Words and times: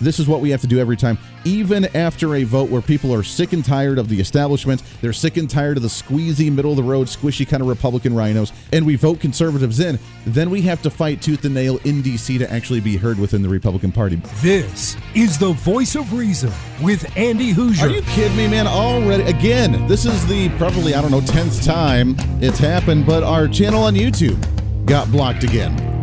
this 0.00 0.18
is 0.18 0.28
what 0.28 0.40
we 0.40 0.50
have 0.50 0.60
to 0.60 0.66
do 0.66 0.78
every 0.78 0.96
time, 0.96 1.18
even 1.44 1.84
after 1.96 2.34
a 2.36 2.44
vote 2.44 2.70
where 2.70 2.82
people 2.82 3.14
are 3.14 3.22
sick 3.22 3.52
and 3.52 3.64
tired 3.64 3.98
of 3.98 4.08
the 4.08 4.20
establishment. 4.20 4.82
They're 5.00 5.12
sick 5.12 5.36
and 5.36 5.48
tired 5.48 5.76
of 5.76 5.82
the 5.82 5.88
squeezy, 5.88 6.52
middle 6.52 6.72
of 6.72 6.76
the 6.76 6.82
road, 6.82 7.06
squishy 7.06 7.48
kind 7.48 7.62
of 7.62 7.68
Republican 7.68 8.14
rhinos, 8.14 8.52
and 8.72 8.84
we 8.84 8.96
vote 8.96 9.20
conservatives 9.20 9.80
in. 9.80 9.98
Then 10.26 10.50
we 10.50 10.62
have 10.62 10.82
to 10.82 10.90
fight 10.90 11.22
tooth 11.22 11.44
and 11.44 11.54
nail 11.54 11.78
in 11.84 12.02
D.C. 12.02 12.38
to 12.38 12.52
actually 12.52 12.80
be 12.80 12.96
heard 12.96 13.18
within 13.18 13.42
the 13.42 13.48
Republican 13.48 13.92
Party. 13.92 14.16
This 14.42 14.96
is 15.14 15.38
the 15.38 15.52
voice 15.52 15.94
of 15.94 16.12
reason 16.12 16.52
with 16.82 17.16
Andy 17.16 17.52
Hooser. 17.52 17.82
Are 17.82 17.88
you 17.88 18.02
kidding 18.02 18.36
me, 18.36 18.48
man? 18.48 18.66
Already, 18.66 19.22
again, 19.24 19.86
this 19.86 20.04
is 20.04 20.26
the 20.26 20.48
probably, 20.58 20.94
I 20.94 21.00
don't 21.00 21.10
know, 21.10 21.20
10th 21.20 21.64
time 21.64 22.16
it's 22.42 22.58
happened, 22.58 23.06
but 23.06 23.22
our 23.22 23.48
channel 23.48 23.84
on 23.84 23.94
YouTube 23.94 24.40
got 24.86 25.10
blocked 25.10 25.42
again 25.42 25.95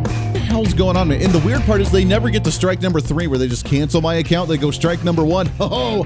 hell's 0.53 0.73
going 0.75 0.95
on? 0.95 1.11
And 1.11 1.33
the 1.33 1.39
weird 1.39 1.61
part 1.63 1.81
is 1.81 1.91
they 1.91 2.05
never 2.05 2.29
get 2.29 2.43
to 2.43 2.51
strike 2.51 2.79
number 2.79 3.01
three 3.01 3.25
where 3.25 3.39
they 3.39 3.47
just 3.47 3.65
cancel 3.65 4.01
my 4.01 4.15
account. 4.15 4.49
They 4.49 4.57
go 4.57 4.69
strike 4.69 5.03
number 5.03 5.25
one. 5.25 5.49
Oh, 5.59 6.05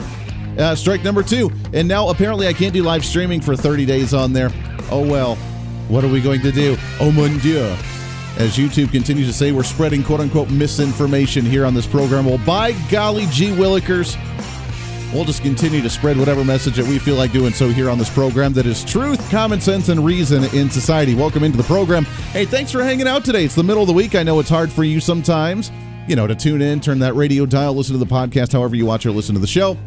uh, 0.58 0.74
strike 0.76 1.04
number 1.04 1.22
two. 1.22 1.52
And 1.74 1.88
now 1.88 2.10
apparently 2.10 2.48
I 2.48 2.54
can't 2.54 2.74
do 2.74 2.82
live 2.82 3.04
streaming 3.04 3.42
for 3.42 3.56
30 3.56 3.86
days 3.86 4.14
on 4.14 4.34
there. 4.34 4.50
Oh, 4.90 5.06
well. 5.06 5.36
What 5.90 6.04
are 6.04 6.08
we 6.08 6.22
going 6.22 6.42
to 6.42 6.52
do? 6.52 6.78
Oh, 7.00 7.12
mon 7.12 7.38
Dieu. 7.40 7.60
As 8.38 8.56
YouTube 8.58 8.92
continues 8.92 9.28
to 9.28 9.34
say, 9.34 9.52
we're 9.52 9.64
spreading 9.64 10.04
quote 10.04 10.20
unquote 10.20 10.50
misinformation 10.50 11.46
here 11.46 11.66
on 11.66 11.74
this 11.74 11.86
program. 11.88 12.26
Well, 12.26 12.40
by 12.46 12.72
golly 12.90 13.26
gee 13.28 13.50
willikers, 13.52 14.16
We'll 15.14 15.24
just 15.24 15.42
continue 15.42 15.82
to 15.82 15.90
spread 15.90 16.18
whatever 16.18 16.44
message 16.44 16.76
that 16.76 16.86
we 16.86 17.00
feel 17.00 17.16
like 17.16 17.32
doing 17.32 17.54
so 17.54 17.70
here 17.70 17.90
on 17.90 17.98
this 17.98 18.10
program 18.10 18.54
that 18.54 18.66
is 18.66 18.84
truth, 18.84 19.30
common 19.32 19.62
sense, 19.62 19.90
and 19.90 20.04
reason 20.04 20.44
in 20.56 20.70
society. 20.70 21.16
Welcome 21.16 21.44
into 21.44 21.58
the 21.58 21.64
program. 21.64 22.04
Hey, 22.34 22.46
thanks 22.46 22.72
for 22.72 22.84
hanging 22.84 23.08
out 23.08 23.24
today. 23.24 23.46
It's 23.46 23.56
the 23.56 23.64
middle 23.64 23.82
of 23.82 23.88
the 23.88 23.94
week. 23.94 24.16
I 24.16 24.24
know 24.24 24.40
it's 24.40 24.50
hard 24.50 24.72
for 24.72 24.84
you 24.84 25.00
sometimes, 25.00 25.72
you 26.08 26.16
know, 26.16 26.28
to 26.28 26.36
tune 26.36 26.62
in, 26.62 26.82
turn 26.82 27.00
that 27.00 27.14
radio 27.16 27.46
dial, 27.46 27.74
listen 27.74 27.94
to 27.98 28.04
the 28.04 28.06
podcast, 28.06 28.52
however 28.52 28.76
you 28.76 28.86
watch 28.86 29.06
or 29.06 29.12
listen 29.12 29.34
to 29.36 29.42
the 29.42 29.48
show. 29.48 29.78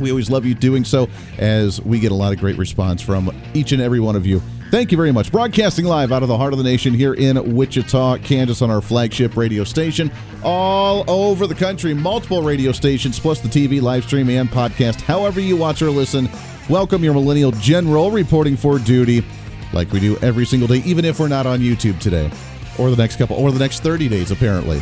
We 0.00 0.10
always 0.10 0.30
love 0.30 0.44
you 0.44 0.54
doing 0.54 0.84
so 0.84 1.08
as 1.38 1.80
we 1.82 2.00
get 2.00 2.12
a 2.12 2.16
lot 2.16 2.32
of 2.32 2.38
great 2.38 2.58
response 2.58 3.02
from 3.02 3.30
each 3.54 3.72
and 3.72 3.80
every 3.80 4.00
one 4.00 4.16
of 4.16 4.26
you 4.26 4.42
Thank 4.70 4.92
you 4.92 4.96
very 4.96 5.10
much. 5.10 5.32
Broadcasting 5.32 5.84
live 5.84 6.12
out 6.12 6.22
of 6.22 6.28
the 6.28 6.38
heart 6.38 6.52
of 6.52 6.58
the 6.58 6.64
nation 6.64 6.94
here 6.94 7.14
in 7.14 7.56
Wichita, 7.56 8.18
Kansas, 8.18 8.62
on 8.62 8.70
our 8.70 8.80
flagship 8.80 9.36
radio 9.36 9.64
station. 9.64 10.12
All 10.44 11.04
over 11.10 11.48
the 11.48 11.56
country, 11.56 11.92
multiple 11.92 12.40
radio 12.44 12.70
stations, 12.70 13.18
plus 13.18 13.40
the 13.40 13.48
TV, 13.48 13.82
live 13.82 14.04
stream, 14.04 14.30
and 14.30 14.48
podcast. 14.48 15.00
However, 15.00 15.40
you 15.40 15.56
watch 15.56 15.82
or 15.82 15.90
listen, 15.90 16.30
welcome 16.68 17.02
your 17.02 17.14
Millennial 17.14 17.50
General 17.50 18.12
reporting 18.12 18.56
for 18.56 18.78
duty, 18.78 19.24
like 19.72 19.90
we 19.90 19.98
do 19.98 20.16
every 20.18 20.46
single 20.46 20.68
day, 20.68 20.82
even 20.84 21.04
if 21.04 21.18
we're 21.18 21.26
not 21.26 21.46
on 21.46 21.58
YouTube 21.58 21.98
today, 21.98 22.30
or 22.78 22.90
the 22.90 22.96
next 22.96 23.16
couple, 23.16 23.34
or 23.34 23.50
the 23.50 23.58
next 23.58 23.82
30 23.82 24.08
days, 24.08 24.30
apparently. 24.30 24.78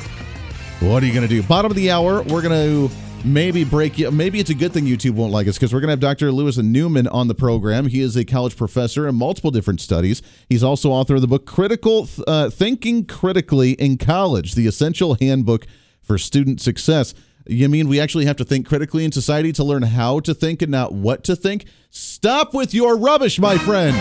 What 0.80 1.02
are 1.02 1.06
you 1.06 1.14
going 1.14 1.26
to 1.26 1.34
do? 1.34 1.42
Bottom 1.42 1.70
of 1.70 1.76
the 1.76 1.90
hour, 1.90 2.22
we're 2.24 2.42
going 2.42 2.88
to 2.90 2.94
maybe 3.24 3.64
break 3.64 3.98
you. 3.98 4.10
Maybe 4.10 4.38
it's 4.38 4.50
a 4.50 4.54
good 4.54 4.72
thing 4.72 4.84
YouTube 4.84 5.12
won't 5.12 5.32
like 5.32 5.46
us 5.48 5.56
because 5.56 5.72
we're 5.72 5.80
going 5.80 5.88
to 5.88 5.92
have 5.92 6.00
Dr. 6.00 6.32
Louis 6.32 6.56
Newman 6.58 7.06
on 7.08 7.28
the 7.28 7.34
program. 7.34 7.86
He 7.86 8.00
is 8.00 8.16
a 8.16 8.24
college 8.24 8.56
professor 8.56 9.06
in 9.08 9.14
multiple 9.14 9.50
different 9.50 9.80
studies. 9.80 10.22
He's 10.48 10.62
also 10.62 10.90
author 10.90 11.16
of 11.16 11.20
the 11.20 11.26
book 11.26 11.46
Critical 11.46 12.08
uh, 12.26 12.50
Thinking 12.50 13.04
Critically 13.04 13.72
in 13.72 13.98
College: 13.98 14.54
The 14.54 14.66
Essential 14.66 15.14
Handbook 15.20 15.66
for 16.02 16.18
Student 16.18 16.60
Success. 16.60 17.14
You 17.46 17.68
mean 17.68 17.88
we 17.88 17.98
actually 17.98 18.26
have 18.26 18.36
to 18.36 18.44
think 18.44 18.66
critically 18.66 19.04
in 19.04 19.12
society 19.12 19.52
to 19.52 19.64
learn 19.64 19.82
how 19.82 20.20
to 20.20 20.34
think 20.34 20.60
and 20.60 20.70
not 20.70 20.92
what 20.92 21.24
to 21.24 21.34
think? 21.34 21.64
Stop 21.88 22.52
with 22.52 22.74
your 22.74 22.96
rubbish, 22.98 23.38
my 23.38 23.56
friend. 23.56 23.96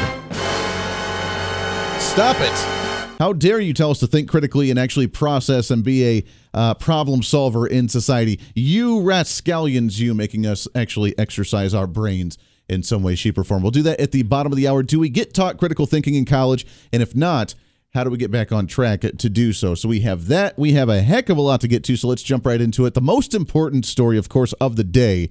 Stop 2.01 2.37
it. 2.41 2.77
How 3.19 3.33
dare 3.33 3.59
you 3.59 3.73
tell 3.73 3.89
us 3.89 3.99
to 3.99 4.07
think 4.07 4.29
critically 4.29 4.69
and 4.69 4.77
actually 4.77 5.07
process 5.07 5.71
and 5.71 5.83
be 5.83 6.05
a 6.05 6.23
uh, 6.57 6.73
problem 6.73 7.23
solver 7.23 7.67
in 7.67 7.87
society? 7.87 8.39
You 8.55 9.01
rascallions, 9.01 9.99
you 9.99 10.13
making 10.13 10.45
us 10.45 10.67
actually 10.75 11.17
exercise 11.17 11.73
our 11.73 11.87
brains 11.87 12.37
in 12.67 12.83
some 12.83 13.03
way, 13.03 13.15
shape, 13.15 13.37
or 13.37 13.43
form. 13.43 13.61
We'll 13.61 13.71
do 13.71 13.83
that 13.83 13.99
at 13.99 14.11
the 14.11 14.23
bottom 14.23 14.51
of 14.51 14.57
the 14.57 14.67
hour. 14.67 14.83
Do 14.83 14.99
we 14.99 15.09
get 15.09 15.33
taught 15.33 15.57
critical 15.57 15.85
thinking 15.85 16.15
in 16.15 16.25
college? 16.25 16.65
And 16.91 17.01
if 17.01 17.15
not, 17.15 17.55
how 17.93 18.03
do 18.03 18.09
we 18.09 18.17
get 18.17 18.31
back 18.31 18.51
on 18.51 18.67
track 18.67 19.01
to 19.01 19.29
do 19.29 19.53
so? 19.53 19.75
So 19.75 19.87
we 19.87 20.01
have 20.01 20.27
that. 20.27 20.57
We 20.59 20.73
have 20.73 20.89
a 20.89 21.01
heck 21.01 21.29
of 21.29 21.37
a 21.37 21.41
lot 21.41 21.61
to 21.61 21.67
get 21.67 21.83
to. 21.85 21.95
So 21.95 22.07
let's 22.07 22.23
jump 22.23 22.45
right 22.45 22.59
into 22.59 22.85
it. 22.85 22.93
The 22.93 23.01
most 23.01 23.33
important 23.33 23.85
story, 23.85 24.17
of 24.17 24.27
course, 24.27 24.53
of 24.53 24.75
the 24.75 24.83
day 24.83 25.29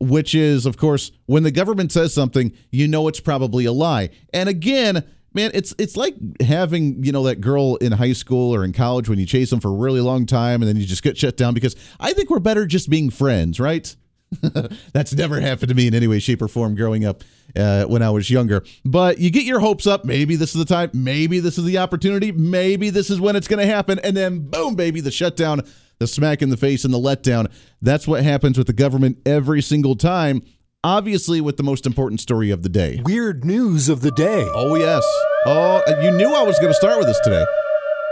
which 0.00 0.34
is, 0.34 0.66
of 0.66 0.76
course, 0.76 1.10
when 1.26 1.42
the 1.42 1.50
government 1.50 1.92
says 1.92 2.12
something, 2.12 2.52
you 2.70 2.86
know 2.86 3.08
it's 3.08 3.20
probably 3.20 3.64
a 3.64 3.72
lie. 3.72 4.10
And 4.32 4.48
again, 4.48 5.04
man, 5.36 5.52
it's 5.54 5.72
it's 5.78 5.96
like 5.96 6.16
having 6.40 7.04
you 7.04 7.12
know 7.12 7.22
that 7.24 7.40
girl 7.40 7.76
in 7.76 7.92
high 7.92 8.14
school 8.14 8.52
or 8.52 8.64
in 8.64 8.72
college 8.72 9.08
when 9.08 9.20
you 9.20 9.26
chase 9.26 9.50
them 9.50 9.60
for 9.60 9.68
a 9.68 9.74
really 9.74 10.00
long 10.00 10.26
time 10.26 10.62
and 10.62 10.68
then 10.68 10.76
you 10.76 10.84
just 10.86 11.04
get 11.04 11.16
shut 11.16 11.36
down 11.36 11.54
because 11.54 11.76
I 12.00 12.12
think 12.12 12.30
we're 12.30 12.40
better 12.40 12.66
just 12.66 12.90
being 12.90 13.10
friends, 13.10 13.60
right? 13.60 13.94
That's 14.92 15.12
never 15.12 15.40
happened 15.40 15.68
to 15.68 15.74
me 15.74 15.86
in 15.86 15.94
any 15.94 16.08
way, 16.08 16.18
shape, 16.18 16.42
or 16.42 16.48
form 16.48 16.74
growing 16.74 17.04
up 17.04 17.22
uh, 17.54 17.84
when 17.84 18.02
I 18.02 18.10
was 18.10 18.28
younger. 18.28 18.64
But 18.84 19.18
you 19.18 19.30
get 19.30 19.44
your 19.44 19.60
hopes 19.60 19.86
up. 19.86 20.04
Maybe 20.04 20.34
this 20.34 20.54
is 20.54 20.58
the 20.58 20.74
time. 20.74 20.90
Maybe 20.92 21.38
this 21.38 21.58
is 21.58 21.64
the 21.64 21.78
opportunity. 21.78 22.32
Maybe 22.32 22.90
this 22.90 23.08
is 23.08 23.20
when 23.20 23.36
it's 23.36 23.46
going 23.46 23.64
to 23.64 23.72
happen. 23.72 24.00
And 24.00 24.16
then, 24.16 24.40
boom, 24.40 24.74
baby, 24.74 25.00
the 25.00 25.12
shutdown, 25.12 25.62
the 26.00 26.08
smack 26.08 26.42
in 26.42 26.48
the 26.48 26.56
face, 26.56 26.84
and 26.84 26.92
the 26.92 26.98
letdown. 26.98 27.52
That's 27.80 28.08
what 28.08 28.24
happens 28.24 28.58
with 28.58 28.66
the 28.66 28.72
government 28.72 29.18
every 29.24 29.62
single 29.62 29.94
time 29.94 30.42
obviously 30.86 31.40
with 31.40 31.56
the 31.56 31.64
most 31.64 31.84
important 31.84 32.20
story 32.20 32.48
of 32.52 32.62
the 32.62 32.68
day. 32.68 33.02
Weird 33.04 33.44
news 33.44 33.88
of 33.88 34.02
the 34.02 34.12
day. 34.12 34.48
Oh, 34.54 34.76
yes. 34.76 35.04
Oh, 35.44 35.82
you 36.00 36.12
knew 36.12 36.32
I 36.32 36.44
was 36.44 36.60
going 36.60 36.70
to 36.70 36.74
start 36.74 36.96
with 36.98 37.08
this 37.08 37.18
today. 37.24 37.44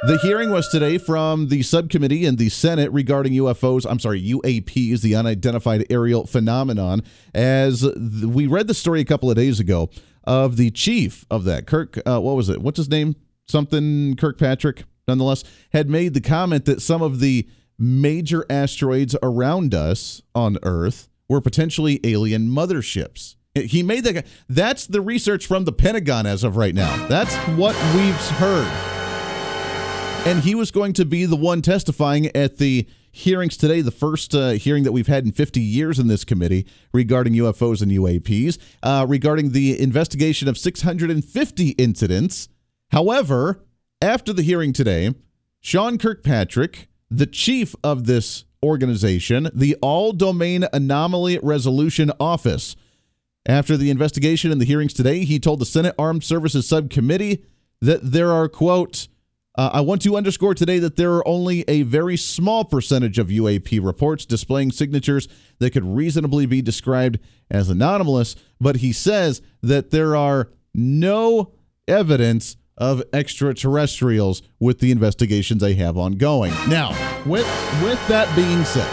The 0.07 0.19
hearing 0.19 0.51
was 0.51 0.69
today 0.69 0.99
from 0.99 1.49
the 1.51 1.63
subcommittee 1.63 2.27
in 2.27 2.35
the 2.35 2.49
Senate 2.49 2.93
regarding 2.93 3.33
UFOs. 3.35 3.87
I'm 3.89 4.01
sorry, 4.01 4.21
UAPs, 4.21 5.03
the 5.03 5.15
unidentified 5.15 5.87
aerial 5.89 6.27
phenomenon. 6.27 7.03
As 7.33 7.85
we 7.95 8.49
read 8.49 8.67
the 8.67 8.75
story 8.75 9.01
a 9.01 9.05
couple 9.05 9.31
of 9.31 9.37
days 9.37 9.61
ago 9.61 9.89
of 10.25 10.57
the 10.57 10.73
chief 10.73 11.25
of 11.31 11.45
that, 11.45 11.69
Kirk, 11.69 11.97
uh, 12.05 12.19
what 12.19 12.35
was 12.35 12.49
it? 12.49 12.61
What's 12.61 12.79
his 12.79 12.91
name? 12.91 13.15
Something 13.47 14.17
Kirkpatrick, 14.17 14.83
nonetheless, 15.07 15.45
had 15.73 15.89
made 15.89 16.13
the 16.13 16.21
comment 16.21 16.65
that 16.65 16.83
some 16.83 17.03
of 17.03 17.21
the 17.21 17.49
major 17.79 18.45
asteroids 18.51 19.15
around 19.23 19.75
us 19.75 20.23
on 20.35 20.59
Earth 20.65 21.09
were 21.29 21.41
potentially 21.41 22.01
alien 22.05 22.49
motherships. 22.49 23.37
He 23.55 23.83
made 23.83 24.05
that. 24.05 24.27
That's 24.49 24.87
the 24.87 25.01
research 25.01 25.47
from 25.47 25.65
the 25.65 25.73
Pentagon 25.73 26.27
as 26.27 26.43
of 26.43 26.57
right 26.57 26.75
now. 26.75 27.07
That's 27.07 27.35
what 27.57 27.77
we've 27.95 28.15
heard. 28.39 28.67
And 30.27 30.43
he 30.43 30.55
was 30.55 30.71
going 30.71 30.95
to 30.95 31.05
be 31.05 31.27
the 31.27 31.37
one 31.37 31.63
testifying 31.63 32.35
at 32.35 32.57
the 32.57 32.89
hearings 33.13 33.57
today, 33.57 33.81
the 33.81 33.93
first 33.93 34.35
uh, 34.35 34.51
hearing 34.53 34.83
that 34.83 34.91
we've 34.91 35.07
had 35.07 35.25
in 35.25 35.31
50 35.31 35.61
years 35.61 36.01
in 36.01 36.09
this 36.09 36.25
committee 36.25 36.67
regarding 36.93 37.35
UFOs 37.35 37.81
and 37.81 37.93
UAPs, 37.93 38.59
uh, 38.83 39.07
regarding 39.09 39.51
the 39.51 39.81
investigation 39.81 40.49
of 40.49 40.59
650 40.59 41.69
incidents. 41.71 42.49
However, 42.91 43.61
after 44.03 44.33
the 44.33 44.43
hearing 44.43 44.73
today, 44.73 45.15
Sean 45.61 45.97
Kirkpatrick, 45.97 46.89
the 47.09 47.27
chief 47.27 47.77
of 47.85 48.07
this 48.07 48.45
organization, 48.65 49.51
the 49.55 49.77
All 49.83 50.13
Domain 50.13 50.65
Anomaly 50.73 51.39
Resolution 51.43 52.11
Office. 52.19 52.75
After 53.47 53.77
the 53.77 53.91
investigation 53.91 54.51
and 54.51 54.61
the 54.61 54.65
hearings 54.65 54.95
today, 54.95 55.25
he 55.25 55.39
told 55.39 55.61
the 55.61 55.67
Senate 55.67 55.95
Armed 55.99 56.25
Services 56.25 56.67
Subcommittee 56.67 57.45
that 57.83 58.01
there 58.03 58.33
are, 58.33 58.49
quote, 58.49 59.09
uh, 59.57 59.71
I 59.73 59.83
want 59.83 60.03
to 60.03 60.17
underscore 60.17 60.55
today 60.55 60.79
that 60.81 60.97
there 60.97 61.13
are 61.13 61.29
only 61.29 61.65
a 61.69 61.83
very 61.83 62.17
small 62.17 62.65
percentage 62.65 63.19
of 63.19 63.29
UAP 63.29 63.85
reports 63.85 64.25
displaying 64.25 64.73
signatures 64.73 65.29
that 65.59 65.71
could 65.71 65.85
reasonably 65.85 66.47
be 66.47 66.61
described 66.61 67.21
as 67.51 67.69
anomalous, 67.69 68.35
but 68.61 68.77
he 68.77 68.93
says 68.93 69.43
that 69.63 69.91
there 69.91 70.17
are 70.17 70.49
no 70.75 71.53
evidence 71.87 72.57
of 72.77 73.03
extraterrestrials 73.13 74.43
with 74.59 74.81
the 74.81 74.91
investigations 74.91 75.61
they 75.61 75.75
have 75.75 75.97
ongoing. 75.97 76.53
Now, 76.69 76.91
with 77.25 77.47
with 77.83 78.09
that 78.09 78.35
being 78.35 78.65
said, 78.65 78.91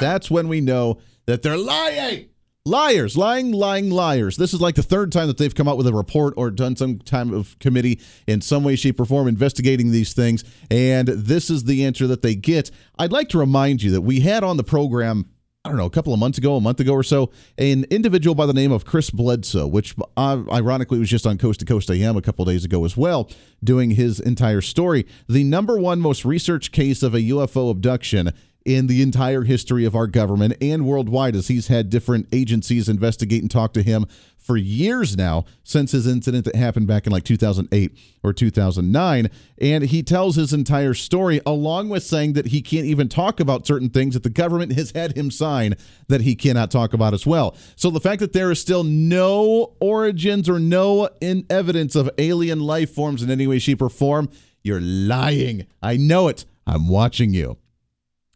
that's 0.00 0.30
when 0.30 0.48
we 0.48 0.60
know 0.60 1.00
that 1.26 1.42
they're 1.42 1.56
lying. 1.56 2.26
Liars, 2.66 3.16
lying, 3.16 3.52
lying, 3.52 3.88
liars. 3.88 4.36
This 4.36 4.52
is 4.52 4.60
like 4.60 4.74
the 4.74 4.82
third 4.82 5.10
time 5.12 5.28
that 5.28 5.38
they've 5.38 5.54
come 5.54 5.66
out 5.66 5.78
with 5.78 5.86
a 5.86 5.94
report 5.94 6.34
or 6.36 6.50
done 6.50 6.76
some 6.76 6.98
time 6.98 7.32
of 7.32 7.58
committee 7.58 8.00
in 8.26 8.42
some 8.42 8.64
way, 8.64 8.76
shape, 8.76 9.00
or 9.00 9.06
form 9.06 9.28
investigating 9.28 9.90
these 9.90 10.12
things. 10.12 10.44
And 10.70 11.08
this 11.08 11.48
is 11.48 11.64
the 11.64 11.84
answer 11.86 12.06
that 12.08 12.20
they 12.20 12.34
get. 12.34 12.70
I'd 12.98 13.12
like 13.12 13.30
to 13.30 13.38
remind 13.38 13.82
you 13.82 13.90
that 13.92 14.02
we 14.02 14.20
had 14.20 14.44
on 14.44 14.58
the 14.58 14.62
program 14.62 15.30
I 15.62 15.68
don't 15.68 15.76
know, 15.76 15.84
a 15.84 15.90
couple 15.90 16.14
of 16.14 16.18
months 16.18 16.38
ago, 16.38 16.56
a 16.56 16.60
month 16.60 16.80
ago 16.80 16.94
or 16.94 17.02
so, 17.02 17.30
an 17.58 17.84
individual 17.90 18.34
by 18.34 18.46
the 18.46 18.54
name 18.54 18.72
of 18.72 18.86
Chris 18.86 19.10
Bledsoe, 19.10 19.66
which 19.66 19.94
uh, 20.16 20.42
ironically 20.50 20.98
was 20.98 21.10
just 21.10 21.26
on 21.26 21.36
Coast 21.36 21.60
to 21.60 21.66
Coast 21.66 21.90
AM 21.90 22.16
a 22.16 22.22
couple 22.22 22.46
days 22.46 22.64
ago 22.64 22.82
as 22.86 22.96
well, 22.96 23.28
doing 23.62 23.90
his 23.90 24.20
entire 24.20 24.62
story. 24.62 25.06
The 25.28 25.44
number 25.44 25.78
one 25.78 26.00
most 26.00 26.24
researched 26.24 26.72
case 26.72 27.02
of 27.02 27.14
a 27.14 27.20
UFO 27.20 27.70
abduction 27.70 28.32
in 28.64 28.86
the 28.86 29.02
entire 29.02 29.42
history 29.42 29.84
of 29.84 29.94
our 29.94 30.06
government 30.06 30.54
and 30.60 30.86
worldwide, 30.86 31.34
as 31.34 31.48
he's 31.48 31.68
had 31.68 31.90
different 31.90 32.26
agencies 32.32 32.88
investigate 32.88 33.42
and 33.42 33.50
talk 33.50 33.72
to 33.72 33.82
him 33.82 34.06
for 34.36 34.56
years 34.56 35.16
now 35.16 35.44
since 35.62 35.92
his 35.92 36.06
incident 36.06 36.44
that 36.44 36.56
happened 36.56 36.86
back 36.86 37.06
in 37.06 37.12
like 37.12 37.24
2008 37.24 37.96
or 38.22 38.32
2009. 38.32 39.30
And 39.60 39.84
he 39.84 40.02
tells 40.02 40.36
his 40.36 40.52
entire 40.52 40.94
story, 40.94 41.40
along 41.46 41.88
with 41.88 42.02
saying 42.02 42.32
that 42.34 42.46
he 42.46 42.62
can't 42.62 42.86
even 42.86 43.08
talk 43.08 43.38
about 43.38 43.66
certain 43.66 43.90
things 43.90 44.14
that 44.14 44.22
the 44.22 44.30
government 44.30 44.72
has 44.72 44.90
had 44.92 45.16
him 45.16 45.30
sign 45.30 45.74
that 46.08 46.22
he 46.22 46.34
cannot 46.34 46.70
talk 46.70 46.92
about 46.92 47.14
as 47.14 47.26
well. 47.26 47.56
So 47.76 47.90
the 47.90 48.00
fact 48.00 48.20
that 48.20 48.32
there 48.32 48.50
is 48.50 48.60
still 48.60 48.84
no 48.84 49.74
origins 49.80 50.48
or 50.48 50.58
no 50.58 51.08
in 51.20 51.46
evidence 51.50 51.94
of 51.94 52.10
alien 52.18 52.60
life 52.60 52.90
forms 52.90 53.22
in 53.22 53.30
any 53.30 53.46
way, 53.46 53.58
shape, 53.58 53.82
or 53.82 53.88
form, 53.88 54.30
you're 54.62 54.80
lying. 54.80 55.66
I 55.82 55.96
know 55.96 56.28
it. 56.28 56.44
I'm 56.66 56.88
watching 56.88 57.32
you 57.32 57.56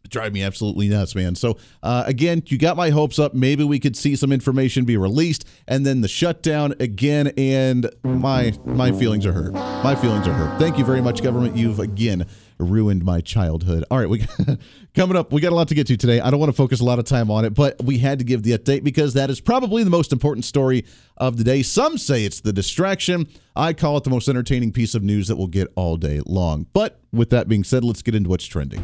drive 0.09 0.33
me 0.33 0.43
absolutely 0.43 0.87
nuts, 0.87 1.15
man. 1.15 1.35
So 1.35 1.57
uh, 1.83 2.03
again, 2.05 2.43
you 2.47 2.57
got 2.57 2.77
my 2.77 2.89
hopes 2.89 3.19
up. 3.19 3.33
Maybe 3.33 3.63
we 3.63 3.79
could 3.79 3.95
see 3.95 4.15
some 4.15 4.31
information 4.31 4.85
be 4.85 4.97
released, 4.97 5.47
and 5.67 5.85
then 5.85 6.01
the 6.01 6.07
shutdown 6.07 6.73
again. 6.79 7.27
And 7.37 7.89
my 8.03 8.53
my 8.65 8.91
feelings 8.91 9.25
are 9.25 9.33
hurt. 9.33 9.53
My 9.53 9.95
feelings 9.95 10.27
are 10.27 10.33
hurt. 10.33 10.59
Thank 10.59 10.77
you 10.77 10.85
very 10.85 11.01
much, 11.01 11.23
government. 11.23 11.55
You've 11.55 11.79
again 11.79 12.25
ruined 12.57 13.03
my 13.03 13.21
childhood. 13.21 13.83
All 13.91 13.99
right, 13.99 14.09
we 14.09 14.25
coming 14.95 15.17
up. 15.17 15.31
We 15.31 15.41
got 15.41 15.51
a 15.51 15.55
lot 15.55 15.67
to 15.69 15.75
get 15.75 15.87
to 15.87 15.97
today. 15.97 16.19
I 16.19 16.29
don't 16.29 16.39
want 16.39 16.49
to 16.49 16.55
focus 16.55 16.79
a 16.79 16.85
lot 16.85 16.99
of 16.99 17.05
time 17.05 17.29
on 17.29 17.45
it, 17.45 17.53
but 17.53 17.83
we 17.83 17.97
had 17.97 18.19
to 18.19 18.25
give 18.25 18.43
the 18.43 18.57
update 18.57 18.83
because 18.83 19.13
that 19.13 19.29
is 19.29 19.41
probably 19.41 19.83
the 19.83 19.89
most 19.89 20.11
important 20.11 20.45
story 20.45 20.85
of 21.17 21.37
the 21.37 21.43
day. 21.43 21.61
Some 21.63 21.97
say 21.97 22.25
it's 22.25 22.41
the 22.41 22.53
distraction. 22.53 23.27
I 23.55 23.73
call 23.73 23.97
it 23.97 24.03
the 24.03 24.09
most 24.09 24.27
entertaining 24.27 24.71
piece 24.71 24.95
of 24.95 25.03
news 25.03 25.27
that 25.27 25.35
we'll 25.35 25.47
get 25.47 25.67
all 25.75 25.97
day 25.97 26.21
long. 26.25 26.67
But 26.73 26.99
with 27.11 27.29
that 27.31 27.47
being 27.47 27.63
said, 27.63 27.83
let's 27.83 28.01
get 28.01 28.15
into 28.15 28.29
what's 28.29 28.45
trending. 28.45 28.83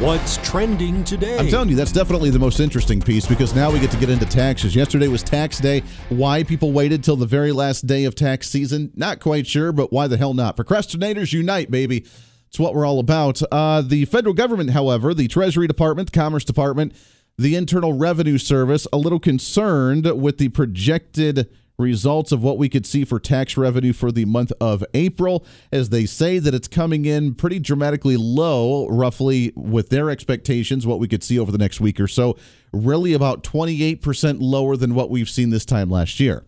What's 0.00 0.36
trending 0.48 1.02
today? 1.02 1.36
I'm 1.38 1.48
telling 1.48 1.68
you, 1.68 1.74
that's 1.74 1.90
definitely 1.90 2.30
the 2.30 2.38
most 2.38 2.60
interesting 2.60 3.00
piece 3.00 3.26
because 3.26 3.52
now 3.52 3.68
we 3.68 3.80
get 3.80 3.90
to 3.90 3.96
get 3.96 4.10
into 4.10 4.26
taxes. 4.26 4.76
Yesterday 4.76 5.08
was 5.08 5.24
tax 5.24 5.58
day. 5.58 5.82
Why 6.08 6.44
people 6.44 6.70
waited 6.70 7.02
till 7.02 7.16
the 7.16 7.26
very 7.26 7.50
last 7.50 7.84
day 7.84 8.04
of 8.04 8.14
tax 8.14 8.48
season, 8.48 8.92
not 8.94 9.18
quite 9.18 9.44
sure, 9.44 9.72
but 9.72 9.92
why 9.92 10.06
the 10.06 10.16
hell 10.16 10.34
not? 10.34 10.56
Procrastinators 10.56 11.32
unite, 11.32 11.72
baby. 11.72 12.06
It's 12.46 12.60
what 12.60 12.76
we're 12.76 12.86
all 12.86 13.00
about. 13.00 13.42
Uh, 13.50 13.82
the 13.82 14.04
federal 14.04 14.34
government, 14.34 14.70
however, 14.70 15.14
the 15.14 15.26
Treasury 15.26 15.66
Department, 15.66 16.12
the 16.12 16.16
Commerce 16.16 16.44
Department, 16.44 16.94
the 17.36 17.56
Internal 17.56 17.92
Revenue 17.92 18.38
Service, 18.38 18.86
a 18.92 18.98
little 18.98 19.18
concerned 19.18 20.08
with 20.22 20.38
the 20.38 20.48
projected 20.50 21.50
results 21.78 22.32
of 22.32 22.42
what 22.42 22.58
we 22.58 22.68
could 22.68 22.84
see 22.84 23.04
for 23.04 23.20
tax 23.20 23.56
revenue 23.56 23.92
for 23.92 24.10
the 24.10 24.24
month 24.24 24.52
of 24.60 24.84
April, 24.94 25.46
as 25.70 25.90
they 25.90 26.06
say 26.06 26.38
that 26.38 26.54
it's 26.54 26.68
coming 26.68 27.04
in 27.04 27.34
pretty 27.34 27.60
dramatically 27.60 28.16
low, 28.16 28.88
roughly 28.88 29.52
with 29.54 29.88
their 29.88 30.10
expectations, 30.10 30.86
what 30.86 30.98
we 30.98 31.06
could 31.06 31.22
see 31.22 31.38
over 31.38 31.52
the 31.52 31.58
next 31.58 31.80
week 31.80 32.00
or 32.00 32.08
so, 32.08 32.36
really 32.72 33.12
about 33.12 33.44
28% 33.44 34.38
lower 34.40 34.76
than 34.76 34.94
what 34.94 35.08
we've 35.08 35.30
seen 35.30 35.50
this 35.50 35.64
time 35.64 35.88
last 35.88 36.18
year. 36.18 36.44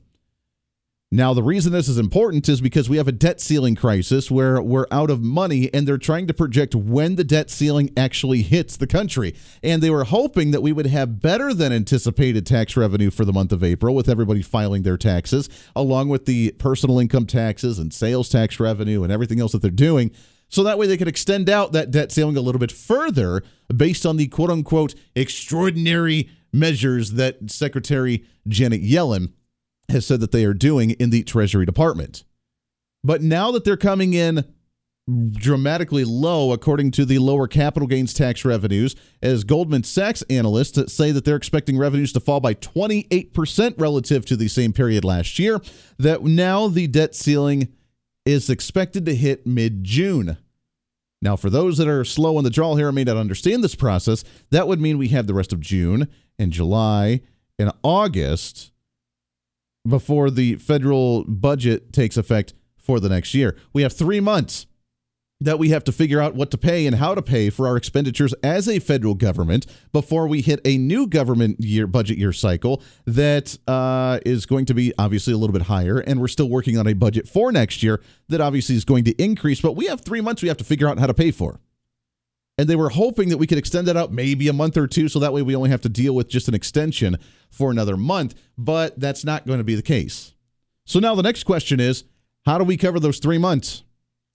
Now, 1.12 1.34
the 1.34 1.42
reason 1.42 1.72
this 1.72 1.88
is 1.88 1.98
important 1.98 2.48
is 2.48 2.60
because 2.60 2.88
we 2.88 2.96
have 2.96 3.08
a 3.08 3.12
debt 3.12 3.40
ceiling 3.40 3.74
crisis 3.74 4.30
where 4.30 4.62
we're 4.62 4.86
out 4.92 5.10
of 5.10 5.20
money 5.20 5.68
and 5.74 5.84
they're 5.84 5.98
trying 5.98 6.28
to 6.28 6.34
project 6.34 6.72
when 6.72 7.16
the 7.16 7.24
debt 7.24 7.50
ceiling 7.50 7.90
actually 7.96 8.42
hits 8.42 8.76
the 8.76 8.86
country. 8.86 9.34
And 9.60 9.82
they 9.82 9.90
were 9.90 10.04
hoping 10.04 10.52
that 10.52 10.62
we 10.62 10.70
would 10.70 10.86
have 10.86 11.20
better 11.20 11.52
than 11.52 11.72
anticipated 11.72 12.46
tax 12.46 12.76
revenue 12.76 13.10
for 13.10 13.24
the 13.24 13.32
month 13.32 13.50
of 13.50 13.64
April 13.64 13.92
with 13.92 14.08
everybody 14.08 14.40
filing 14.40 14.84
their 14.84 14.96
taxes, 14.96 15.48
along 15.74 16.10
with 16.10 16.26
the 16.26 16.52
personal 16.52 17.00
income 17.00 17.26
taxes 17.26 17.80
and 17.80 17.92
sales 17.92 18.28
tax 18.28 18.60
revenue 18.60 19.02
and 19.02 19.12
everything 19.12 19.40
else 19.40 19.50
that 19.50 19.62
they're 19.62 19.72
doing. 19.72 20.12
So 20.48 20.62
that 20.62 20.78
way 20.78 20.86
they 20.86 20.96
could 20.96 21.08
extend 21.08 21.50
out 21.50 21.72
that 21.72 21.90
debt 21.90 22.12
ceiling 22.12 22.36
a 22.36 22.40
little 22.40 22.60
bit 22.60 22.70
further 22.70 23.42
based 23.74 24.06
on 24.06 24.16
the 24.16 24.28
quote 24.28 24.50
unquote 24.50 24.94
extraordinary 25.16 26.30
measures 26.52 27.14
that 27.14 27.50
Secretary 27.50 28.24
Janet 28.46 28.84
Yellen 28.84 29.32
has 29.90 30.06
said 30.06 30.20
that 30.20 30.32
they 30.32 30.44
are 30.44 30.54
doing 30.54 30.90
in 30.92 31.10
the 31.10 31.22
Treasury 31.22 31.66
Department. 31.66 32.24
But 33.02 33.22
now 33.22 33.50
that 33.52 33.64
they're 33.64 33.76
coming 33.76 34.14
in 34.14 34.44
dramatically 35.32 36.04
low, 36.04 36.52
according 36.52 36.90
to 36.92 37.04
the 37.04 37.18
lower 37.18 37.48
capital 37.48 37.88
gains 37.88 38.14
tax 38.14 38.44
revenues, 38.44 38.94
as 39.22 39.44
Goldman 39.44 39.82
Sachs 39.82 40.22
analysts 40.30 40.92
say 40.92 41.10
that 41.10 41.24
they're 41.24 41.36
expecting 41.36 41.78
revenues 41.78 42.12
to 42.12 42.20
fall 42.20 42.40
by 42.40 42.54
28% 42.54 43.74
relative 43.78 44.24
to 44.26 44.36
the 44.36 44.48
same 44.48 44.72
period 44.72 45.04
last 45.04 45.38
year, 45.38 45.60
that 45.98 46.22
now 46.22 46.68
the 46.68 46.86
debt 46.86 47.14
ceiling 47.14 47.72
is 48.24 48.50
expected 48.50 49.06
to 49.06 49.14
hit 49.14 49.46
mid 49.46 49.82
June. 49.84 50.36
Now, 51.22 51.36
for 51.36 51.50
those 51.50 51.76
that 51.78 51.88
are 51.88 52.04
slow 52.04 52.36
on 52.36 52.44
the 52.44 52.50
draw 52.50 52.76
here 52.76 52.88
and 52.88 52.94
may 52.94 53.04
not 53.04 53.16
understand 53.16 53.62
this 53.62 53.74
process, 53.74 54.24
that 54.50 54.66
would 54.68 54.80
mean 54.80 54.96
we 54.96 55.08
have 55.08 55.26
the 55.26 55.34
rest 55.34 55.52
of 55.52 55.60
June 55.60 56.08
and 56.38 56.52
July 56.52 57.20
and 57.58 57.72
August 57.82 58.70
before 59.86 60.30
the 60.30 60.56
federal 60.56 61.24
budget 61.24 61.92
takes 61.92 62.16
effect 62.16 62.54
for 62.76 63.00
the 63.00 63.08
next 63.08 63.34
year. 63.34 63.56
We 63.72 63.82
have 63.82 63.92
three 63.92 64.20
months 64.20 64.66
that 65.40 65.58
we 65.58 65.70
have 65.70 65.84
to 65.84 65.92
figure 65.92 66.20
out 66.20 66.34
what 66.34 66.50
to 66.50 66.58
pay 66.58 66.86
and 66.86 66.96
how 66.96 67.14
to 67.14 67.22
pay 67.22 67.48
for 67.50 67.66
our 67.66 67.76
expenditures 67.76 68.34
as 68.42 68.68
a 68.68 68.78
federal 68.78 69.14
government 69.14 69.66
before 69.92 70.26
we 70.26 70.42
hit 70.42 70.60
a 70.64 70.76
new 70.76 71.06
government 71.06 71.58
year 71.60 71.86
budget 71.86 72.18
year 72.18 72.32
cycle 72.32 72.82
that 73.06 73.56
uh, 73.66 74.18
is 74.26 74.44
going 74.44 74.66
to 74.66 74.74
be 74.74 74.92
obviously 74.98 75.32
a 75.32 75.36
little 75.38 75.52
bit 75.52 75.62
higher 75.62 75.98
and 75.98 76.20
we're 76.20 76.28
still 76.28 76.48
working 76.48 76.76
on 76.76 76.86
a 76.86 76.92
budget 76.92 77.26
for 77.26 77.50
next 77.50 77.82
year 77.82 78.02
that 78.28 78.40
obviously 78.40 78.74
is 78.74 78.84
going 78.84 79.04
to 79.04 79.22
increase 79.22 79.60
but 79.60 79.72
we 79.74 79.86
have 79.86 80.02
three 80.02 80.20
months 80.20 80.42
we 80.42 80.48
have 80.48 80.58
to 80.58 80.64
figure 80.64 80.88
out 80.88 80.98
how 80.98 81.06
to 81.06 81.14
pay 81.14 81.30
for 81.30 81.58
and 82.60 82.68
they 82.68 82.76
were 82.76 82.90
hoping 82.90 83.30
that 83.30 83.38
we 83.38 83.46
could 83.46 83.56
extend 83.56 83.88
that 83.88 83.96
out 83.96 84.12
maybe 84.12 84.46
a 84.46 84.52
month 84.52 84.76
or 84.76 84.86
two 84.86 85.08
so 85.08 85.18
that 85.18 85.32
way 85.32 85.40
we 85.40 85.56
only 85.56 85.70
have 85.70 85.80
to 85.80 85.88
deal 85.88 86.14
with 86.14 86.28
just 86.28 86.46
an 86.46 86.52
extension 86.52 87.16
for 87.48 87.70
another 87.70 87.96
month. 87.96 88.34
But 88.58 89.00
that's 89.00 89.24
not 89.24 89.46
going 89.46 89.60
to 89.60 89.64
be 89.64 89.74
the 89.74 89.80
case. 89.80 90.34
So 90.84 91.00
now 91.00 91.14
the 91.14 91.22
next 91.22 91.44
question 91.44 91.80
is 91.80 92.04
how 92.44 92.58
do 92.58 92.64
we 92.64 92.76
cover 92.76 93.00
those 93.00 93.18
three 93.18 93.38
months? 93.38 93.82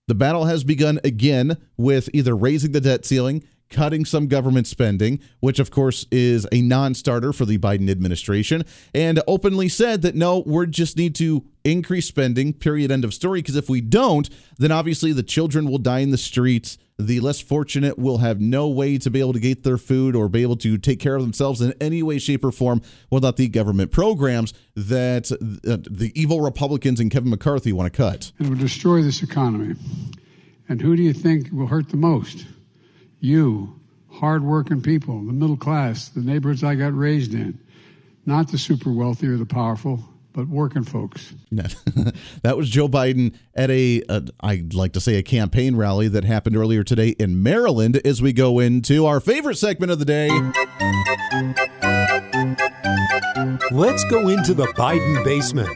The 0.08 0.16
battle 0.16 0.46
has 0.46 0.64
begun 0.64 0.98
again 1.04 1.56
with 1.76 2.10
either 2.12 2.36
raising 2.36 2.72
the 2.72 2.80
debt 2.80 3.06
ceiling 3.06 3.44
cutting 3.70 4.04
some 4.04 4.26
government 4.28 4.66
spending, 4.66 5.20
which 5.40 5.58
of 5.58 5.70
course 5.70 6.06
is 6.10 6.46
a 6.52 6.62
non 6.62 6.94
starter 6.94 7.32
for 7.32 7.44
the 7.44 7.58
Biden 7.58 7.90
administration, 7.90 8.64
and 8.94 9.20
openly 9.26 9.68
said 9.68 10.02
that 10.02 10.14
no, 10.14 10.42
we 10.46 10.66
just 10.66 10.96
need 10.96 11.14
to 11.16 11.44
increase 11.64 12.06
spending, 12.06 12.52
period, 12.52 12.90
end 12.90 13.04
of 13.04 13.12
story. 13.12 13.40
Because 13.40 13.56
if 13.56 13.68
we 13.68 13.80
don't, 13.80 14.28
then 14.58 14.70
obviously 14.70 15.12
the 15.12 15.22
children 15.22 15.70
will 15.70 15.78
die 15.78 16.00
in 16.00 16.10
the 16.10 16.18
streets. 16.18 16.78
The 16.98 17.20
less 17.20 17.42
fortunate 17.42 17.98
will 17.98 18.18
have 18.18 18.40
no 18.40 18.68
way 18.68 18.96
to 18.98 19.10
be 19.10 19.20
able 19.20 19.34
to 19.34 19.40
get 19.40 19.64
their 19.64 19.76
food 19.76 20.16
or 20.16 20.30
be 20.30 20.40
able 20.40 20.56
to 20.56 20.78
take 20.78 20.98
care 20.98 21.14
of 21.14 21.22
themselves 21.22 21.60
in 21.60 21.74
any 21.78 22.02
way, 22.02 22.18
shape, 22.18 22.42
or 22.42 22.52
form 22.52 22.80
without 23.10 23.36
the 23.36 23.48
government 23.48 23.92
programs 23.92 24.54
that 24.74 25.30
uh, 25.30 25.76
the 25.90 26.10
evil 26.14 26.40
Republicans 26.40 27.00
and 27.00 27.10
Kevin 27.10 27.28
McCarthy 27.28 27.72
want 27.72 27.92
to 27.92 27.96
cut. 27.96 28.32
It 28.40 28.48
will 28.48 28.56
destroy 28.56 29.02
this 29.02 29.22
economy. 29.22 29.74
And 30.68 30.80
who 30.80 30.96
do 30.96 31.02
you 31.02 31.12
think 31.12 31.50
will 31.52 31.66
hurt 31.66 31.90
the 31.90 31.96
most? 31.98 32.46
You, 33.20 33.78
hardworking 34.10 34.80
people, 34.80 35.24
the 35.24 35.32
middle 35.32 35.56
class, 35.56 36.08
the 36.08 36.20
neighborhoods 36.20 36.64
I 36.64 36.74
got 36.74 36.96
raised 36.96 37.34
in, 37.34 37.58
not 38.24 38.50
the 38.50 38.58
super 38.58 38.90
wealthy 38.90 39.26
or 39.26 39.36
the 39.36 39.46
powerful, 39.46 40.02
but 40.32 40.48
working 40.48 40.84
folks. 40.84 41.34
that 41.50 42.56
was 42.56 42.68
Joe 42.68 42.88
Biden 42.88 43.34
at 43.54 43.70
a, 43.70 44.02
a, 44.08 44.22
I'd 44.40 44.74
like 44.74 44.92
to 44.92 45.00
say, 45.00 45.16
a 45.16 45.22
campaign 45.22 45.76
rally 45.76 46.08
that 46.08 46.24
happened 46.24 46.56
earlier 46.56 46.84
today 46.84 47.10
in 47.10 47.42
Maryland 47.42 48.00
as 48.04 48.20
we 48.20 48.32
go 48.32 48.58
into 48.58 49.06
our 49.06 49.20
favorite 49.20 49.56
segment 49.56 49.92
of 49.92 49.98
the 49.98 50.04
day. 50.04 50.28
Let's 53.70 54.04
go 54.04 54.28
into 54.28 54.54
the 54.54 54.66
Biden 54.76 55.24
basement 55.24 55.70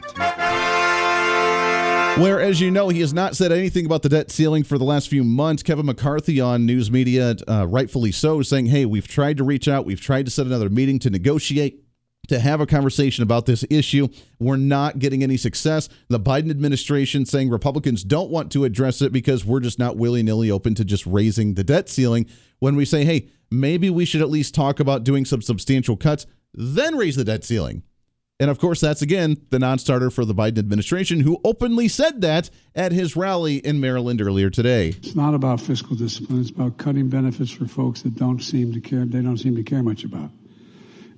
where, 2.17 2.41
as 2.41 2.59
you 2.59 2.71
know, 2.71 2.89
he 2.89 2.99
has 2.99 3.13
not 3.13 3.35
said 3.35 3.51
anything 3.51 3.85
about 3.85 4.01
the 4.01 4.09
debt 4.09 4.31
ceiling 4.31 4.63
for 4.63 4.77
the 4.77 4.83
last 4.83 5.07
few 5.07 5.23
months. 5.23 5.63
Kevin 5.63 5.85
McCarthy 5.85 6.41
on 6.41 6.65
news 6.65 6.91
media, 6.91 7.35
uh, 7.47 7.65
rightfully 7.67 8.11
so, 8.11 8.41
saying, 8.41 8.67
hey, 8.67 8.85
we've 8.85 9.07
tried 9.07 9.37
to 9.37 9.43
reach 9.43 9.67
out, 9.67 9.85
we've 9.85 10.01
tried 10.01 10.25
to 10.25 10.31
set 10.31 10.45
another 10.45 10.69
meeting 10.69 10.99
to 10.99 11.09
negotiate 11.09 11.83
to 12.27 12.39
have 12.39 12.61
a 12.61 12.65
conversation 12.65 13.23
about 13.23 13.45
this 13.45 13.65
issue. 13.69 14.07
We're 14.39 14.57
not 14.57 14.99
getting 14.99 15.23
any 15.23 15.37
success. 15.37 15.89
The 16.07 16.19
Biden 16.19 16.49
administration 16.49 17.25
saying 17.25 17.49
Republicans 17.49 18.03
don't 18.03 18.29
want 18.29 18.51
to 18.53 18.63
address 18.63 19.01
it 19.01 19.11
because 19.11 19.45
we're 19.45 19.59
just 19.59 19.79
not 19.79 19.97
willy 19.97 20.23
nilly 20.23 20.51
open 20.51 20.75
to 20.75 20.85
just 20.85 21.05
raising 21.05 21.55
the 21.55 21.63
debt 21.63 21.89
ceiling. 21.89 22.27
When 22.59 22.75
we 22.75 22.85
say, 22.85 23.03
hey, 23.05 23.29
maybe 23.49 23.89
we 23.89 24.05
should 24.05 24.21
at 24.21 24.29
least 24.29 24.53
talk 24.53 24.79
about 24.79 25.03
doing 25.03 25.25
some 25.25 25.41
substantial 25.41 25.97
cuts, 25.97 26.25
then 26.53 26.95
raise 26.95 27.15
the 27.15 27.25
debt 27.25 27.43
ceiling. 27.43 27.83
And 28.41 28.49
of 28.49 28.57
course, 28.57 28.81
that's 28.81 29.03
again 29.03 29.37
the 29.51 29.59
non 29.59 29.77
starter 29.77 30.09
for 30.09 30.25
the 30.25 30.33
Biden 30.33 30.57
administration, 30.57 31.19
who 31.19 31.39
openly 31.43 31.87
said 31.87 32.21
that 32.21 32.49
at 32.73 32.91
his 32.91 33.15
rally 33.15 33.57
in 33.57 33.79
Maryland 33.79 34.19
earlier 34.19 34.49
today. 34.49 34.95
It's 34.97 35.13
not 35.13 35.35
about 35.35 35.61
fiscal 35.61 35.95
discipline, 35.95 36.41
it's 36.41 36.49
about 36.49 36.79
cutting 36.79 37.07
benefits 37.07 37.51
for 37.51 37.67
folks 37.67 38.01
that 38.01 38.15
don't 38.15 38.39
seem 38.39 38.73
to 38.73 38.81
care, 38.81 39.05
they 39.05 39.21
don't 39.21 39.37
seem 39.37 39.55
to 39.57 39.63
care 39.63 39.83
much 39.83 40.03
about. 40.03 40.31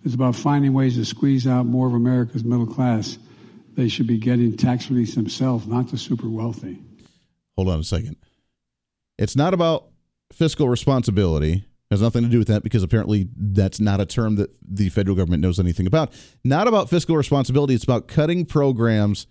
It's 0.03 0.13
about 0.13 0.35
finding 0.35 0.73
ways 0.73 0.97
to 0.97 1.05
squeeze 1.05 1.47
out 1.47 1.65
more 1.65 1.87
of 1.87 1.93
America's 1.93 2.43
middle 2.43 2.67
class. 2.67 3.17
They 3.75 3.87
should 3.87 4.05
be 4.05 4.17
getting 4.17 4.57
tax 4.57 4.89
relief 4.89 5.15
themselves, 5.15 5.65
not 5.65 5.91
the 5.91 5.97
super 5.97 6.27
wealthy. 6.27 6.77
Hold 7.55 7.69
on 7.69 7.79
a 7.79 7.85
second. 7.85 8.17
It's 9.17 9.37
not 9.37 9.53
about 9.53 9.87
fiscal 10.33 10.67
responsibility 10.67 11.63
Has 11.93 12.01
nothing 12.01 12.23
to 12.23 12.29
do 12.29 12.39
with 12.39 12.47
that 12.47 12.63
because 12.63 12.81
apparently 12.81 13.29
that's 13.37 13.79
not 13.79 14.01
a 14.01 14.05
term 14.07 14.35
that 14.37 14.49
the 14.67 14.89
federal 14.89 15.15
government 15.15 15.43
knows 15.43 15.59
anything 15.59 15.85
about. 15.85 16.11
Not 16.43 16.67
about 16.67 16.89
fiscal 16.89 17.15
responsibility. 17.15 17.75
It's 17.75 17.83
about 17.83 18.07
cutting 18.07 18.45
programs 18.45 19.27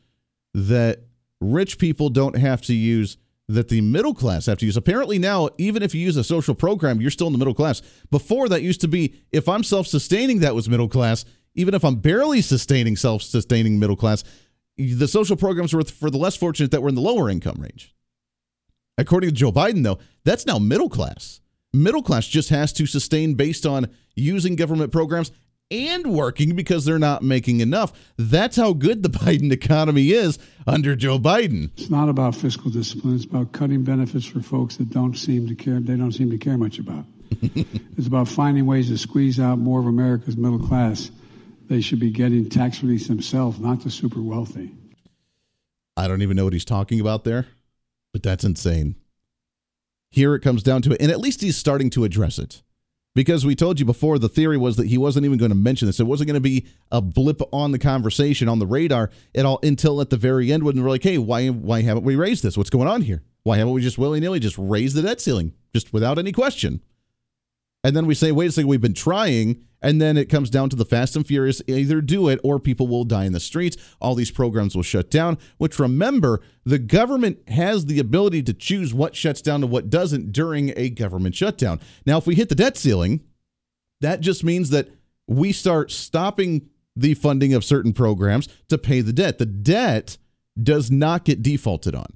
that 0.54 1.00
rich 1.40 1.76
people 1.78 2.08
don't 2.08 2.36
have 2.36 2.62
to 2.62 2.72
use 2.72 3.16
that 3.48 3.68
the 3.68 3.80
middle 3.80 4.14
class 4.14 4.46
have 4.46 4.58
to 4.58 4.64
use. 4.64 4.76
Apparently, 4.76 5.18
now, 5.18 5.48
even 5.58 5.82
if 5.82 5.92
you 5.92 6.00
use 6.00 6.16
a 6.16 6.22
social 6.22 6.54
program, 6.54 7.00
you're 7.00 7.10
still 7.10 7.26
in 7.26 7.32
the 7.32 7.38
middle 7.38 7.52
class. 7.52 7.82
Before, 8.12 8.48
that 8.48 8.62
used 8.62 8.80
to 8.82 8.88
be 8.88 9.16
if 9.32 9.48
I'm 9.48 9.64
self 9.64 9.88
sustaining, 9.88 10.38
that 10.38 10.54
was 10.54 10.68
middle 10.68 10.88
class. 10.88 11.24
Even 11.56 11.74
if 11.74 11.84
I'm 11.84 11.96
barely 11.96 12.42
sustaining 12.42 12.94
self 12.94 13.22
sustaining 13.22 13.80
middle 13.80 13.96
class, 13.96 14.22
the 14.78 15.08
social 15.08 15.36
programs 15.36 15.74
were 15.74 15.82
for 15.82 16.10
the 16.10 16.18
less 16.18 16.36
fortunate 16.36 16.70
that 16.70 16.80
were 16.80 16.88
in 16.88 16.94
the 16.94 17.00
lower 17.00 17.28
income 17.28 17.56
range. 17.58 17.92
According 18.96 19.30
to 19.30 19.34
Joe 19.34 19.50
Biden, 19.50 19.82
though, 19.82 19.98
that's 20.24 20.46
now 20.46 20.60
middle 20.60 20.88
class. 20.88 21.40
Middle 21.72 22.02
class 22.02 22.26
just 22.26 22.50
has 22.50 22.72
to 22.74 22.86
sustain 22.86 23.34
based 23.34 23.64
on 23.64 23.88
using 24.14 24.56
government 24.56 24.92
programs 24.92 25.32
and 25.70 26.06
working 26.12 26.54
because 26.54 26.84
they're 26.84 26.98
not 26.98 27.22
making 27.22 27.60
enough. 27.60 27.92
That's 28.18 28.56
how 28.56 28.74
good 28.74 29.02
the 29.02 29.08
Biden 29.10 29.50
economy 29.50 30.10
is 30.10 30.38
under 30.66 30.94
Joe 30.94 31.18
Biden. 31.18 31.70
It's 31.78 31.88
not 31.88 32.10
about 32.10 32.34
fiscal 32.34 32.70
discipline. 32.70 33.16
It's 33.16 33.24
about 33.24 33.52
cutting 33.52 33.82
benefits 33.82 34.26
for 34.26 34.40
folks 34.40 34.76
that 34.76 34.90
don't 34.90 35.16
seem 35.16 35.48
to 35.48 35.54
care. 35.54 35.80
They 35.80 35.96
don't 35.96 36.12
seem 36.12 36.30
to 36.30 36.38
care 36.38 36.58
much 36.58 36.78
about. 36.78 37.06
it's 37.40 38.06
about 38.06 38.28
finding 38.28 38.66
ways 38.66 38.88
to 38.88 38.98
squeeze 38.98 39.40
out 39.40 39.58
more 39.58 39.80
of 39.80 39.86
America's 39.86 40.36
middle 40.36 40.58
class. 40.58 41.10
They 41.68 41.80
should 41.80 42.00
be 42.00 42.10
getting 42.10 42.50
tax 42.50 42.82
relief 42.82 43.08
themselves, 43.08 43.58
not 43.58 43.82
the 43.82 43.90
super 43.90 44.20
wealthy. 44.20 44.70
I 45.96 46.06
don't 46.06 46.20
even 46.20 46.36
know 46.36 46.44
what 46.44 46.52
he's 46.52 46.66
talking 46.66 47.00
about 47.00 47.24
there, 47.24 47.46
but 48.12 48.22
that's 48.22 48.44
insane. 48.44 48.96
Here 50.12 50.34
it 50.34 50.40
comes 50.40 50.62
down 50.62 50.82
to 50.82 50.92
it, 50.92 51.00
and 51.00 51.10
at 51.10 51.20
least 51.20 51.40
he's 51.40 51.56
starting 51.56 51.88
to 51.90 52.04
address 52.04 52.38
it 52.38 52.62
because 53.14 53.46
we 53.46 53.54
told 53.54 53.80
you 53.80 53.86
before 53.86 54.18
the 54.18 54.28
theory 54.28 54.58
was 54.58 54.76
that 54.76 54.88
he 54.88 54.98
wasn't 54.98 55.24
even 55.24 55.38
going 55.38 55.50
to 55.50 55.56
mention 55.56 55.86
this. 55.86 56.00
It 56.00 56.04
wasn't 56.04 56.28
going 56.28 56.34
to 56.34 56.40
be 56.40 56.66
a 56.90 57.00
blip 57.00 57.40
on 57.50 57.72
the 57.72 57.78
conversation 57.78 58.46
on 58.46 58.58
the 58.58 58.66
radar 58.66 59.10
at 59.34 59.46
all 59.46 59.58
until 59.62 60.02
at 60.02 60.10
the 60.10 60.18
very 60.18 60.52
end 60.52 60.64
when 60.64 60.80
we're 60.82 60.90
like, 60.90 61.02
hey, 61.02 61.16
why 61.16 61.48
why 61.48 61.80
haven't 61.80 62.04
we 62.04 62.14
raised 62.14 62.42
this? 62.42 62.58
What's 62.58 62.68
going 62.68 62.88
on 62.88 63.00
here? 63.00 63.22
Why 63.42 63.56
haven't 63.56 63.72
we 63.72 63.80
just 63.80 63.96
willy 63.96 64.20
nilly 64.20 64.38
just 64.38 64.58
raised 64.58 64.96
the 64.96 65.02
debt 65.02 65.20
ceiling 65.20 65.54
just 65.74 65.94
without 65.94 66.18
any 66.18 66.30
question? 66.30 66.82
And 67.82 67.96
then 67.96 68.04
we 68.04 68.14
say, 68.14 68.32
wait 68.32 68.50
a 68.50 68.52
second, 68.52 68.68
we've 68.68 68.82
been 68.82 68.92
trying. 68.92 69.64
And 69.82 70.00
then 70.00 70.16
it 70.16 70.28
comes 70.28 70.48
down 70.48 70.70
to 70.70 70.76
the 70.76 70.84
fast 70.84 71.16
and 71.16 71.26
furious 71.26 71.60
either 71.66 72.00
do 72.00 72.28
it 72.28 72.38
or 72.44 72.60
people 72.60 72.86
will 72.86 73.04
die 73.04 73.24
in 73.24 73.32
the 73.32 73.40
streets. 73.40 73.76
All 74.00 74.14
these 74.14 74.30
programs 74.30 74.76
will 74.76 74.84
shut 74.84 75.10
down, 75.10 75.38
which 75.58 75.78
remember, 75.78 76.40
the 76.64 76.78
government 76.78 77.40
has 77.48 77.86
the 77.86 77.98
ability 77.98 78.44
to 78.44 78.54
choose 78.54 78.94
what 78.94 79.16
shuts 79.16 79.42
down 79.42 79.64
and 79.64 79.72
what 79.72 79.90
doesn't 79.90 80.32
during 80.32 80.72
a 80.76 80.88
government 80.88 81.34
shutdown. 81.34 81.80
Now, 82.06 82.18
if 82.18 82.26
we 82.26 82.36
hit 82.36 82.48
the 82.48 82.54
debt 82.54 82.76
ceiling, 82.76 83.20
that 84.00 84.20
just 84.20 84.44
means 84.44 84.70
that 84.70 84.88
we 85.26 85.52
start 85.52 85.90
stopping 85.90 86.68
the 86.94 87.14
funding 87.14 87.54
of 87.54 87.64
certain 87.64 87.92
programs 87.92 88.48
to 88.68 88.78
pay 88.78 89.00
the 89.00 89.12
debt. 89.12 89.38
The 89.38 89.46
debt 89.46 90.18
does 90.60 90.90
not 90.90 91.24
get 91.24 91.42
defaulted 91.42 91.94
on, 91.94 92.06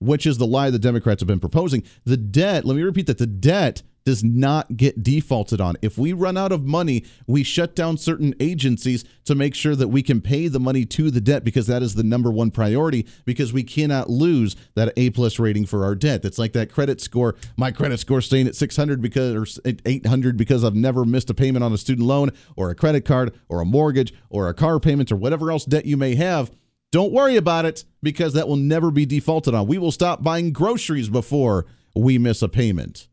which 0.00 0.26
is 0.26 0.38
the 0.38 0.46
lie 0.46 0.70
the 0.70 0.78
Democrats 0.78 1.20
have 1.20 1.28
been 1.28 1.40
proposing. 1.40 1.84
The 2.04 2.16
debt, 2.16 2.64
let 2.64 2.76
me 2.76 2.82
repeat 2.82 3.06
that 3.06 3.18
the 3.18 3.26
debt 3.26 3.82
does 4.04 4.24
not 4.24 4.76
get 4.76 5.02
defaulted 5.02 5.60
on. 5.60 5.76
If 5.82 5.98
we 5.98 6.12
run 6.12 6.36
out 6.36 6.52
of 6.52 6.64
money, 6.64 7.04
we 7.26 7.42
shut 7.42 7.74
down 7.74 7.98
certain 7.98 8.34
agencies 8.40 9.04
to 9.24 9.34
make 9.34 9.54
sure 9.54 9.76
that 9.76 9.88
we 9.88 10.02
can 10.02 10.20
pay 10.20 10.48
the 10.48 10.60
money 10.60 10.84
to 10.86 11.10
the 11.10 11.20
debt 11.20 11.44
because 11.44 11.66
that 11.66 11.82
is 11.82 11.94
the 11.94 12.02
number 12.02 12.30
one 12.30 12.50
priority 12.50 13.06
because 13.24 13.52
we 13.52 13.62
cannot 13.62 14.10
lose 14.10 14.56
that 14.74 14.92
A 14.96 15.10
plus 15.10 15.38
rating 15.38 15.66
for 15.66 15.84
our 15.84 15.94
debt. 15.94 16.24
It's 16.24 16.38
like 16.38 16.52
that 16.52 16.72
credit 16.72 17.00
score. 17.00 17.36
My 17.56 17.70
credit 17.70 18.00
score 18.00 18.20
staying 18.20 18.46
at 18.46 18.56
600 18.56 19.00
because 19.00 19.56
or 19.56 19.72
800 19.84 20.36
because 20.36 20.64
I've 20.64 20.74
never 20.74 21.04
missed 21.04 21.30
a 21.30 21.34
payment 21.34 21.64
on 21.64 21.72
a 21.72 21.78
student 21.78 22.06
loan 22.06 22.30
or 22.56 22.70
a 22.70 22.74
credit 22.74 23.04
card 23.04 23.34
or 23.48 23.60
a 23.60 23.66
mortgage 23.66 24.14
or 24.28 24.48
a 24.48 24.54
car 24.54 24.80
payment 24.80 25.12
or 25.12 25.16
whatever 25.16 25.50
else 25.50 25.64
debt 25.64 25.86
you 25.86 25.96
may 25.96 26.14
have. 26.14 26.50
Don't 26.92 27.12
worry 27.12 27.36
about 27.36 27.66
it 27.66 27.84
because 28.02 28.32
that 28.32 28.48
will 28.48 28.56
never 28.56 28.90
be 28.90 29.06
defaulted 29.06 29.54
on. 29.54 29.66
We 29.66 29.78
will 29.78 29.92
stop 29.92 30.24
buying 30.24 30.52
groceries 30.52 31.08
before 31.08 31.66
we 31.94 32.18
miss 32.18 32.42
a 32.42 32.48
payment. 32.48 33.08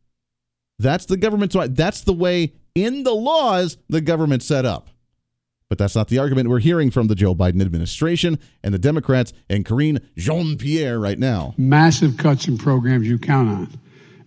That's 0.80 1.06
the 1.06 1.18
government's 1.18 1.56
right. 1.56 1.74
That's 1.74 2.02
the 2.02 2.14
way 2.14 2.54
in 2.76 3.04
the 3.04 3.14
laws 3.14 3.78
the 3.90 4.02
government 4.02 4.44
set 4.44 4.66
up. 4.66 4.90
But 5.70 5.78
that's 5.78 5.96
not 5.96 6.08
the 6.08 6.20
argument 6.20 6.48
we're 6.48 6.60
hearing 6.60 6.92
from 6.92 7.08
the 7.08 7.16
Joe 7.16 7.36
Biden 7.36 7.62
administration 7.62 8.40
and 8.64 8.74
the 8.74 8.80
Democrats 8.80 9.34
and 9.50 9.66
Karine 9.66 10.00
Jean 10.16 10.58
Pierre 10.58 11.00
right 11.00 11.20
now. 11.20 11.56
Massive 11.58 12.16
cuts 12.18 12.48
in 12.48 12.58
programs 12.58 13.06
you 13.08 13.18
count 13.18 13.50
on, 13.50 13.80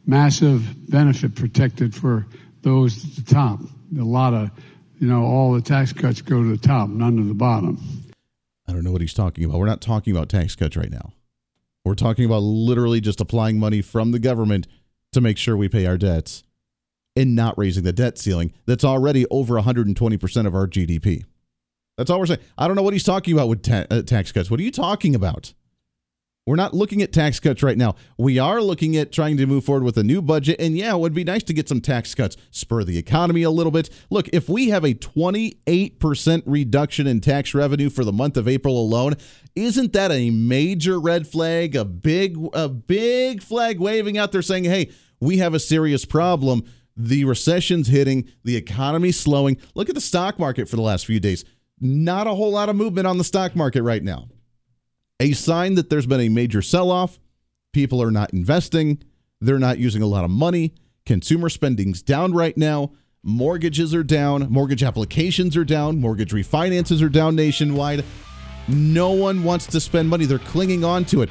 massive 0.05 0.91
benefit 0.91 1.35
protected 1.35 1.95
for 1.95 2.27
those 2.63 3.05
at 3.05 3.25
the 3.25 3.35
top. 3.35 3.61
A 3.99 4.03
lot 4.03 4.35
of, 4.35 4.51
you 4.99 5.07
know, 5.07 5.23
all 5.23 5.55
the 5.55 5.63
tax 5.63 5.95
cuts 5.95 6.21
go 6.21 6.43
to 6.43 6.51
the 6.51 6.59
top, 6.59 6.91
none 6.91 7.17
to 7.17 7.23
the 7.23 7.35
bottom. 7.35 7.79
I 8.69 8.73
don't 8.73 8.85
know 8.85 8.93
what 8.93 9.01
he's 9.01 9.15
talking 9.15 9.45
about. 9.45 9.59
We're 9.59 9.67
not 9.67 9.81
talking 9.81 10.15
about 10.15 10.29
tax 10.29 10.55
cuts 10.55 10.77
right 10.77 10.91
now. 10.91 11.13
We're 11.85 11.95
talking 11.95 12.27
about 12.27 12.43
literally 12.43 13.01
just 13.01 13.21
applying 13.21 13.59
money 13.59 13.81
from 13.81 14.13
the 14.13 14.19
government 14.19 14.67
to 15.13 15.21
make 15.21 15.39
sure 15.39 15.57
we 15.57 15.69
pay 15.69 15.87
our 15.87 15.99
debts 15.99 16.43
and 17.17 17.35
not 17.35 17.59
raising 17.59 17.85
the 17.85 17.93
debt 17.93 18.19
ceiling 18.19 18.53
that's 18.67 18.85
already 18.85 19.27
over 19.31 19.55
120% 19.55 20.47
of 20.47 20.55
our 20.55 20.67
GDP. 20.67 21.25
That's 21.97 22.11
all 22.11 22.19
we're 22.19 22.27
saying. 22.27 22.41
I 22.57 22.67
don't 22.67 22.77
know 22.77 22.83
what 22.83 22.95
he's 22.95 23.05
talking 23.05 23.35
about 23.35 23.49
with 23.49 23.63
ta- 23.63 23.87
uh, 23.91 24.03
tax 24.03 24.33
cuts. 24.33 24.51
What 24.51 24.61
are 24.61 24.63
you 24.63 24.71
talking 24.71 25.15
about? 25.15 25.53
We're 26.51 26.57
not 26.57 26.75
looking 26.75 27.01
at 27.01 27.13
tax 27.13 27.39
cuts 27.39 27.63
right 27.63 27.79
now. 27.79 27.95
We 28.19 28.41
are 28.41 28.61
looking 28.61 28.97
at 28.97 29.13
trying 29.13 29.37
to 29.37 29.47
move 29.47 29.65
forward 29.65 29.85
with 29.85 29.97
a 29.97 30.03
new 30.03 30.21
budget. 30.21 30.61
And 30.61 30.77
yeah, 30.77 30.93
it 30.93 30.99
would 30.99 31.15
be 31.15 31.23
nice 31.23 31.45
to 31.45 31.53
get 31.53 31.69
some 31.69 31.81
tax 31.81 32.13
cuts, 32.13 32.37
spur 32.51 32.83
the 32.83 32.99
economy 32.99 33.45
a 33.45 33.53
little 33.53 33.71
bit. 33.71 33.89
Look, 34.11 34.29
if 34.33 34.49
we 34.49 34.71
have 34.71 34.83
a 34.85 34.95
28% 34.95 36.43
reduction 36.47 37.07
in 37.07 37.21
tax 37.21 37.55
revenue 37.55 37.89
for 37.89 38.03
the 38.03 38.13
month 38.13 38.37
of 38.37 38.49
April 38.49 38.81
alone, 38.81 39.15
isn't 39.55 39.93
that 39.93 40.11
a 40.11 40.31
major 40.31 40.99
red 40.99 41.29
flag? 41.29 41.77
A 41.77 41.85
big, 41.85 42.37
a 42.53 42.69
big 42.69 43.45
flag 43.45 43.79
waving 43.79 44.19
out 44.19 44.33
there 44.33 44.43
saying, 44.43 44.65
hey, 44.65 44.91
we 45.21 45.39
have 45.39 45.55
a 45.55 45.61
serious 45.61 46.05
problem. 46.05 46.65
The 46.97 47.27
recession's 47.27 47.87
hitting, 47.87 48.29
the 48.43 48.57
economy's 48.57 49.21
slowing. 49.21 49.57
Look 49.77 49.89
at 49.89 49.95
the 49.95 50.01
stock 50.01 50.41
market 50.41 50.69
for 50.69 50.75
the 50.75 50.83
last 50.83 51.07
few 51.07 51.21
days. 51.21 51.45
Not 51.81 52.27
a 52.27 52.35
whole 52.35 52.51
lot 52.51 52.69
of 52.69 52.75
movement 52.75 53.07
on 53.07 53.19
the 53.19 53.25
stock 53.25 53.55
market 53.55 53.85
right 53.85 54.03
now 54.03 54.27
a 55.21 55.33
sign 55.33 55.75
that 55.75 55.91
there's 55.91 56.07
been 56.07 56.21
a 56.21 56.29
major 56.29 56.63
sell 56.63 56.91
off. 56.91 57.21
People 57.73 58.03
are 58.03 58.11
not 58.11 58.33
investing. 58.33 59.01
They're 59.41 59.59
not 59.59 59.79
using 59.79 60.03
a 60.03 60.07
lot 60.07 60.25
of 60.25 60.31
money. 60.31 60.75
Consumer 61.07 61.49
spending's 61.49 62.03
down 62.03 62.33
right 62.33 62.57
now. 62.57 62.93
Mortgages 63.23 63.95
are 63.95 64.03
down. 64.03 64.51
Mortgage 64.51 64.83
applications 64.83 65.57
are 65.57 65.65
down. 65.65 66.01
Mortgage 66.01 66.33
refinances 66.33 67.03
are 67.03 67.11
down 67.11 67.37
nationwide. 67.37 68.05
No 68.67 69.11
one 69.11 69.45
wants 69.45 69.67
to 69.67 69.81
spend 69.81 70.09
money. 70.09 70.25
They're 70.25 70.39
clinging 70.39 70.85
on 70.85 71.05
to 71.07 71.23
it. 71.23 71.31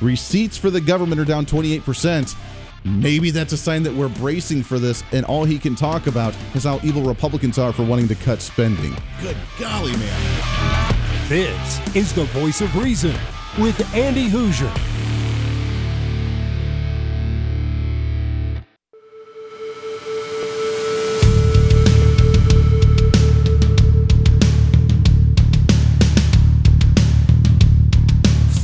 Receipts 0.00 0.58
for 0.58 0.70
the 0.70 0.80
government 0.80 1.20
are 1.20 1.24
down 1.24 1.46
28%. 1.46 2.36
Maybe 2.84 3.30
that's 3.30 3.52
a 3.52 3.56
sign 3.56 3.84
that 3.84 3.94
we're 3.94 4.08
bracing 4.08 4.64
for 4.64 4.80
this, 4.80 5.04
and 5.12 5.24
all 5.26 5.44
he 5.44 5.56
can 5.56 5.76
talk 5.76 6.08
about 6.08 6.34
is 6.54 6.64
how 6.64 6.80
evil 6.82 7.02
Republicans 7.02 7.56
are 7.56 7.72
for 7.72 7.84
wanting 7.84 8.08
to 8.08 8.16
cut 8.16 8.42
spending. 8.42 8.96
Good 9.20 9.36
golly, 9.58 9.92
man. 9.92 10.81
This 11.28 11.96
is 11.96 12.12
the 12.12 12.24
voice 12.24 12.60
of 12.60 12.76
reason 12.76 13.16
with 13.58 13.94
Andy 13.94 14.28
Hooser. 14.28 14.70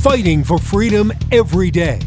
Fighting 0.01 0.43
for 0.43 0.59
freedom 0.59 1.11
every 1.31 1.71
day. 1.71 2.01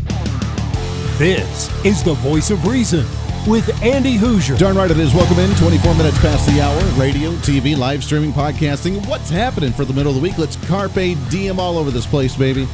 This 1.16 1.84
is 1.84 2.04
the 2.04 2.14
voice 2.14 2.50
of 2.50 2.66
reason 2.66 3.04
with 3.46 3.82
Andy 3.82 4.16
Hooser. 4.16 4.56
Darn 4.58 4.76
right 4.76 4.90
it 4.90 4.98
is. 4.98 5.14
Welcome 5.14 5.38
in. 5.38 5.54
24 5.56 5.94
minutes 5.94 6.18
past 6.20 6.46
the 6.48 6.60
hour. 6.60 6.80
Radio, 7.00 7.30
TV, 7.36 7.76
live 7.76 8.04
streaming, 8.04 8.32
podcasting. 8.32 9.06
What's 9.08 9.30
happening 9.30 9.72
for 9.72 9.84
the 9.84 9.92
middle 9.92 10.10
of 10.10 10.16
the 10.16 10.22
week? 10.22 10.38
Let's 10.38 10.56
carpe 10.66 11.16
diem 11.30 11.58
all 11.58 11.78
over 11.78 11.90
this 11.90 12.06
place, 12.06 12.36
baby. 12.36 12.68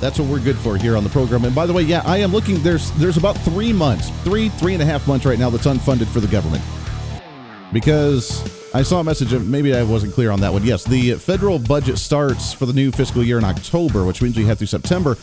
That's 0.00 0.18
what 0.18 0.28
we're 0.28 0.40
good 0.40 0.56
for 0.56 0.76
here 0.76 0.96
on 0.96 1.04
the 1.04 1.10
program. 1.10 1.44
And 1.44 1.54
by 1.54 1.66
the 1.66 1.72
way, 1.72 1.82
yeah, 1.82 2.02
I 2.04 2.18
am 2.18 2.32
looking. 2.32 2.62
There's 2.62 2.90
there's 2.92 3.16
about 3.16 3.36
three 3.38 3.72
months, 3.72 4.10
three 4.22 4.48
three 4.50 4.72
and 4.74 4.82
a 4.82 4.86
half 4.86 5.06
months 5.08 5.26
right 5.26 5.38
now 5.38 5.50
that's 5.50 5.66
unfunded 5.66 6.06
for 6.06 6.20
the 6.20 6.28
government 6.28 6.62
because 7.72 8.42
I 8.74 8.82
saw 8.82 9.00
a 9.00 9.04
message. 9.04 9.32
Of, 9.32 9.46
maybe 9.48 9.74
I 9.74 9.82
wasn't 9.82 10.14
clear 10.14 10.30
on 10.30 10.40
that 10.40 10.52
one. 10.52 10.62
Yes, 10.62 10.84
the 10.84 11.14
federal 11.14 11.58
budget 11.58 11.98
starts 11.98 12.52
for 12.52 12.66
the 12.66 12.72
new 12.72 12.92
fiscal 12.92 13.24
year 13.24 13.38
in 13.38 13.44
October, 13.44 14.04
which 14.04 14.22
means 14.22 14.36
we 14.36 14.44
have 14.44 14.58
through 14.58 14.68
September. 14.68 15.16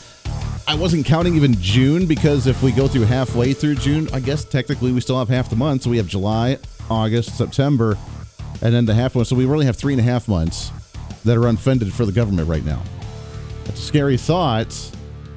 I 0.67 0.73
wasn't 0.73 1.05
counting 1.05 1.35
even 1.35 1.53
June 1.61 2.07
because 2.07 2.47
if 2.47 2.63
we 2.63 2.71
go 2.71 2.87
through 2.87 3.03
halfway 3.03 3.53
through 3.53 3.75
June, 3.75 4.09
I 4.11 4.19
guess 4.19 4.43
technically 4.43 4.91
we 4.91 4.99
still 4.99 5.19
have 5.19 5.29
half 5.29 5.47
the 5.47 5.55
month. 5.55 5.83
So 5.83 5.91
we 5.91 5.97
have 5.97 6.07
July, 6.07 6.57
August, 6.89 7.37
September, 7.37 7.95
and 8.63 8.73
then 8.73 8.85
the 8.85 8.93
half 8.95 9.13
one. 9.15 9.25
So 9.25 9.35
we 9.35 9.45
really 9.45 9.67
have 9.67 9.75
three 9.75 9.93
and 9.93 9.99
a 9.99 10.03
half 10.03 10.27
months 10.27 10.71
that 11.23 11.37
are 11.37 11.41
unfunded 11.41 11.91
for 11.91 12.05
the 12.05 12.11
government 12.11 12.49
right 12.49 12.65
now. 12.65 12.81
That's 13.65 13.79
a 13.79 13.83
scary 13.83 14.17
thought. 14.17 14.75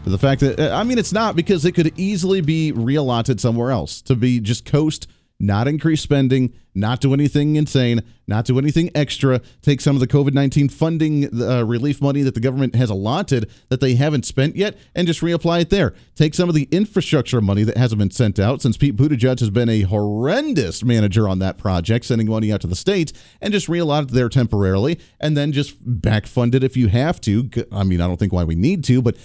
The 0.04 0.16
fact 0.16 0.40
that, 0.40 0.58
I 0.72 0.82
mean, 0.82 0.96
it's 0.96 1.12
not 1.12 1.36
because 1.36 1.66
it 1.66 1.72
could 1.72 1.92
easily 1.98 2.40
be 2.40 2.72
reallotted 2.72 3.38
somewhere 3.38 3.70
else 3.70 4.00
to 4.02 4.16
be 4.16 4.40
just 4.40 4.64
coast 4.64 5.08
not 5.40 5.68
increase 5.68 6.00
spending, 6.00 6.52
not 6.74 7.00
do 7.00 7.14
anything 7.14 7.56
insane, 7.56 8.02
not 8.26 8.44
do 8.44 8.58
anything 8.58 8.90
extra, 8.94 9.40
take 9.62 9.80
some 9.80 9.94
of 9.94 10.00
the 10.00 10.06
COVID 10.06 10.32
19 10.32 10.68
funding 10.68 11.42
uh, 11.42 11.64
relief 11.64 12.00
money 12.02 12.22
that 12.22 12.34
the 12.34 12.40
government 12.40 12.74
has 12.74 12.90
allotted 12.90 13.50
that 13.68 13.80
they 13.80 13.94
haven't 13.94 14.26
spent 14.26 14.56
yet 14.56 14.76
and 14.94 15.06
just 15.06 15.20
reapply 15.20 15.62
it 15.62 15.70
there. 15.70 15.94
Take 16.16 16.34
some 16.34 16.48
of 16.48 16.54
the 16.54 16.68
infrastructure 16.70 17.40
money 17.40 17.62
that 17.62 17.76
hasn't 17.76 17.98
been 17.98 18.10
sent 18.10 18.38
out 18.38 18.62
since 18.62 18.76
Pete 18.76 18.96
Buttigieg 18.96 19.38
has 19.40 19.50
been 19.50 19.68
a 19.68 19.82
horrendous 19.82 20.82
manager 20.82 21.28
on 21.28 21.38
that 21.38 21.58
project, 21.58 22.04
sending 22.04 22.28
money 22.28 22.52
out 22.52 22.60
to 22.62 22.66
the 22.66 22.76
states, 22.76 23.12
and 23.40 23.52
just 23.52 23.68
reallot 23.68 24.04
it 24.04 24.10
there 24.10 24.28
temporarily 24.28 24.98
and 25.20 25.36
then 25.36 25.52
just 25.52 25.76
back 25.80 26.26
fund 26.26 26.54
it 26.54 26.64
if 26.64 26.76
you 26.76 26.88
have 26.88 27.20
to. 27.22 27.48
I 27.70 27.84
mean, 27.84 28.00
I 28.00 28.06
don't 28.06 28.18
think 28.18 28.32
why 28.32 28.44
we 28.44 28.56
need 28.56 28.84
to, 28.84 29.02
but 29.02 29.16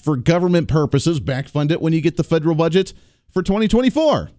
for 0.00 0.16
government 0.16 0.68
purposes, 0.68 1.20
back 1.20 1.48
fund 1.48 1.70
it 1.70 1.80
when 1.80 1.92
you 1.92 2.00
get 2.00 2.16
the 2.16 2.24
federal 2.24 2.54
budget 2.54 2.92
for 3.30 3.42
2024. 3.42 4.30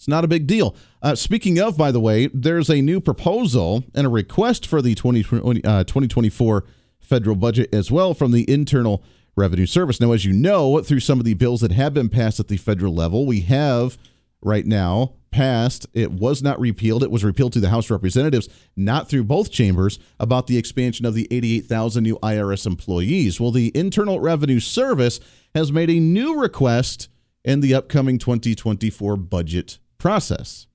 It's 0.00 0.08
not 0.08 0.24
a 0.24 0.28
big 0.28 0.46
deal. 0.46 0.74
Uh, 1.02 1.14
speaking 1.14 1.60
of, 1.60 1.76
by 1.76 1.92
the 1.92 2.00
way, 2.00 2.28
there's 2.28 2.70
a 2.70 2.80
new 2.80 3.02
proposal 3.02 3.84
and 3.94 4.06
a 4.06 4.08
request 4.08 4.66
for 4.66 4.80
the 4.80 4.94
2020, 4.94 5.62
uh, 5.62 5.84
2024 5.84 6.64
federal 7.00 7.36
budget 7.36 7.68
as 7.74 7.90
well 7.90 8.14
from 8.14 8.32
the 8.32 8.50
Internal 8.50 9.04
Revenue 9.36 9.66
Service. 9.66 10.00
Now, 10.00 10.12
as 10.12 10.24
you 10.24 10.32
know, 10.32 10.80
through 10.80 11.00
some 11.00 11.18
of 11.18 11.26
the 11.26 11.34
bills 11.34 11.60
that 11.60 11.72
have 11.72 11.92
been 11.92 12.08
passed 12.08 12.40
at 12.40 12.48
the 12.48 12.56
federal 12.56 12.94
level, 12.94 13.26
we 13.26 13.40
have 13.42 13.98
right 14.40 14.64
now 14.64 15.16
passed. 15.30 15.86
It 15.92 16.12
was 16.12 16.42
not 16.42 16.58
repealed. 16.58 17.02
It 17.02 17.10
was 17.10 17.22
repealed 17.22 17.52
through 17.52 17.60
the 17.60 17.68
House 17.68 17.90
Representatives, 17.90 18.48
not 18.74 19.10
through 19.10 19.24
both 19.24 19.50
chambers, 19.50 19.98
about 20.18 20.46
the 20.46 20.56
expansion 20.56 21.04
of 21.04 21.12
the 21.12 21.28
88,000 21.30 22.02
new 22.02 22.18
IRS 22.22 22.64
employees. 22.64 23.38
Well, 23.38 23.50
the 23.50 23.70
Internal 23.74 24.18
Revenue 24.18 24.60
Service 24.60 25.20
has 25.54 25.70
made 25.70 25.90
a 25.90 26.00
new 26.00 26.40
request 26.40 27.10
in 27.44 27.60
the 27.60 27.74
upcoming 27.74 28.16
2024 28.16 29.18
budget 29.18 29.78
process. 30.00 30.66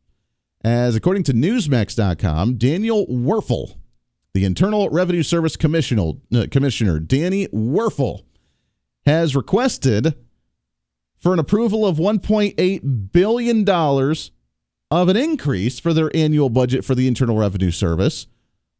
As 0.64 0.96
according 0.96 1.24
to 1.24 1.34
Newsmax.com, 1.34 2.58
Daniel 2.58 3.06
Werfel, 3.08 3.76
the 4.34 4.46
Internal 4.46 4.90
Revenue 4.90 5.24
Service 5.24 5.56
Commissioner, 5.56 6.14
uh, 6.34 6.46
Commissioner 6.50 7.00
Danny 7.00 7.48
Werfel, 7.48 8.22
has 9.06 9.36
requested 9.36 10.16
for 11.20 11.34
an 11.34 11.40
approval 11.40 11.86
of 11.86 11.98
$1.8 11.98 13.12
billion 13.12 13.70
of 14.92 15.10
an 15.10 15.18
increase 15.18 15.80
for 15.80 15.94
their 15.94 16.16
annual 16.16 16.50
budget 16.50 16.86
for 16.86 16.96
the 16.96 17.08
Internal 17.08 17.38
Revenue 17.38 17.72
Service, 17.72 18.28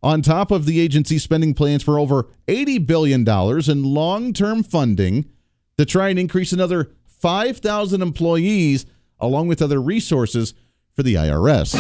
on 0.04 0.22
top 0.22 0.52
of 0.52 0.66
the 0.66 0.80
agency 0.80 1.18
spending 1.18 1.54
plans 1.54 1.84
for 1.84 2.00
over 2.00 2.28
$80 2.48 2.86
billion 2.86 3.28
in 3.28 3.84
long 3.84 4.34
term 4.34 4.64
funding 4.64 5.26
to 5.78 5.86
try 5.86 6.10
and 6.10 6.20
increase 6.20 6.54
another 6.54 6.92
5,000 7.06 8.02
employees 8.02 8.86
along 9.26 9.48
with 9.48 9.62
other 9.62 9.82
resources 9.82 10.54
for 10.94 11.04
the 11.04 11.16
IRS. 11.16 11.74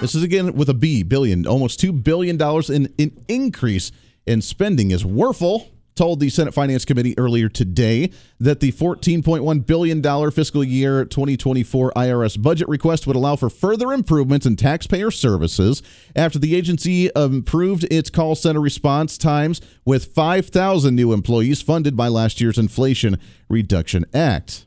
This 0.00 0.14
is 0.14 0.22
again 0.22 0.52
with 0.52 0.68
a 0.68 0.74
B, 0.74 1.02
billion, 1.02 1.46
almost 1.46 1.80
$2 1.80 2.04
billion 2.04 2.40
in, 2.68 2.92
in 2.98 3.24
increase 3.28 3.90
in 4.26 4.42
spending 4.42 4.92
as 4.92 5.04
Werfel 5.04 5.68
told 5.96 6.20
the 6.20 6.28
Senate 6.28 6.54
Finance 6.54 6.84
Committee 6.84 7.18
earlier 7.18 7.48
today 7.48 8.10
that 8.38 8.60
the 8.60 8.70
$14.1 8.70 9.66
billion 9.66 10.30
fiscal 10.30 10.62
year 10.62 11.04
2024 11.04 11.92
IRS 11.96 12.40
budget 12.40 12.68
request 12.68 13.06
would 13.06 13.16
allow 13.16 13.34
for 13.34 13.50
further 13.50 13.92
improvements 13.92 14.46
in 14.46 14.54
taxpayer 14.54 15.10
services 15.10 15.82
after 16.14 16.38
the 16.38 16.54
agency 16.54 17.10
improved 17.16 17.84
its 17.90 18.10
call 18.10 18.34
center 18.34 18.60
response 18.60 19.18
times 19.18 19.60
with 19.84 20.14
5,000 20.14 20.94
new 20.94 21.12
employees 21.12 21.62
funded 21.62 21.96
by 21.96 22.08
last 22.08 22.40
year's 22.40 22.58
Inflation 22.58 23.18
Reduction 23.48 24.04
Act. 24.14 24.66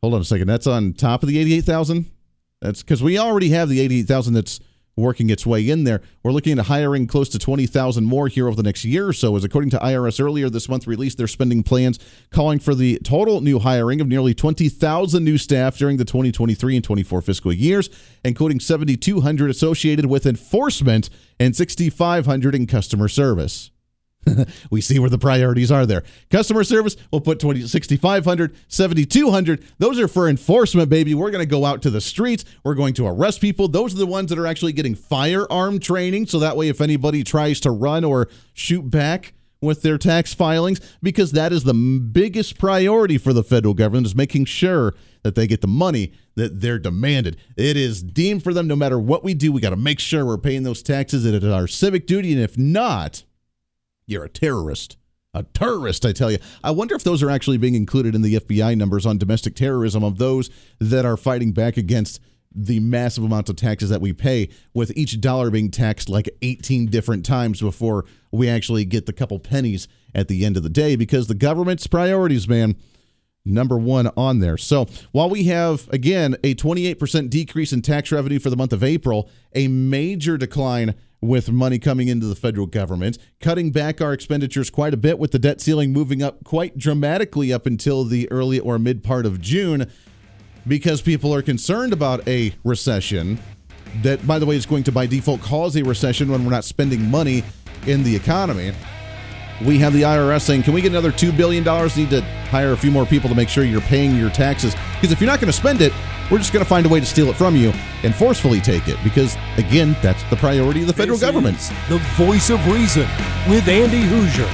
Hold 0.00 0.14
on 0.14 0.20
a 0.20 0.24
second. 0.24 0.48
That's 0.48 0.66
on 0.66 0.94
top 0.94 1.22
of 1.22 1.28
the 1.28 1.38
88,000? 1.38 2.10
That's 2.60 2.82
because 2.82 3.02
we 3.02 3.18
already 3.18 3.50
have 3.50 3.68
the 3.68 3.80
88,000 3.80 4.34
that's 4.34 4.60
working 4.96 5.30
its 5.30 5.46
way 5.46 5.68
in 5.68 5.84
there. 5.84 6.02
We're 6.22 6.32
looking 6.32 6.58
at 6.58 6.66
hiring 6.66 7.06
close 7.06 7.28
to 7.30 7.38
20,000 7.38 8.04
more 8.04 8.28
here 8.28 8.46
over 8.46 8.56
the 8.56 8.62
next 8.62 8.84
year 8.84 9.08
or 9.08 9.12
so, 9.12 9.34
as 9.36 9.44
according 9.44 9.70
to 9.70 9.78
IRS 9.78 10.22
earlier 10.22 10.48
this 10.48 10.68
month 10.68 10.86
released 10.86 11.18
their 11.18 11.26
spending 11.26 11.62
plans, 11.62 11.98
calling 12.30 12.58
for 12.58 12.74
the 12.74 13.00
total 13.02 13.40
new 13.40 13.58
hiring 13.58 14.00
of 14.00 14.06
nearly 14.06 14.34
20,000 14.34 15.24
new 15.24 15.38
staff 15.38 15.76
during 15.76 15.96
the 15.96 16.04
2023 16.04 16.76
and 16.76 16.84
24 16.84 17.22
fiscal 17.22 17.52
years, 17.52 17.90
including 18.24 18.60
7,200 18.60 19.50
associated 19.50 20.06
with 20.06 20.26
enforcement 20.26 21.10
and 21.40 21.56
6,500 21.56 22.54
in 22.54 22.66
customer 22.66 23.08
service. 23.08 23.71
we 24.70 24.80
see 24.80 24.98
where 24.98 25.10
the 25.10 25.18
priorities 25.18 25.70
are 25.70 25.86
there. 25.86 26.04
Customer 26.30 26.64
service, 26.64 26.96
we'll 27.10 27.20
put 27.20 27.40
20, 27.40 27.62
6,500, 27.66 28.56
7,200. 28.68 29.64
Those 29.78 29.98
are 29.98 30.08
for 30.08 30.28
enforcement, 30.28 30.88
baby. 30.88 31.14
We're 31.14 31.30
going 31.30 31.42
to 31.42 31.50
go 31.50 31.64
out 31.64 31.82
to 31.82 31.90
the 31.90 32.00
streets. 32.00 32.44
We're 32.64 32.74
going 32.74 32.94
to 32.94 33.06
arrest 33.06 33.40
people. 33.40 33.68
Those 33.68 33.94
are 33.94 33.98
the 33.98 34.06
ones 34.06 34.30
that 34.30 34.38
are 34.38 34.46
actually 34.46 34.72
getting 34.72 34.94
firearm 34.94 35.78
training. 35.80 36.26
So 36.26 36.38
that 36.38 36.56
way, 36.56 36.68
if 36.68 36.80
anybody 36.80 37.24
tries 37.24 37.60
to 37.60 37.70
run 37.70 38.04
or 38.04 38.28
shoot 38.54 38.90
back 38.90 39.34
with 39.60 39.82
their 39.82 39.96
tax 39.96 40.34
filings, 40.34 40.80
because 41.02 41.32
that 41.32 41.52
is 41.52 41.64
the 41.64 41.74
biggest 41.74 42.58
priority 42.58 43.16
for 43.16 43.32
the 43.32 43.44
federal 43.44 43.74
government 43.74 44.06
is 44.06 44.14
making 44.14 44.44
sure 44.44 44.92
that 45.22 45.36
they 45.36 45.46
get 45.46 45.60
the 45.60 45.68
money 45.68 46.12
that 46.34 46.60
they're 46.60 46.80
demanded. 46.80 47.36
It 47.56 47.76
is 47.76 48.02
deemed 48.02 48.42
for 48.42 48.52
them 48.52 48.66
no 48.66 48.74
matter 48.74 48.98
what 48.98 49.22
we 49.22 49.34
do, 49.34 49.52
we 49.52 49.60
got 49.60 49.70
to 49.70 49.76
make 49.76 50.00
sure 50.00 50.26
we're 50.26 50.38
paying 50.38 50.64
those 50.64 50.82
taxes. 50.82 51.24
It 51.24 51.34
is 51.34 51.44
our 51.44 51.68
civic 51.68 52.08
duty. 52.08 52.32
And 52.32 52.42
if 52.42 52.58
not, 52.58 53.22
you're 54.06 54.24
a 54.24 54.28
terrorist. 54.28 54.96
A 55.34 55.42
terrorist, 55.42 56.04
I 56.04 56.12
tell 56.12 56.30
you. 56.30 56.38
I 56.62 56.72
wonder 56.72 56.94
if 56.94 57.04
those 57.04 57.22
are 57.22 57.30
actually 57.30 57.56
being 57.56 57.74
included 57.74 58.14
in 58.14 58.20
the 58.20 58.34
FBI 58.34 58.76
numbers 58.76 59.06
on 59.06 59.16
domestic 59.16 59.54
terrorism 59.54 60.04
of 60.04 60.18
those 60.18 60.50
that 60.78 61.06
are 61.06 61.16
fighting 61.16 61.52
back 61.52 61.78
against 61.78 62.20
the 62.54 62.80
massive 62.80 63.24
amounts 63.24 63.48
of 63.48 63.56
taxes 63.56 63.88
that 63.88 64.02
we 64.02 64.12
pay, 64.12 64.48
with 64.74 64.94
each 64.96 65.20
dollar 65.20 65.50
being 65.50 65.70
taxed 65.70 66.10
like 66.10 66.28
18 66.42 66.86
different 66.86 67.24
times 67.24 67.60
before 67.60 68.04
we 68.30 68.48
actually 68.48 68.84
get 68.84 69.06
the 69.06 69.12
couple 69.12 69.38
pennies 69.38 69.88
at 70.14 70.28
the 70.28 70.44
end 70.44 70.58
of 70.58 70.62
the 70.62 70.68
day 70.68 70.96
because 70.96 71.26
the 71.26 71.34
government's 71.34 71.86
priorities, 71.86 72.46
man, 72.46 72.76
number 73.44 73.78
one 73.78 74.10
on 74.16 74.40
there. 74.40 74.56
So 74.56 74.86
while 75.12 75.30
we 75.30 75.44
have, 75.44 75.88
again, 75.90 76.36
a 76.44 76.54
28% 76.54 77.30
decrease 77.30 77.72
in 77.72 77.82
tax 77.82 78.12
revenue 78.12 78.38
for 78.38 78.50
the 78.50 78.56
month 78.56 78.72
of 78.72 78.84
April, 78.84 79.30
a 79.54 79.68
major 79.68 80.36
decline 80.36 80.94
with 81.22 81.50
money 81.50 81.78
coming 81.78 82.08
into 82.08 82.26
the 82.26 82.34
federal 82.34 82.66
government, 82.66 83.16
cutting 83.40 83.70
back 83.70 84.00
our 84.00 84.12
expenditures 84.12 84.68
quite 84.68 84.92
a 84.92 84.96
bit 84.96 85.18
with 85.18 85.30
the 85.30 85.38
debt 85.38 85.60
ceiling 85.60 85.92
moving 85.92 86.22
up 86.22 86.42
quite 86.44 86.76
dramatically 86.76 87.52
up 87.52 87.64
until 87.64 88.04
the 88.04 88.30
early 88.30 88.58
or 88.58 88.78
mid 88.78 89.04
part 89.04 89.24
of 89.24 89.40
June 89.40 89.88
because 90.66 91.00
people 91.00 91.32
are 91.32 91.42
concerned 91.42 91.92
about 91.92 92.26
a 92.28 92.52
recession 92.64 93.38
that 94.02 94.26
by 94.26 94.38
the 94.38 94.46
way 94.46 94.56
is 94.56 94.66
going 94.66 94.82
to 94.82 94.92
by 94.92 95.06
default 95.06 95.40
cause 95.40 95.76
a 95.76 95.82
recession 95.82 96.30
when 96.30 96.44
we're 96.44 96.50
not 96.50 96.64
spending 96.64 97.10
money 97.10 97.44
in 97.86 98.02
the 98.02 98.14
economy. 98.14 98.72
We 99.64 99.78
have 99.78 99.92
the 99.92 100.02
IRS 100.02 100.42
saying, 100.42 100.62
"Can 100.64 100.72
we 100.72 100.80
get 100.80 100.90
another 100.90 101.12
2 101.12 101.30
billion 101.32 101.62
dollars? 101.62 101.96
Need 101.96 102.10
to 102.10 102.20
hire 102.50 102.72
a 102.72 102.76
few 102.76 102.90
more 102.90 103.06
people 103.06 103.28
to 103.28 103.34
make 103.36 103.48
sure 103.48 103.64
you're 103.64 103.80
paying 103.82 104.16
your 104.16 104.30
taxes 104.30 104.74
because 104.94 105.12
if 105.12 105.20
you're 105.20 105.30
not 105.30 105.40
going 105.40 105.52
to 105.52 105.56
spend 105.56 105.80
it, 105.80 105.92
we're 106.30 106.38
just 106.38 106.52
going 106.52 106.64
to 106.64 106.68
find 106.68 106.84
a 106.86 106.88
way 106.88 106.98
to 107.00 107.06
steal 107.06 107.28
it 107.28 107.36
from 107.36 107.54
you 107.56 107.72
and 108.02 108.14
forcefully 108.14 108.60
take 108.60 108.88
it 108.88 108.96
because, 109.04 109.36
again, 109.58 109.94
that's 110.02 110.22
the 110.30 110.36
priority 110.36 110.80
of 110.80 110.86
the 110.86 110.92
federal 110.92 111.16
This 111.18 111.26
government. 111.26 111.58
the 111.88 111.98
voice 112.16 112.50
of 112.50 112.64
reason 112.66 113.06
with 113.48 113.68
Andy 113.68 114.02
Hooser. 114.02 114.48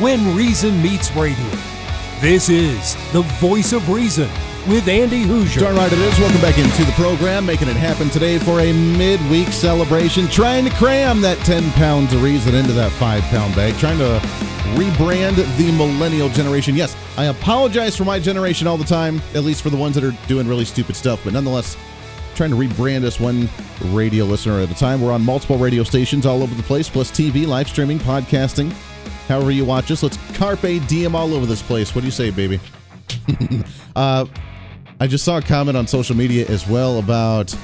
When 0.00 0.36
Reason 0.36 0.80
Meets 0.80 1.10
Radio. 1.16 1.67
This 2.20 2.48
is 2.48 2.96
the 3.12 3.22
voice 3.38 3.72
of 3.72 3.88
reason 3.88 4.28
with 4.66 4.88
Andy 4.88 5.22
Hooser. 5.22 5.60
Darn 5.60 5.76
right 5.76 5.92
it 5.92 6.00
is. 6.00 6.18
Welcome 6.18 6.40
back 6.40 6.58
into 6.58 6.84
the 6.84 6.90
program, 6.92 7.46
making 7.46 7.68
it 7.68 7.76
happen 7.76 8.10
today 8.10 8.40
for 8.40 8.58
a 8.58 8.72
midweek 8.72 9.46
celebration. 9.48 10.26
Trying 10.26 10.64
to 10.64 10.70
cram 10.72 11.20
that 11.20 11.38
10 11.46 11.70
pounds 11.74 12.12
of 12.12 12.20
reason 12.20 12.56
into 12.56 12.72
that 12.72 12.90
5 12.90 13.22
pound 13.22 13.54
bag. 13.54 13.76
Trying 13.76 13.98
to 13.98 14.18
rebrand 14.74 15.36
the 15.56 15.70
millennial 15.70 16.28
generation. 16.28 16.74
Yes, 16.74 16.96
I 17.16 17.26
apologize 17.26 17.96
for 17.96 18.04
my 18.04 18.18
generation 18.18 18.66
all 18.66 18.76
the 18.76 18.82
time, 18.82 19.22
at 19.36 19.44
least 19.44 19.62
for 19.62 19.70
the 19.70 19.76
ones 19.76 19.94
that 19.94 20.02
are 20.02 20.16
doing 20.26 20.48
really 20.48 20.64
stupid 20.64 20.96
stuff, 20.96 21.20
but 21.22 21.34
nonetheless, 21.34 21.76
trying 22.34 22.50
to 22.50 22.56
rebrand 22.56 23.04
us 23.04 23.20
one 23.20 23.48
radio 23.94 24.24
listener 24.24 24.58
at 24.58 24.68
a 24.68 24.74
time. 24.74 25.00
We're 25.00 25.12
on 25.12 25.24
multiple 25.24 25.56
radio 25.56 25.84
stations 25.84 26.26
all 26.26 26.42
over 26.42 26.56
the 26.56 26.64
place, 26.64 26.90
plus 26.90 27.12
TV, 27.12 27.46
live 27.46 27.68
streaming, 27.68 28.00
podcasting. 28.00 28.74
However 29.28 29.50
you 29.50 29.66
watch 29.66 29.90
us, 29.90 30.02
let's 30.02 30.16
carpe 30.32 30.86
diem 30.88 31.14
all 31.14 31.34
over 31.34 31.44
this 31.44 31.62
place. 31.62 31.94
What 31.94 32.00
do 32.00 32.06
you 32.06 32.10
say, 32.10 32.30
baby? 32.30 32.58
uh, 33.96 34.24
I 35.00 35.06
just 35.06 35.24
saw 35.24 35.36
a 35.36 35.42
comment 35.42 35.76
on 35.76 35.86
social 35.86 36.16
media 36.16 36.46
as 36.48 36.66
well 36.66 36.98
about 36.98 37.54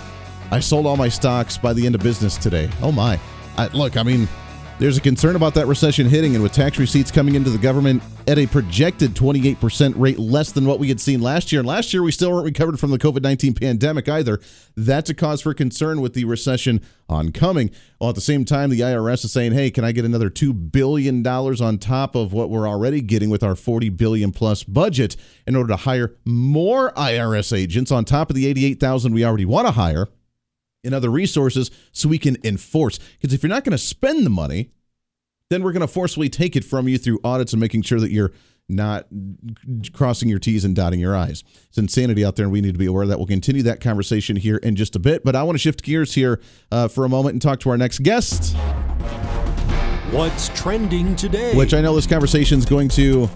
I 0.51 0.61
sold 0.61 0.87
all 0.87 0.97
my 0.97 1.09
stocks 1.09 1.57
by 1.57 1.73
the 1.73 1.87
end 1.87 1.95
of 1.95 2.03
business 2.03 2.37
today. 2.37 2.69
Oh 2.83 2.93
my! 2.93 3.19
I, 3.57 3.69
look, 3.69 3.97
I 3.97 4.03
mean, 4.03 4.29
There's 4.77 4.99
a 4.99 5.01
concern 5.01 5.37
about 5.37 5.55
that 5.55 5.69
recession 5.69 6.09
hitting, 6.09 6.35
and 6.35 6.43
with 6.43 6.53
tax 6.53 6.79
receipts 6.79 7.13
coming 7.13 7.37
into 7.37 7.49
the 7.49 7.59
government 7.59 8.03
at 8.27 8.39
a 8.39 8.47
projected 8.49 9.15
28% 9.15 9.95
rate, 9.97 10.19
less 10.19 10.51
than 10.51 10.67
what 10.67 10.81
we 10.81 10.89
had 10.89 11.01
seen 11.01 11.21
last 11.21 11.53
year. 11.53 11.61
And 11.61 11.69
last 11.69 11.95
year, 11.95 12.03
we 12.03 12.11
still 12.11 12.33
weren't 12.33 12.45
recovered 12.45 12.81
from 12.81 12.91
the 12.91 12.99
COVID 12.99 13.23
19 13.23 13.55
pandemic 13.55 14.09
either. 14.09 14.41
That's 14.77 15.09
a 15.09 15.15
cause 15.15 15.41
for 15.41 15.55
concern 15.55 16.01
with 16.01 16.15
the 16.15 16.25
recession 16.25 16.81
oncoming. 17.09 17.71
While 17.99 18.11
at 18.11 18.17
the 18.17 18.21
same 18.21 18.45
time, 18.45 18.71
the 18.71 18.81
IRS 18.81 19.25
is 19.25 19.33
saying, 19.33 19.53
hey, 19.53 19.71
can 19.71 19.85
I 19.85 19.93
get 19.93 20.05
another 20.05 20.29
$2 20.29 20.73
billion 20.73 21.25
on 21.25 21.79
top 21.79 22.17
of 22.17 22.33
what 22.33 22.51
we're 22.51 22.69
already 22.69 23.01
getting 23.01 23.31
with 23.31 23.45
our 23.45 23.55
40 23.55 23.91
billion 23.91 24.33
plus 24.33 24.65
budget 24.65 25.15
in 25.47 25.55
order 25.55 25.69
to 25.69 25.77
hire 25.77 26.17
more 26.25 26.91
IRS 26.95 27.57
agents 27.57 27.93
on 27.93 28.05
top 28.05 28.29
of 28.29 28.35
the 28.35 28.49
88,000 28.49 29.15
we 29.15 29.25
already 29.25 29.45
want 29.45 29.69
to 29.69 29.73
hire? 29.73 30.09
And 30.85 30.95
other 30.95 31.11
resources 31.11 31.71
so 31.93 32.09
we 32.09 32.19
can 32.19 32.37
enforce. 32.45 32.99
Because 33.21 33.35
if 33.35 33.43
you're 33.43 33.51
not 33.51 33.65
going 33.65 33.73
to 33.73 33.79
spend 33.79 34.25
the 34.25 34.31
money, 34.31 34.71
then 35.51 35.63
we're 35.63 35.73
going 35.73 35.81
to 35.81 35.87
forcibly 35.89 36.29
take 36.29 36.57
it 36.57 36.65
from 36.65 36.89
you 36.89 36.99
through 36.99 37.21
audits 37.23 37.53
and 37.53 37.61
making 37.61 37.83
sure 37.83 38.01
that 38.01 38.11
you're 38.11 38.33
not 38.69 39.07
crossing 39.93 40.29
your 40.29 40.39
T's 40.39 40.65
and 40.65 40.75
dotting 40.75 41.01
your 41.01 41.15
I's. 41.15 41.45
It's 41.69 41.79
insanity 41.79 42.25
out 42.25 42.37
there, 42.37 42.45
and 42.45 42.53
we 42.53 42.61
need 42.61 42.73
to 42.73 42.79
be 42.79 42.87
aware 42.87 43.03
of 43.03 43.11
that. 43.11 43.19
We'll 43.19 43.27
continue 43.27 43.63
that 43.65 43.81
conversation 43.81 44.37
here 44.37 44.57
in 44.57 44.75
just 44.75 44.97
a 44.97 44.99
bit, 44.99 45.23
but 45.25 45.37
I 45.37 45.43
want 45.43 45.57
to 45.57 45.61
shift 45.61 45.83
gears 45.83 46.15
here 46.15 46.41
uh, 46.73 46.89
for 46.89 47.05
a 47.05 47.09
moment 47.09 47.35
and 47.35 47.43
talk 47.43 47.61
to 47.61 47.71
our 47.71 47.77
next 47.77 48.03
guest. 48.03 48.57
What's 50.15 50.49
trending 50.51 51.17
today? 51.17 51.57
Which 51.57 51.75
I 51.75 51.81
know 51.81 51.97
this 51.97 52.07
conversation 52.07 52.61
is 52.61 52.65
going 52.65 52.89
to 52.91 53.29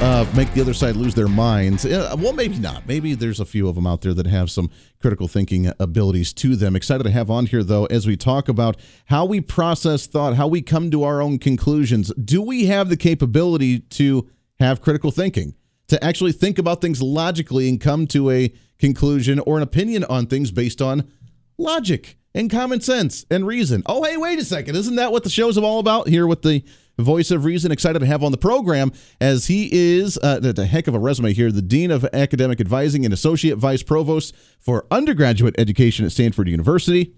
uh, 0.00 0.24
make 0.36 0.54
the 0.54 0.60
other 0.60 0.72
side 0.72 0.94
lose 0.94 1.16
their 1.16 1.26
minds. 1.26 1.84
Well, 1.84 2.32
maybe 2.32 2.60
not. 2.60 2.86
Maybe 2.86 3.16
there's 3.16 3.40
a 3.40 3.44
few 3.44 3.68
of 3.68 3.74
them 3.74 3.88
out 3.88 4.02
there 4.02 4.14
that 4.14 4.28
have 4.28 4.48
some 4.48 4.70
critical 5.00 5.26
thinking 5.26 5.72
abilities 5.80 6.32
to 6.34 6.54
them. 6.54 6.76
Excited 6.76 7.02
to 7.02 7.10
have 7.10 7.28
on 7.28 7.46
here, 7.46 7.64
though, 7.64 7.86
as 7.86 8.06
we 8.06 8.16
talk 8.16 8.48
about 8.48 8.76
how 9.06 9.24
we 9.24 9.40
process 9.40 10.06
thought, 10.06 10.36
how 10.36 10.46
we 10.46 10.62
come 10.62 10.92
to 10.92 11.02
our 11.02 11.20
own 11.20 11.40
conclusions. 11.40 12.12
Do 12.14 12.40
we 12.40 12.66
have 12.66 12.88
the 12.88 12.96
capability 12.96 13.80
to 13.80 14.30
have 14.60 14.80
critical 14.80 15.10
thinking, 15.10 15.56
to 15.88 16.02
actually 16.04 16.30
think 16.30 16.56
about 16.56 16.80
things 16.80 17.02
logically 17.02 17.68
and 17.68 17.80
come 17.80 18.06
to 18.06 18.30
a 18.30 18.54
conclusion 18.78 19.40
or 19.40 19.56
an 19.56 19.64
opinion 19.64 20.04
on 20.04 20.28
things 20.28 20.52
based 20.52 20.80
on 20.80 21.10
logic? 21.58 22.16
And 22.34 22.50
common 22.50 22.80
sense 22.80 23.26
and 23.30 23.46
reason. 23.46 23.82
Oh, 23.86 24.02
hey, 24.02 24.16
wait 24.16 24.38
a 24.38 24.44
second. 24.44 24.74
Isn't 24.76 24.96
that 24.96 25.12
what 25.12 25.22
the 25.22 25.30
show's 25.30 25.58
all 25.58 25.78
about 25.78 26.08
here 26.08 26.26
with 26.26 26.42
the 26.42 26.64
voice 26.98 27.30
of 27.30 27.44
reason. 27.44 27.72
Excited 27.72 27.98
to 27.98 28.06
have 28.06 28.22
on 28.22 28.32
the 28.32 28.38
program 28.38 28.92
as 29.20 29.46
he 29.46 29.68
is 29.72 30.18
uh, 30.18 30.40
a 30.56 30.64
heck 30.64 30.86
of 30.86 30.94
a 30.94 30.98
resume 30.98 31.32
here, 31.32 31.50
the 31.50 31.62
Dean 31.62 31.90
of 31.90 32.06
Academic 32.12 32.60
Advising 32.60 33.04
and 33.04 33.14
Associate 33.14 33.56
Vice 33.56 33.82
Provost 33.82 34.34
for 34.58 34.86
Undergraduate 34.90 35.54
Education 35.58 36.04
at 36.04 36.12
Stanford 36.12 36.48
University. 36.48 37.14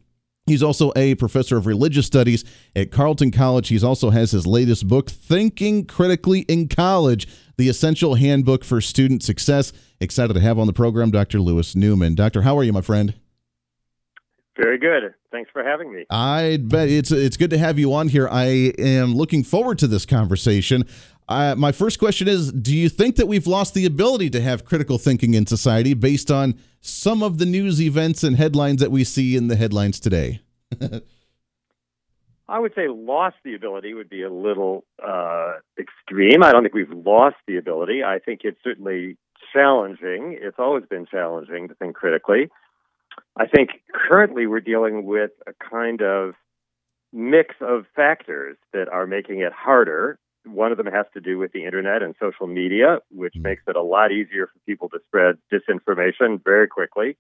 He's 0.47 0.63
also 0.63 0.93
a 0.95 1.15
professor 1.15 1.57
of 1.57 1.67
religious 1.67 2.07
studies 2.07 2.45
at 2.77 2.91
Carleton 2.91 3.31
College. 3.31 3.69
He 3.69 3.83
also 3.83 4.11
has 4.11 4.31
his 4.33 4.47
latest 4.47 4.87
book, 4.87 5.09
Thinking 5.09 5.87
Critically 5.87 6.41
in 6.41 6.69
College 6.69 7.27
The 7.57 7.71
Essential 7.71 8.17
Handbook 8.17 8.63
for 8.63 8.83
Student 8.83 9.23
Success. 9.23 9.73
Excited 10.01 10.35
to 10.35 10.41
have 10.41 10.59
on 10.59 10.67
the 10.67 10.75
program 10.75 11.11
Dr. 11.11 11.41
Louis 11.41 11.75
Newman. 11.75 12.15
Doctor, 12.15 12.43
how 12.43 12.59
are 12.59 12.65
you, 12.65 12.75
my 12.75 12.83
friend? 12.83 13.15
Very 14.57 14.79
good. 14.79 15.15
Thanks 15.33 15.51
for 15.53 15.65
having 15.65 15.93
me. 15.93 16.05
I 16.11 16.59
bet 16.63 16.89
it's 16.89 17.11
it's 17.11 17.37
good 17.37 17.51
to 17.51 17.59
have 17.59 17.79
you 17.79 17.93
on 17.93 18.09
here. 18.09 18.29
I 18.31 18.73
am 18.79 19.15
looking 19.15 19.43
forward 19.43 19.79
to 19.81 19.89
this 19.89 20.07
conversation. 20.07 20.85
Uh, 21.29 21.55
my 21.57 21.73
first 21.73 21.99
question 21.99 22.29
is 22.29 22.53
Do 22.53 22.77
you 22.77 22.89
think 22.89 23.17
that 23.17 23.27
we've 23.27 23.47
lost 23.47 23.75
the 23.75 23.85
ability 23.85 24.31
to 24.31 24.41
have 24.41 24.65
critical 24.65 24.99
thinking 24.99 25.35
in 25.35 25.47
society 25.47 25.95
based 25.95 26.31
on 26.31 26.55
some 26.81 27.23
of 27.23 27.39
the 27.39 27.47
news 27.47 27.81
events 27.81 28.23
and 28.23 28.37
headlines 28.37 28.81
that 28.81 28.93
we 28.93 29.03
see 29.03 29.37
in 29.37 29.49
the 29.49 29.57
headlines 29.57 29.99
today? 29.99 30.41
I 32.47 32.59
would 32.59 32.75
say 32.75 32.89
lost 32.89 33.37
the 33.43 33.55
ability 33.55 33.95
would 33.95 34.11
be 34.11 34.23
a 34.23 34.31
little 34.31 34.85
uh, 35.03 35.55
extreme. 35.79 36.43
I 36.43 36.53
don't 36.53 36.63
think 36.63 36.75
we've 36.75 36.93
lost 36.93 37.37
the 37.47 37.57
ability. 37.57 38.05
I 38.05 38.19
think 38.19 38.41
it's 38.45 38.59
certainly 38.63 39.17
challenging. 39.53 40.39
It's 40.41 40.59
always 40.59 40.85
been 40.85 41.07
challenging 41.07 41.69
to 41.69 41.75
think 41.75 41.97
critically. 41.97 42.51
I 43.37 43.47
think 43.47 43.71
currently 43.93 44.47
we're 44.47 44.61
dealing 44.61 45.05
with 45.05 45.31
a 45.47 45.53
kind 45.53 46.03
of 46.03 46.35
mix 47.13 47.55
of 47.61 47.85
factors 47.95 48.57
that 48.73 48.89
are 48.89 49.07
making 49.07 49.41
it 49.41 49.53
harder. 49.53 50.19
One 50.45 50.73
of 50.73 50.79
them 50.79 50.87
has 50.87 51.07
to 51.15 51.21
do 51.21 51.39
with 51.39 51.53
the 51.53 51.65
internet 51.65 52.03
and 52.03 52.15
social 52.21 52.47
media, 52.47 52.99
which 53.11 53.35
mm-hmm. 53.35 53.43
makes 53.43 53.63
it 53.67 53.77
a 53.77 53.83
lot 53.83 54.13
easier 54.13 54.49
for 54.49 54.59
people 54.67 54.89
to 54.91 54.99
spread 55.07 55.39
disinformation 55.53 56.43
very 56.43 56.69
quickly. 56.69 57.17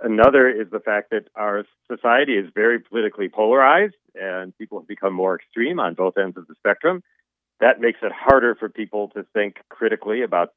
Another 0.00 0.48
is 0.48 0.70
the 0.70 0.78
fact 0.78 1.10
that 1.10 1.28
our 1.34 1.64
society 1.90 2.34
is 2.34 2.48
very 2.54 2.78
politically 2.78 3.28
polarized 3.28 3.96
and 4.14 4.56
people 4.56 4.78
have 4.78 4.86
become 4.86 5.12
more 5.12 5.34
extreme 5.34 5.80
on 5.80 5.94
both 5.94 6.16
ends 6.16 6.36
of 6.36 6.46
the 6.46 6.54
spectrum. 6.56 7.02
That 7.60 7.80
makes 7.80 7.98
it 8.02 8.12
harder 8.12 8.54
for 8.54 8.68
people 8.68 9.08
to 9.10 9.24
think 9.34 9.56
critically 9.68 10.22
about 10.22 10.54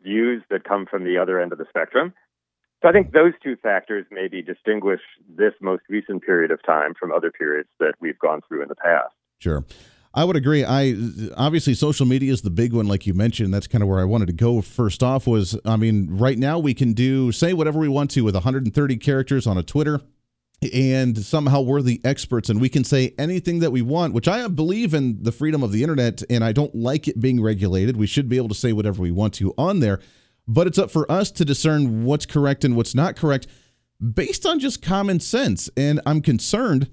views 0.00 0.42
that 0.50 0.62
come 0.62 0.86
from 0.86 1.04
the 1.04 1.18
other 1.18 1.40
end 1.40 1.50
of 1.50 1.58
the 1.58 1.66
spectrum. 1.68 2.14
So 2.84 2.90
I 2.90 2.92
think 2.92 3.12
those 3.12 3.32
two 3.42 3.56
factors 3.56 4.04
maybe 4.10 4.42
distinguish 4.42 5.00
this 5.26 5.54
most 5.62 5.84
recent 5.88 6.22
period 6.22 6.50
of 6.50 6.62
time 6.64 6.92
from 6.92 7.12
other 7.12 7.30
periods 7.30 7.70
that 7.80 7.94
we've 7.98 8.18
gone 8.18 8.42
through 8.46 8.60
in 8.60 8.68
the 8.68 8.74
past. 8.74 9.14
Sure. 9.38 9.64
I 10.12 10.24
would 10.24 10.36
agree. 10.36 10.66
I 10.66 10.94
obviously 11.34 11.72
social 11.72 12.04
media 12.04 12.30
is 12.30 12.42
the 12.42 12.50
big 12.50 12.74
one, 12.74 12.86
like 12.86 13.06
you 13.06 13.14
mentioned. 13.14 13.54
That's 13.54 13.66
kind 13.66 13.82
of 13.82 13.88
where 13.88 14.00
I 14.00 14.04
wanted 14.04 14.26
to 14.26 14.34
go. 14.34 14.60
First 14.60 15.02
off, 15.02 15.26
was 15.26 15.58
I 15.64 15.76
mean, 15.76 16.08
right 16.10 16.36
now 16.36 16.58
we 16.58 16.74
can 16.74 16.92
do 16.92 17.32
say 17.32 17.54
whatever 17.54 17.78
we 17.78 17.88
want 17.88 18.10
to 18.12 18.20
with 18.20 18.34
130 18.34 18.96
characters 18.98 19.46
on 19.46 19.56
a 19.56 19.62
Twitter, 19.62 20.02
and 20.74 21.16
somehow 21.16 21.62
we're 21.62 21.80
the 21.80 22.02
experts 22.04 22.50
and 22.50 22.60
we 22.60 22.68
can 22.68 22.84
say 22.84 23.14
anything 23.18 23.60
that 23.60 23.72
we 23.72 23.80
want. 23.80 24.12
Which 24.12 24.28
I 24.28 24.46
believe 24.48 24.92
in 24.92 25.22
the 25.22 25.32
freedom 25.32 25.62
of 25.62 25.72
the 25.72 25.82
internet, 25.82 26.22
and 26.28 26.44
I 26.44 26.52
don't 26.52 26.74
like 26.74 27.08
it 27.08 27.18
being 27.18 27.42
regulated. 27.42 27.96
We 27.96 28.06
should 28.06 28.28
be 28.28 28.36
able 28.36 28.50
to 28.50 28.54
say 28.54 28.74
whatever 28.74 29.00
we 29.00 29.10
want 29.10 29.32
to 29.34 29.54
on 29.56 29.80
there 29.80 30.00
but 30.46 30.66
it's 30.66 30.78
up 30.78 30.90
for 30.90 31.10
us 31.10 31.30
to 31.32 31.44
discern 31.44 32.04
what's 32.04 32.26
correct 32.26 32.64
and 32.64 32.76
what's 32.76 32.94
not 32.94 33.16
correct 33.16 33.46
based 34.12 34.44
on 34.44 34.58
just 34.58 34.82
common 34.82 35.20
sense. 35.20 35.70
And 35.76 36.00
I'm 36.04 36.20
concerned 36.20 36.90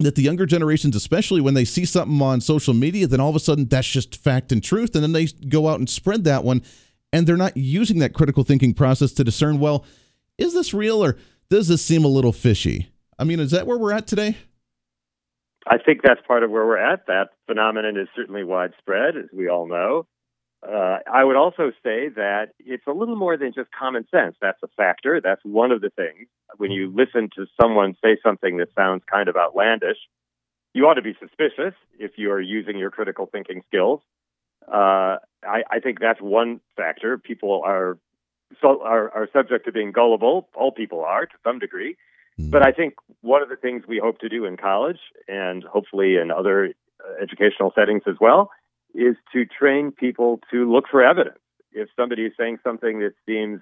that 0.00 0.14
the 0.14 0.22
younger 0.22 0.46
generations, 0.46 0.96
especially 0.96 1.40
when 1.40 1.54
they 1.54 1.64
see 1.64 1.84
something 1.84 2.20
on 2.22 2.40
social 2.40 2.74
media, 2.74 3.06
then 3.06 3.20
all 3.20 3.30
of 3.30 3.36
a 3.36 3.40
sudden 3.40 3.66
that's 3.66 3.88
just 3.88 4.16
fact 4.16 4.52
and 4.52 4.62
truth. 4.62 4.94
And 4.94 5.02
then 5.02 5.12
they 5.12 5.26
go 5.26 5.68
out 5.68 5.78
and 5.78 5.88
spread 5.88 6.24
that 6.24 6.44
one. 6.44 6.62
And 7.12 7.26
they're 7.26 7.36
not 7.36 7.56
using 7.56 7.98
that 8.00 8.12
critical 8.12 8.44
thinking 8.44 8.74
process 8.74 9.12
to 9.12 9.24
discern, 9.24 9.60
well, 9.60 9.84
is 10.36 10.54
this 10.54 10.74
real 10.74 11.02
or 11.02 11.16
does 11.50 11.68
this 11.68 11.82
seem 11.82 12.04
a 12.04 12.08
little 12.08 12.32
fishy? 12.32 12.90
I 13.18 13.24
mean, 13.24 13.40
is 13.40 13.50
that 13.50 13.66
where 13.66 13.78
we're 13.78 13.92
at 13.92 14.06
today? 14.06 14.36
I 15.66 15.78
think 15.78 16.00
that's 16.02 16.20
part 16.26 16.42
of 16.42 16.50
where 16.50 16.64
we're 16.66 16.78
at. 16.78 17.06
That 17.06 17.30
phenomenon 17.46 17.96
is 17.96 18.08
certainly 18.14 18.44
widespread, 18.44 19.16
as 19.16 19.26
we 19.32 19.48
all 19.48 19.66
know. 19.68 20.06
Uh, 20.66 20.98
I 21.12 21.22
would 21.22 21.36
also 21.36 21.70
say 21.84 22.08
that 22.08 22.48
it's 22.58 22.86
a 22.86 22.92
little 22.92 23.14
more 23.14 23.36
than 23.36 23.52
just 23.52 23.70
common 23.70 24.06
sense. 24.10 24.36
That's 24.40 24.60
a 24.64 24.68
factor. 24.76 25.20
That's 25.20 25.40
one 25.44 25.70
of 25.70 25.80
the 25.80 25.90
things. 25.90 26.26
When 26.56 26.72
you 26.72 26.92
listen 26.92 27.30
to 27.36 27.46
someone 27.60 27.94
say 28.02 28.18
something 28.22 28.56
that 28.56 28.68
sounds 28.74 29.02
kind 29.10 29.28
of 29.28 29.36
outlandish, 29.36 29.98
you 30.74 30.86
ought 30.86 30.94
to 30.94 31.02
be 31.02 31.14
suspicious 31.20 31.74
if 31.98 32.12
you 32.16 32.32
are 32.32 32.40
using 32.40 32.76
your 32.76 32.90
critical 32.90 33.26
thinking 33.26 33.62
skills. 33.68 34.00
Uh, 34.66 35.18
I, 35.44 35.62
I, 35.70 35.80
think 35.80 36.00
that's 36.00 36.20
one 36.20 36.60
factor. 36.76 37.16
People 37.16 37.62
are, 37.64 37.96
so, 38.60 38.82
are 38.82 39.10
are 39.14 39.28
subject 39.32 39.64
to 39.64 39.72
being 39.72 39.92
gullible. 39.92 40.48
All 40.54 40.72
people 40.72 41.04
are 41.04 41.24
to 41.24 41.34
some 41.44 41.58
degree. 41.58 41.96
Mm-hmm. 42.38 42.50
But 42.50 42.66
I 42.66 42.72
think 42.72 42.94
one 43.22 43.42
of 43.42 43.48
the 43.48 43.56
things 43.56 43.84
we 43.88 43.98
hope 43.98 44.18
to 44.18 44.28
do 44.28 44.44
in 44.44 44.56
college 44.56 44.98
and 45.26 45.64
hopefully 45.64 46.16
in 46.16 46.30
other 46.30 46.74
uh, 47.02 47.22
educational 47.22 47.72
settings 47.74 48.02
as 48.06 48.16
well 48.20 48.50
is 48.98 49.16
to 49.32 49.46
train 49.46 49.92
people 49.92 50.40
to 50.50 50.70
look 50.70 50.84
for 50.90 51.02
evidence. 51.02 51.38
If 51.72 51.88
somebody 51.94 52.22
is 52.22 52.32
saying 52.38 52.58
something 52.64 52.98
that 52.98 53.12
seems 53.26 53.60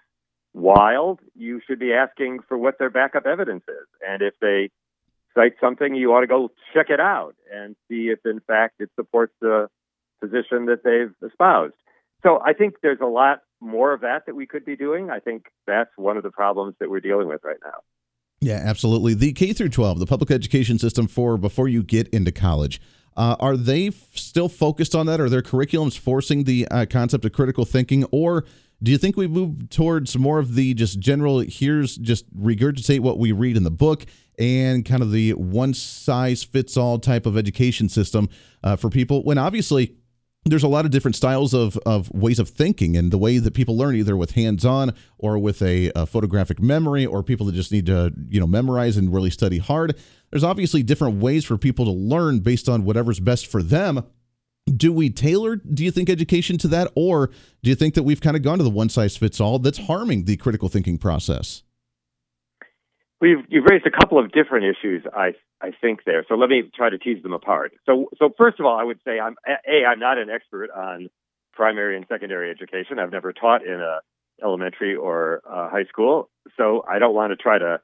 wild, 0.54 1.20
you 1.34 1.60
should 1.66 1.78
be 1.78 1.92
asking 1.92 2.38
for 2.48 2.56
what 2.56 2.78
their 2.78 2.88
backup 2.88 3.26
evidence 3.26 3.64
is. 3.68 3.86
And 4.06 4.22
if 4.22 4.34
they 4.40 4.70
cite 5.34 5.52
something, 5.60 5.94
you 5.94 6.14
ought 6.14 6.22
to 6.22 6.26
go 6.26 6.50
check 6.72 6.86
it 6.88 7.00
out 7.00 7.34
and 7.52 7.76
see 7.88 8.08
if, 8.08 8.20
in 8.24 8.40
fact, 8.40 8.76
it 8.80 8.88
supports 8.96 9.34
the 9.40 9.68
position 10.22 10.66
that 10.66 10.82
they've 10.82 11.14
espoused. 11.28 11.74
So 12.22 12.40
I 12.42 12.54
think 12.54 12.76
there's 12.82 13.00
a 13.02 13.06
lot 13.06 13.42
more 13.60 13.92
of 13.92 14.00
that 14.00 14.24
that 14.26 14.34
we 14.34 14.46
could 14.46 14.64
be 14.64 14.76
doing. 14.76 15.10
I 15.10 15.18
think 15.18 15.46
that's 15.66 15.90
one 15.96 16.16
of 16.16 16.22
the 16.22 16.30
problems 16.30 16.74
that 16.80 16.88
we're 16.88 17.00
dealing 17.00 17.28
with 17.28 17.42
right 17.44 17.58
now. 17.62 17.80
Yeah, 18.40 18.62
absolutely. 18.64 19.12
The 19.12 19.32
K 19.32 19.52
through 19.52 19.70
12, 19.70 19.98
the 19.98 20.06
public 20.06 20.30
education 20.30 20.78
system 20.78 21.06
for 21.06 21.36
before 21.36 21.68
you 21.68 21.82
get 21.82 22.08
into 22.08 22.32
college. 22.32 22.80
Uh, 23.16 23.36
are 23.40 23.56
they 23.56 23.88
f- 23.88 23.94
still 24.14 24.48
focused 24.48 24.94
on 24.94 25.06
that? 25.06 25.20
Are 25.20 25.28
their 25.28 25.42
curriculums 25.42 25.98
forcing 25.98 26.44
the 26.44 26.66
uh, 26.70 26.86
concept 26.88 27.24
of 27.24 27.32
critical 27.32 27.64
thinking, 27.64 28.04
or 28.10 28.44
do 28.82 28.90
you 28.90 28.98
think 28.98 29.16
we 29.16 29.26
move 29.26 29.70
towards 29.70 30.18
more 30.18 30.38
of 30.38 30.54
the 30.54 30.74
just 30.74 30.98
general 30.98 31.40
here's 31.40 31.96
just 31.96 32.24
regurgitate 32.36 33.00
what 33.00 33.18
we 33.18 33.32
read 33.32 33.56
in 33.56 33.62
the 33.62 33.70
book 33.70 34.04
and 34.38 34.84
kind 34.84 35.02
of 35.02 35.12
the 35.12 35.32
one 35.32 35.72
size 35.72 36.44
fits 36.44 36.76
all 36.76 36.98
type 36.98 37.24
of 37.24 37.38
education 37.38 37.88
system 37.88 38.28
uh, 38.62 38.76
for 38.76 38.90
people? 38.90 39.24
When 39.24 39.38
obviously 39.38 39.96
there's 40.44 40.62
a 40.62 40.68
lot 40.68 40.84
of 40.84 40.90
different 40.90 41.16
styles 41.16 41.52
of, 41.52 41.76
of 41.78 42.10
ways 42.12 42.38
of 42.38 42.48
thinking 42.48 42.96
and 42.96 43.10
the 43.10 43.18
way 43.18 43.38
that 43.38 43.52
people 43.52 43.76
learn 43.76 43.96
either 43.96 44.16
with 44.16 44.32
hands-on 44.32 44.94
or 45.18 45.38
with 45.38 45.60
a, 45.60 45.90
a, 45.96 46.06
photographic 46.06 46.60
memory 46.60 47.04
or 47.04 47.22
people 47.22 47.46
that 47.46 47.54
just 47.54 47.72
need 47.72 47.86
to 47.86 48.12
you 48.28 48.38
know 48.38 48.46
memorize 48.46 48.96
and 48.96 49.12
really 49.12 49.30
study 49.30 49.58
hard 49.58 49.98
there's 50.30 50.44
obviously 50.44 50.82
different 50.82 51.20
ways 51.20 51.44
for 51.44 51.56
people 51.56 51.84
to 51.84 51.90
learn 51.90 52.40
based 52.40 52.68
on 52.68 52.84
whatever's 52.84 53.20
best 53.20 53.46
for 53.46 53.62
them 53.62 54.04
do 54.76 54.92
we 54.92 55.08
tailor 55.08 55.56
do 55.56 55.84
you 55.84 55.90
think 55.90 56.10
education 56.10 56.58
to 56.58 56.68
that 56.68 56.90
or 56.94 57.28
do 57.62 57.70
you 57.70 57.76
think 57.76 57.94
that 57.94 58.02
we've 58.02 58.20
kind 58.20 58.36
of 58.36 58.42
gone 58.42 58.58
to 58.58 58.64
the 58.64 58.70
one 58.70 58.88
size 58.88 59.16
fits 59.16 59.40
all 59.40 59.58
that's 59.58 59.78
harming 59.78 60.24
the 60.24 60.36
critical 60.36 60.68
thinking 60.68 60.98
process 60.98 61.62
We've 63.20 63.38
you've 63.48 63.64
raised 63.64 63.86
a 63.86 63.90
couple 63.90 64.18
of 64.18 64.30
different 64.30 64.66
issues, 64.66 65.04
I 65.12 65.32
I 65.60 65.70
think 65.80 66.00
there. 66.04 66.24
So 66.28 66.34
let 66.34 66.50
me 66.50 66.70
try 66.74 66.90
to 66.90 66.98
tease 66.98 67.22
them 67.22 67.32
apart. 67.32 67.72
So 67.86 68.10
so 68.18 68.30
first 68.36 68.60
of 68.60 68.66
all, 68.66 68.78
I 68.78 68.84
would 68.84 68.98
say 69.06 69.18
I'm 69.18 69.36
a 69.46 69.84
I'm 69.86 69.98
not 69.98 70.18
an 70.18 70.28
expert 70.28 70.70
on 70.70 71.08
primary 71.54 71.96
and 71.96 72.04
secondary 72.08 72.50
education. 72.50 72.98
I've 72.98 73.12
never 73.12 73.32
taught 73.32 73.64
in 73.64 73.80
a 73.80 74.00
elementary 74.44 74.96
or 74.96 75.40
uh, 75.48 75.70
high 75.70 75.84
school, 75.84 76.28
so 76.58 76.84
I 76.86 76.98
don't 76.98 77.14
want 77.14 77.30
to 77.30 77.36
try 77.36 77.58
to 77.58 77.80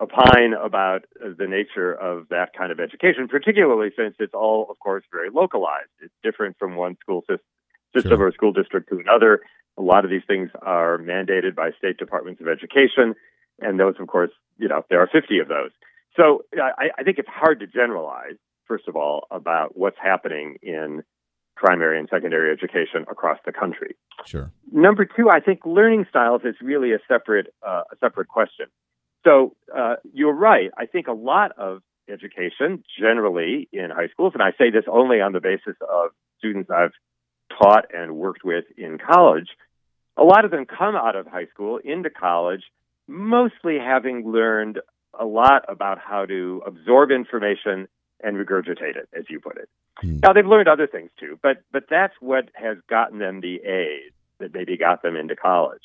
opine 0.00 0.54
about 0.54 1.04
the 1.20 1.46
nature 1.46 1.92
of 1.92 2.28
that 2.28 2.50
kind 2.56 2.72
of 2.72 2.80
education, 2.80 3.28
particularly 3.28 3.90
since 3.96 4.14
it's 4.18 4.34
all, 4.34 4.66
of 4.70 4.78
course, 4.80 5.04
very 5.12 5.30
localized. 5.30 5.90
It's 6.00 6.14
different 6.22 6.56
from 6.58 6.76
one 6.76 6.96
school 7.00 7.20
system, 7.22 7.46
system 7.94 8.18
sure. 8.18 8.26
or 8.26 8.32
school 8.32 8.52
district 8.52 8.88
to 8.90 8.98
another. 8.98 9.40
A 9.78 9.82
lot 9.82 10.04
of 10.04 10.10
these 10.10 10.22
things 10.26 10.50
are 10.62 10.98
mandated 10.98 11.54
by 11.54 11.70
state 11.78 11.96
departments 11.96 12.40
of 12.40 12.48
education, 12.48 13.14
and 13.60 13.78
those, 13.78 13.94
of 14.00 14.06
course, 14.08 14.30
you 14.58 14.68
know, 14.68 14.84
there 14.90 15.00
are 15.00 15.08
50 15.10 15.38
of 15.38 15.48
those. 15.48 15.70
So 16.16 16.44
I, 16.56 16.90
I 16.98 17.02
think 17.02 17.18
it's 17.18 17.28
hard 17.28 17.60
to 17.60 17.66
generalize, 17.66 18.36
first 18.66 18.88
of 18.88 18.96
all, 18.96 19.26
about 19.30 19.76
what's 19.76 19.96
happening 20.02 20.56
in 20.62 21.02
primary 21.56 21.98
and 21.98 22.08
secondary 22.12 22.52
education 22.52 23.04
across 23.10 23.38
the 23.46 23.52
country. 23.52 23.96
Sure. 24.26 24.52
Number 24.72 25.04
two, 25.04 25.30
I 25.30 25.40
think 25.40 25.60
learning 25.64 26.06
styles 26.08 26.42
is 26.44 26.56
really 26.60 26.92
a 26.92 26.98
separate 27.08 27.54
uh, 27.66 27.82
a 27.92 27.96
separate 28.00 28.28
question. 28.28 28.66
So 29.24 29.56
uh, 29.74 29.96
you're 30.12 30.34
right. 30.34 30.70
I 30.76 30.86
think 30.86 31.06
a 31.06 31.12
lot 31.12 31.52
of 31.58 31.82
education, 32.08 32.84
generally 32.98 33.68
in 33.72 33.90
high 33.90 34.08
schools, 34.08 34.32
and 34.34 34.42
I 34.42 34.50
say 34.58 34.70
this 34.70 34.84
only 34.86 35.20
on 35.20 35.32
the 35.32 35.40
basis 35.40 35.76
of 35.80 36.10
students 36.38 36.70
I've 36.70 36.92
taught 37.58 37.86
and 37.94 38.16
worked 38.16 38.44
with 38.44 38.64
in 38.76 38.98
college, 38.98 39.48
a 40.16 40.24
lot 40.24 40.44
of 40.44 40.50
them 40.50 40.66
come 40.66 40.94
out 40.94 41.16
of 41.16 41.26
high 41.26 41.46
school 41.46 41.78
into 41.82 42.10
college 42.10 42.62
mostly 43.06 43.78
having 43.78 44.30
learned 44.30 44.80
a 45.18 45.24
lot 45.24 45.64
about 45.68 45.98
how 45.98 46.26
to 46.26 46.62
absorb 46.66 47.10
information 47.10 47.88
and 48.22 48.36
regurgitate 48.36 48.96
it, 48.96 49.08
as 49.16 49.24
you 49.28 49.40
put 49.40 49.56
it. 49.56 49.68
Mm. 50.02 50.22
Now 50.22 50.32
they've 50.32 50.46
learned 50.46 50.68
other 50.68 50.86
things 50.86 51.10
too, 51.18 51.38
but 51.42 51.62
but 51.72 51.84
that's 51.90 52.14
what 52.20 52.48
has 52.54 52.78
gotten 52.88 53.18
them 53.18 53.40
the 53.40 53.56
A's 53.56 54.12
that 54.38 54.54
maybe 54.54 54.76
got 54.76 55.02
them 55.02 55.16
into 55.16 55.36
college. 55.36 55.82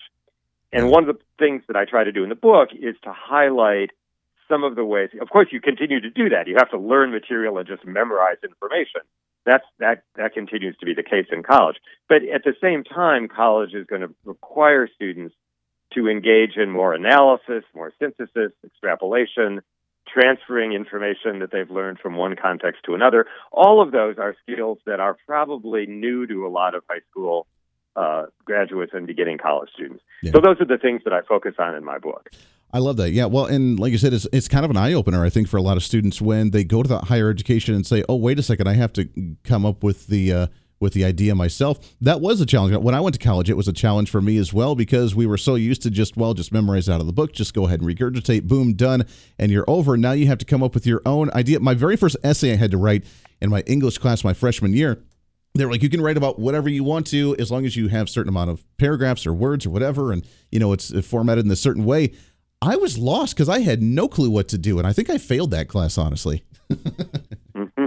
And 0.72 0.90
one 0.90 1.08
of 1.08 1.16
the 1.16 1.22
things 1.38 1.64
that 1.68 1.76
I 1.76 1.86
try 1.86 2.04
to 2.04 2.12
do 2.12 2.24
in 2.24 2.30
the 2.30 2.36
book 2.36 2.70
is 2.74 2.96
to 3.04 3.14
highlight 3.14 3.92
some 4.48 4.64
of 4.64 4.76
the 4.76 4.86
ways. 4.86 5.10
Of 5.22 5.30
course, 5.30 5.48
you 5.52 5.62
continue 5.62 6.02
to 6.02 6.10
do 6.10 6.30
that. 6.30 6.48
You 6.48 6.56
have 6.58 6.72
to 6.72 6.80
learn 6.80 7.12
material 7.12 7.58
and 7.58 7.68
just 7.68 7.86
memorize 7.86 8.38
information. 8.44 9.02
That's 9.46 9.64
that 9.80 10.04
that 10.16 10.34
continues 10.34 10.76
to 10.78 10.86
be 10.86 10.94
the 10.94 11.04
case 11.04 11.28
in 11.32 11.44
college. 11.44 11.78
But 12.08 12.24
at 12.24 12.44
the 12.44 12.54
same 12.62 12.84
time, 12.84 13.28
college 13.28 13.74
is 13.74 13.86
going 13.88 14.02
to 14.02 14.14
require 14.26 14.88
students 14.94 15.34
to 15.94 16.08
engage 16.08 16.56
in 16.56 16.70
more 16.70 16.94
analysis, 16.94 17.64
more 17.74 17.92
synthesis, 18.00 18.52
extrapolation, 18.64 19.62
transferring 20.12 20.74
information 20.74 21.40
that 21.40 21.52
they've 21.52 21.70
learned 21.70 22.00
from 22.00 22.16
one 22.16 22.36
context 22.36 22.82
to 22.86 22.94
another. 22.94 23.26
All 23.52 23.82
of 23.82 23.92
those 23.92 24.18
are 24.18 24.36
skills 24.44 24.80
that 24.86 25.00
are 25.00 25.18
probably 25.26 25.86
new 25.86 26.28
to 26.28 26.46
a 26.46 26.50
lot 26.50 26.76
of 26.76 26.84
high 26.90 27.02
school 27.10 27.48
uh, 27.96 28.26
graduates 28.46 28.92
and 28.94 29.08
beginning 29.08 29.38
college 29.38 29.70
students. 29.74 30.04
Yeah. 30.24 30.32
So 30.34 30.42
those 30.42 30.62
are 30.62 30.66
the 30.66 30.78
things 30.78 31.02
that 31.06 31.14
I 31.14 31.22
focus 31.22 31.56
on 31.60 31.76
in 31.76 31.84
my 31.84 31.98
book. 31.98 32.30
I 32.72 32.80
love 32.80 32.98
that. 32.98 33.12
Yeah. 33.12 33.26
Well, 33.26 33.46
and 33.46 33.80
like 33.80 33.92
you 33.92 33.98
said, 33.98 34.14
it's, 34.14 34.28
it's 34.32 34.48
kind 34.48 34.64
of 34.64 34.72
an 34.72 34.78
eye 34.78 34.94
opener, 34.94 35.26
I 35.26 35.30
think, 35.30 35.48
for 35.48 35.58
a 35.58 35.62
lot 35.62 35.76
of 35.76 35.84
students 35.84 36.22
when 36.22 36.52
they 36.52 36.64
go 36.64 36.84
to 36.84 36.88
the 36.88 37.00
higher 37.00 37.30
education 37.30 37.74
and 37.74 37.86
say, 37.86 38.04
oh, 38.08 38.16
wait 38.16 38.38
a 38.38 38.44
second, 38.44 38.68
I 38.68 38.74
have 38.74 38.94
to 38.94 39.10
come 39.44 39.66
up 39.66 39.84
with 39.84 40.08
the. 40.08 40.34
Uh, 40.34 40.48
with 40.80 40.94
the 40.94 41.04
idea 41.04 41.36
myself. 41.36 41.78
That 42.02 42.22
was 42.22 42.40
a 42.42 42.46
challenge. 42.46 42.76
When 42.78 42.96
I 42.96 43.02
went 43.02 43.14
to 43.14 43.20
college, 43.20 43.50
it 43.50 43.58
was 43.58 43.68
a 43.68 43.74
challenge 43.74 44.10
for 44.10 44.22
me 44.22 44.38
as 44.38 44.54
well 44.54 44.76
because 44.76 45.14
we 45.14 45.26
were 45.26 45.38
so 45.38 45.56
used 45.56 45.82
to 45.84 45.90
just, 45.90 46.16
well, 46.16 46.34
just 46.34 46.52
memorize 46.52 46.88
out 46.88 47.02
of 47.02 47.06
the 47.06 47.14
book, 47.14 47.34
just 47.34 47.54
go 47.54 47.66
ahead 47.68 47.82
and 47.82 47.90
regurgitate, 47.90 48.44
boom, 48.44 48.74
done, 48.74 49.06
and 49.38 49.52
you're 49.52 49.66
over. 49.68 49.98
Now 49.98 50.14
you 50.14 50.28
have 50.28 50.38
to 50.38 50.46
come 50.46 50.64
up 50.64 50.74
with 50.74 50.88
your 50.88 51.02
own 51.06 51.30
idea. 51.34 51.60
My 51.60 51.74
very 51.74 51.98
first 51.98 52.16
essay 52.24 52.54
I 52.54 52.56
had 52.56 52.72
to 52.72 52.78
write 52.78 53.06
in 53.42 53.50
my 53.50 53.62
English 53.62 53.98
class 53.98 54.24
my 54.24 54.34
freshman 54.34 54.74
year, 54.74 55.04
they 55.60 55.66
were 55.66 55.72
like, 55.72 55.84
you 55.84 55.90
can 55.90 56.02
write 56.02 56.18
about 56.18 56.40
whatever 56.40 56.70
you 56.70 56.84
want 56.84 57.08
to 57.08 57.36
as 57.38 57.52
long 57.52 57.66
as 57.66 57.76
you 57.76 57.88
have 57.88 58.10
certain 58.10 58.30
amount 58.30 58.50
of 58.50 58.64
paragraphs 58.78 59.26
or 59.26 59.34
words 59.34 59.66
or 59.66 59.70
whatever, 59.70 60.12
and 60.12 60.26
you 60.52 60.60
know 60.60 60.74
it's 60.74 60.92
formatted 61.06 61.46
in 61.46 61.52
a 61.52 61.56
certain 61.56 61.86
way. 61.86 62.14
I 62.62 62.76
was 62.76 62.98
lost 62.98 63.36
because 63.36 63.48
I 63.48 63.60
had 63.60 63.82
no 63.82 64.08
clue 64.08 64.30
what 64.30 64.50
to 64.50 64.58
do, 64.58 64.80
and 64.80 64.88
I 64.88 64.94
think 64.94 65.10
I 65.10 65.18
failed 65.18 65.52
that 65.52 65.68
class 65.68 65.98
honestly. 65.98 66.44
mm-hmm. 66.72 67.86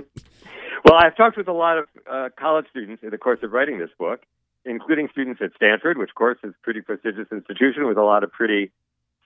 Well, 0.84 0.98
I've 0.98 1.16
talked 1.16 1.36
with 1.36 1.48
a 1.48 1.52
lot 1.52 1.78
of 1.78 1.84
uh, 2.10 2.28
college 2.38 2.66
students 2.70 3.02
in 3.02 3.10
the 3.10 3.18
course 3.18 3.38
of 3.42 3.52
writing 3.52 3.78
this 3.78 3.90
book, 3.98 4.22
including 4.64 5.08
students 5.12 5.40
at 5.42 5.50
Stanford, 5.56 5.96
which, 5.96 6.10
of 6.10 6.14
course, 6.14 6.38
is 6.42 6.50
a 6.50 6.62
pretty 6.62 6.80
prestigious 6.80 7.28
institution 7.30 7.86
with 7.86 7.96
a 7.96 8.02
lot 8.02 8.24
of 8.24 8.32
pretty 8.32 8.72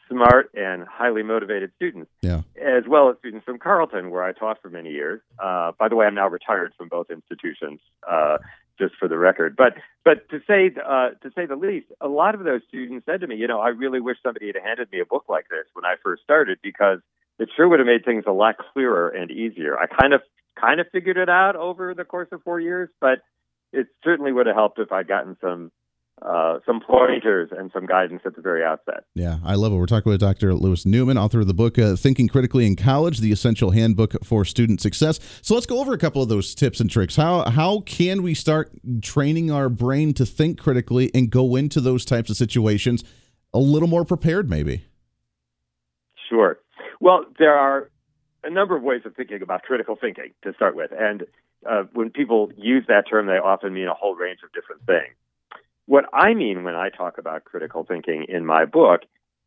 smart 0.09 0.51
and 0.55 0.85
highly 0.87 1.23
motivated 1.23 1.73
students, 1.77 2.11
yeah. 2.23 2.43
as 2.57 2.85
well 2.89 3.11
as 3.11 3.17
students 3.19 3.45
from 3.45 3.59
Carleton, 3.59 4.11
where 4.11 4.23
I 4.23 4.33
taught 4.33 4.61
for 4.63 4.71
many 4.71 4.91
years. 4.91 5.21
Uh, 5.39 5.73
by 5.79 5.89
the 5.89 5.97
way, 5.97 6.07
I'm 6.07 6.15
now 6.15 6.29
retired 6.29 6.73
from 6.77 6.89
both 6.89 7.11
institutions, 7.11 7.81
uh, 8.09 8.39
just 8.79 8.95
for 8.97 9.09
the 9.09 9.19
record. 9.19 9.57
But 9.57 9.75
but 10.05 10.29
to 10.31 10.41
say 10.47 10.71
uh, 10.85 11.11
to 11.23 11.31
say 11.35 11.47
the 11.47 11.57
least, 11.57 11.87
a 12.01 12.09
lot 12.09 12.35
of 12.35 12.45
those 12.45 12.61
students 12.69 13.07
said 13.07 13.21
to 13.21 13.27
me, 13.27 13.37
you 13.37 13.47
know, 13.47 13.61
I 13.61 13.69
really 13.69 14.01
wish 14.01 14.19
somebody 14.23 14.47
had 14.47 14.57
handed 14.63 14.91
me 14.93 15.01
a 15.01 15.07
book 15.07 15.25
like 15.29 15.49
this 15.49 15.67
when 15.75 15.85
I 15.85 15.95
first 16.03 16.23
started 16.23 16.59
because 16.63 17.01
it 17.39 17.49
sure 17.57 17.69
would 17.69 17.81
have 17.81 17.87
made 17.87 18.05
things 18.05 18.25
a 18.27 18.33
lot 18.33 18.57
clearer 18.73 19.09
and 19.09 19.31
easier. 19.31 19.79
I 19.79 19.87
kind 19.87 20.15
of 20.15 20.23
kind 20.61 20.81
of 20.81 20.87
figured 20.91 21.17
it 21.17 21.29
out 21.29 21.57
over 21.57 21.95
the 21.95 22.05
course 22.05 22.29
of 22.33 22.43
four 22.43 22.61
years, 22.61 22.89
but 23.01 23.21
it 23.73 23.89
certainly 24.03 24.33
would 24.33 24.47
have 24.47 24.57
helped 24.57 24.79
if 24.79 24.91
I'd 24.91 25.09
gotten 25.09 25.37
some 25.41 25.71
uh, 26.23 26.59
some 26.65 26.81
pointers 26.81 27.51
and 27.57 27.71
some 27.73 27.87
guidance 27.87 28.23
at 28.25 28.35
the 28.35 28.43
very 28.43 28.65
outset. 28.65 29.05
Yeah, 29.15 29.39
I 29.45 29.55
love 29.55 29.73
it. 29.73 29.77
We're 29.77 29.87
talking 29.87 30.11
with 30.11 30.21
Dr. 30.21 30.55
Louis 30.55 30.87
Newman, 30.87 31.19
author 31.19 31.41
of 31.41 31.47
the 31.47 31.55
book 31.55 31.79
uh, 31.79 31.95
Thinking 31.97 32.29
Critically 32.29 32.67
in 32.67 32.75
College: 32.77 33.19
The 33.19 33.33
Essential 33.33 33.71
Handbook 33.71 34.25
for 34.25 34.45
Student 34.45 34.81
Success. 34.81 35.21
So 35.43 35.55
let's 35.55 35.67
go 35.67 35.79
over 35.79 35.93
a 35.93 35.99
couple 35.99 36.23
of 36.23 36.29
those 36.29 36.55
tips 36.55 36.81
and 36.81 36.91
tricks. 36.91 37.17
How 37.17 37.49
how 37.51 37.81
can 37.81 38.23
we 38.23 38.35
start 38.35 38.71
training 39.03 39.51
our 39.51 39.69
brain 39.69 40.15
to 40.15 40.25
think 40.25 40.59
critically 40.59 41.11
and 41.15 41.31
go 41.31 41.55
into 41.55 41.81
those 41.81 42.05
types 42.05 42.31
of 42.31 42.37
situations 42.37 43.05
a 43.53 43.59
little 43.59 43.89
more 43.89 44.05
prepared, 44.05 44.49
maybe? 44.49 44.85
Sure. 46.29 46.59
Well, 47.01 47.25
there 47.39 47.55
are 47.55 47.91
a 48.43 48.51
number 48.51 48.77
of 48.77 48.83
ways 48.83 49.03
of 49.05 49.15
thinking 49.15 49.43
about 49.43 49.63
critical 49.63 49.97
thinking 50.01 50.33
to 50.45 50.55
start 50.55 50.77
with. 50.77 50.93
And 50.97 51.25
uh, 51.69 51.85
when 51.93 52.11
people 52.11 52.51
use 52.57 52.85
that 52.89 53.05
term, 53.09 53.27
they 53.27 53.33
often 53.33 53.75
mean 53.75 53.89
a 53.89 53.95
whole 53.95 54.15
range 54.15 54.39
of 54.45 54.53
different 54.53 54.87
things. 54.87 55.15
What 55.87 56.05
I 56.13 56.35
mean 56.35 56.65
when 56.65 56.75
I 56.75 56.91
talk 56.91 57.19
about 57.19 57.45
critical 57.45 57.85
thinking 57.85 58.27
in 58.29 58.45
my 58.45 58.65
book 58.65 59.03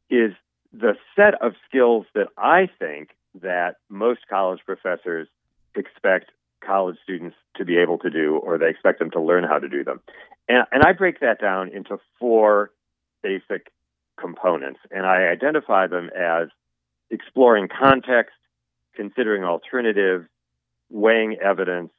is 0.09 0.33
the 0.71 0.95
set 1.15 1.41
of 1.41 1.53
skills 1.67 2.05
that 2.15 2.27
I 2.37 2.69
think 2.79 3.09
that 3.41 3.75
most 3.89 4.21
college 4.29 4.61
professors 4.65 5.27
expect 5.75 6.31
college 6.65 6.97
students 7.03 7.35
to 7.55 7.65
be 7.65 7.77
able 7.77 7.97
to 7.99 8.09
do, 8.09 8.37
or 8.37 8.57
they 8.57 8.69
expect 8.69 8.99
them 8.99 9.11
to 9.11 9.21
learn 9.21 9.43
how 9.43 9.59
to 9.59 9.69
do 9.69 9.83
them. 9.83 9.99
And, 10.47 10.65
and 10.71 10.83
I 10.83 10.93
break 10.93 11.19
that 11.19 11.39
down 11.39 11.69
into 11.69 11.97
four 12.19 12.71
basic 13.21 13.71
components, 14.19 14.79
and 14.91 15.05
I 15.05 15.27
identify 15.27 15.87
them 15.87 16.09
as 16.17 16.49
exploring 17.09 17.67
context, 17.67 18.35
considering 18.95 19.43
alternatives, 19.43 20.27
weighing 20.89 21.37
evidence, 21.41 21.91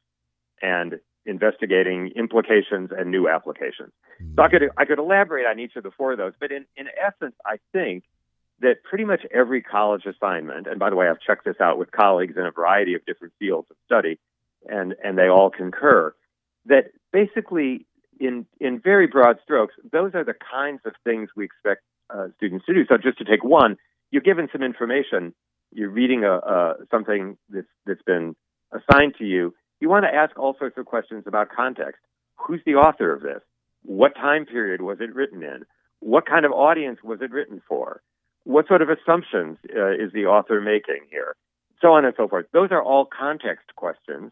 and 0.61 0.99
investigating 1.25 2.11
implications 2.15 2.89
and 2.97 3.11
new 3.11 3.29
applications. 3.29 3.91
Mm-hmm. 4.21 4.35
So 4.35 4.43
I 4.43 4.49
could 4.49 4.63
I 4.77 4.85
could 4.85 4.99
elaborate 4.99 5.45
on 5.45 5.59
each 5.59 5.75
of 5.75 5.83
the 5.83 5.91
four 5.91 6.11
of 6.11 6.17
those, 6.17 6.33
but 6.39 6.51
in, 6.51 6.65
in 6.75 6.87
essence, 7.01 7.35
I 7.45 7.57
think 7.71 8.03
that 8.61 8.83
pretty 8.83 9.05
much 9.05 9.21
every 9.33 9.61
college 9.61 10.05
assignment, 10.05 10.67
and 10.67 10.79
by 10.79 10.89
the 10.89 10.95
way, 10.95 11.07
I've 11.07 11.19
checked 11.19 11.45
this 11.45 11.59
out 11.59 11.79
with 11.79 11.91
colleagues 11.91 12.35
in 12.37 12.45
a 12.45 12.51
variety 12.51 12.93
of 12.93 13.05
different 13.05 13.33
fields 13.39 13.67
of 13.71 13.77
study, 13.85 14.19
and, 14.69 14.93
and 15.03 15.17
they 15.17 15.29
all 15.29 15.49
concur, 15.49 16.13
that 16.67 16.91
basically 17.11 17.87
in 18.19 18.45
in 18.59 18.79
very 18.79 19.07
broad 19.07 19.37
strokes, 19.43 19.73
those 19.91 20.13
are 20.13 20.23
the 20.23 20.35
kinds 20.35 20.81
of 20.85 20.93
things 21.03 21.29
we 21.35 21.45
expect 21.45 21.81
uh, 22.09 22.27
students 22.37 22.65
to 22.67 22.73
do. 22.73 22.85
So 22.87 22.97
just 22.97 23.17
to 23.17 23.25
take 23.25 23.43
one, 23.43 23.77
you're 24.11 24.21
given 24.21 24.47
some 24.51 24.61
information 24.61 25.33
you're 25.71 25.89
reading 25.89 26.23
a, 26.23 26.33
a 26.33 26.73
something 26.89 27.37
that's 27.49 27.67
that's 27.85 28.01
been 28.03 28.35
assigned 28.71 29.15
to 29.17 29.25
you, 29.25 29.53
you 29.81 29.89
want 29.89 30.05
to 30.05 30.13
ask 30.13 30.37
all 30.37 30.55
sorts 30.57 30.77
of 30.77 30.85
questions 30.85 31.23
about 31.27 31.49
context. 31.49 32.01
Who's 32.35 32.61
the 32.65 32.75
author 32.75 33.13
of 33.13 33.21
this? 33.21 33.41
What 33.83 34.15
time 34.15 34.45
period 34.45 34.81
was 34.81 34.97
it 35.01 35.13
written 35.13 35.43
in? 35.43 35.65
What 35.99 36.25
kind 36.25 36.45
of 36.45 36.51
audience 36.51 36.99
was 37.03 37.19
it 37.21 37.31
written 37.31 37.61
for? 37.67 38.01
What 38.43 38.67
sort 38.67 38.81
of 38.81 38.89
assumptions 38.89 39.57
uh, 39.75 39.91
is 39.91 40.11
the 40.13 40.25
author 40.25 40.61
making 40.61 41.01
here? 41.09 41.35
So 41.81 41.93
on 41.93 42.05
and 42.05 42.13
so 42.15 42.27
forth. 42.27 42.45
Those 42.53 42.69
are 42.71 42.81
all 42.81 43.05
context 43.05 43.75
questions. 43.75 44.31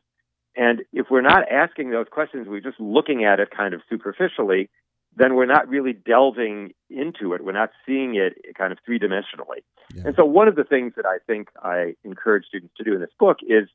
And 0.56 0.82
if 0.94 1.08
we're 1.10 1.22
not 1.22 1.52
asking 1.52 1.92
those 1.92 2.08
questions, 2.12 2.48
we're 2.48 2.60
just 2.60 2.80
looking 2.80 3.24
at 3.24 3.40
it 3.40 3.50
kind 3.56 3.74
of 3.74 3.82
superficially, 3.90 4.70
then 5.16 5.36
we're 5.36 5.46
not 5.46 5.68
really 5.68 5.94
delving 5.94 6.74
into 6.90 7.34
it. 7.34 7.44
We're 7.44 7.52
not 7.52 7.72
seeing 7.86 8.16
it 8.16 8.34
kind 8.56 8.72
of 8.72 8.80
three 8.86 9.00
dimensionally. 9.00 9.62
Yeah. 9.94 10.04
And 10.06 10.16
so, 10.16 10.26
one 10.26 10.48
of 10.48 10.56
the 10.56 10.64
things 10.64 10.94
that 10.96 11.06
I 11.06 11.18
think 11.26 11.50
I 11.64 11.96
encourage 12.04 12.46
students 12.46 12.74
to 12.78 12.84
do 12.84 12.94
in 12.94 13.02
this 13.02 13.10
book 13.20 13.38
is 13.42 13.68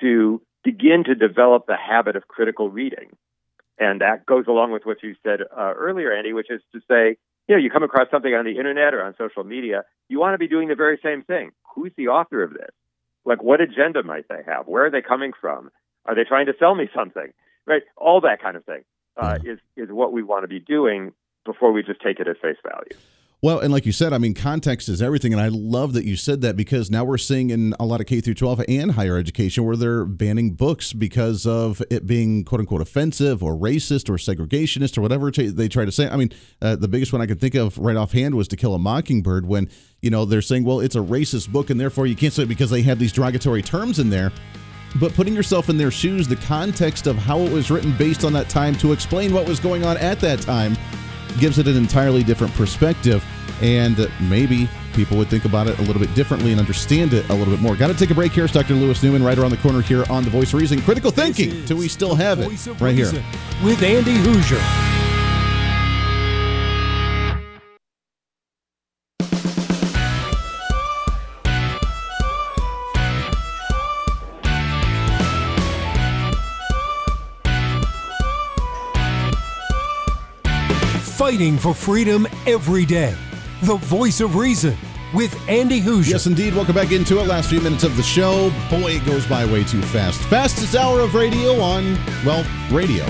to 0.00 0.42
begin 0.66 1.04
to 1.04 1.14
develop 1.14 1.66
the 1.66 1.76
habit 1.76 2.16
of 2.16 2.26
critical 2.26 2.68
reading. 2.68 3.16
And 3.78 4.00
that 4.00 4.26
goes 4.26 4.46
along 4.48 4.72
with 4.72 4.84
what 4.84 5.02
you 5.02 5.14
said 5.22 5.40
uh, 5.42 5.72
earlier, 5.76 6.12
Andy, 6.12 6.32
which 6.32 6.50
is 6.50 6.60
to 6.72 6.80
say, 6.90 7.16
you 7.46 7.54
know, 7.54 7.62
you 7.62 7.70
come 7.70 7.84
across 7.84 8.10
something 8.10 8.34
on 8.34 8.44
the 8.44 8.58
internet 8.58 8.92
or 8.92 9.04
on 9.04 9.14
social 9.16 9.44
media, 9.44 9.84
you 10.08 10.18
want 10.18 10.34
to 10.34 10.38
be 10.38 10.48
doing 10.48 10.66
the 10.66 10.74
very 10.74 10.98
same 11.02 11.22
thing. 11.22 11.52
Who's 11.74 11.92
the 11.96 12.08
author 12.08 12.42
of 12.42 12.50
this? 12.52 12.70
Like, 13.24 13.42
what 13.42 13.60
agenda 13.60 14.02
might 14.02 14.26
they 14.28 14.42
have? 14.46 14.66
Where 14.66 14.86
are 14.86 14.90
they 14.90 15.02
coming 15.02 15.32
from? 15.40 15.70
Are 16.04 16.16
they 16.16 16.24
trying 16.24 16.46
to 16.46 16.54
sell 16.58 16.74
me 16.74 16.88
something? 16.94 17.32
Right? 17.64 17.82
All 17.96 18.20
that 18.22 18.42
kind 18.42 18.56
of 18.56 18.64
thing 18.64 18.82
uh, 19.16 19.38
is 19.44 19.58
is 19.76 19.90
what 19.90 20.12
we 20.12 20.22
want 20.22 20.44
to 20.44 20.48
be 20.48 20.60
doing 20.60 21.12
before 21.44 21.70
we 21.70 21.82
just 21.82 22.00
take 22.00 22.18
it 22.18 22.26
at 22.26 22.40
face 22.40 22.56
value. 22.62 22.96
Well, 23.42 23.58
and 23.60 23.70
like 23.70 23.84
you 23.84 23.92
said, 23.92 24.14
I 24.14 24.18
mean, 24.18 24.32
context 24.32 24.88
is 24.88 25.02
everything, 25.02 25.34
and 25.34 25.42
I 25.42 25.48
love 25.48 25.92
that 25.92 26.06
you 26.06 26.16
said 26.16 26.40
that 26.40 26.56
because 26.56 26.90
now 26.90 27.04
we're 27.04 27.18
seeing 27.18 27.50
in 27.50 27.74
a 27.78 27.84
lot 27.84 28.00
of 28.00 28.06
K 28.06 28.22
through 28.22 28.34
12 28.34 28.62
and 28.66 28.92
higher 28.92 29.18
education 29.18 29.64
where 29.64 29.76
they're 29.76 30.06
banning 30.06 30.52
books 30.52 30.94
because 30.94 31.44
of 31.44 31.82
it 31.90 32.06
being 32.06 32.44
quote 32.44 32.60
unquote 32.60 32.80
offensive 32.80 33.42
or 33.42 33.54
racist 33.54 34.08
or 34.08 34.14
segregationist 34.14 34.96
or 34.96 35.02
whatever 35.02 35.30
they 35.30 35.68
try 35.68 35.84
to 35.84 35.92
say. 35.92 36.08
I 36.08 36.16
mean, 36.16 36.32
uh, 36.62 36.76
the 36.76 36.88
biggest 36.88 37.12
one 37.12 37.20
I 37.20 37.26
can 37.26 37.36
think 37.36 37.54
of 37.54 37.76
right 37.76 37.96
offhand 37.96 38.34
was 38.34 38.48
To 38.48 38.56
Kill 38.56 38.74
a 38.74 38.78
Mockingbird 38.78 39.46
when 39.46 39.68
you 40.00 40.08
know 40.08 40.24
they're 40.24 40.40
saying, 40.40 40.64
well, 40.64 40.80
it's 40.80 40.96
a 40.96 41.00
racist 41.00 41.52
book 41.52 41.68
and 41.68 41.78
therefore 41.78 42.06
you 42.06 42.16
can't 42.16 42.32
say 42.32 42.44
it 42.44 42.48
because 42.48 42.70
they 42.70 42.82
have 42.82 42.98
these 42.98 43.12
derogatory 43.12 43.60
terms 43.60 43.98
in 43.98 44.08
there 44.08 44.32
but 44.98 45.12
putting 45.12 45.34
yourself 45.34 45.68
in 45.68 45.76
their 45.76 45.90
shoes, 45.90 46.26
the 46.26 46.36
context 46.36 47.06
of 47.06 47.16
how 47.16 47.40
it 47.40 47.52
was 47.52 47.70
written 47.70 47.94
based 47.98 48.24
on 48.24 48.32
that 48.32 48.48
time 48.48 48.74
to 48.76 48.92
explain 48.92 49.34
what 49.34 49.46
was 49.46 49.60
going 49.60 49.84
on 49.84 49.98
at 49.98 50.20
that 50.20 50.40
time 50.40 50.74
gives 51.38 51.58
it 51.58 51.66
an 51.66 51.76
entirely 51.76 52.22
different 52.22 52.52
perspective. 52.54 53.24
And 53.62 54.10
maybe 54.28 54.68
people 54.92 55.16
would 55.16 55.28
think 55.28 55.46
about 55.46 55.66
it 55.66 55.78
a 55.78 55.82
little 55.82 56.00
bit 56.00 56.14
differently 56.14 56.50
and 56.50 56.60
understand 56.60 57.14
it 57.14 57.26
a 57.30 57.34
little 57.34 57.54
bit 57.54 57.62
more. 57.62 57.74
Got 57.74 57.88
to 57.88 57.94
take 57.94 58.10
a 58.10 58.14
break 58.14 58.32
here. 58.32 58.44
It's 58.44 58.52
Dr. 58.52 58.74
Louis 58.74 59.02
Newman 59.02 59.22
right 59.22 59.38
around 59.38 59.50
the 59.50 59.56
corner 59.58 59.80
here 59.80 60.04
on 60.10 60.24
The 60.24 60.30
Voice 60.30 60.52
of 60.52 60.60
Reason. 60.60 60.80
Critical 60.82 61.10
thinking. 61.10 61.64
Do 61.64 61.76
we 61.76 61.88
still 61.88 62.14
have 62.14 62.40
it? 62.40 62.66
Right 62.80 62.94
here. 62.94 63.12
With 63.64 63.82
Andy 63.82 64.14
Hooser. 64.18 65.15
Fighting 81.16 81.56
for 81.56 81.72
freedom 81.72 82.28
every 82.46 82.84
day. 82.84 83.16
The 83.62 83.76
voice 83.76 84.20
of 84.20 84.36
reason 84.36 84.76
with 85.14 85.34
Andy 85.48 85.80
Hooser. 85.80 86.10
Yes, 86.10 86.26
indeed. 86.26 86.54
Welcome 86.54 86.74
back 86.74 86.92
into 86.92 87.18
it. 87.18 87.26
Last 87.26 87.48
few 87.48 87.62
minutes 87.62 87.84
of 87.84 87.96
the 87.96 88.02
show. 88.02 88.50
Boy, 88.68 88.96
it 88.96 89.06
goes 89.06 89.26
by 89.26 89.46
way 89.46 89.64
too 89.64 89.80
fast. 89.80 90.20
Fastest 90.24 90.76
hour 90.76 91.00
of 91.00 91.14
radio 91.14 91.58
on, 91.58 91.94
well, 92.26 92.44
radio 92.70 93.02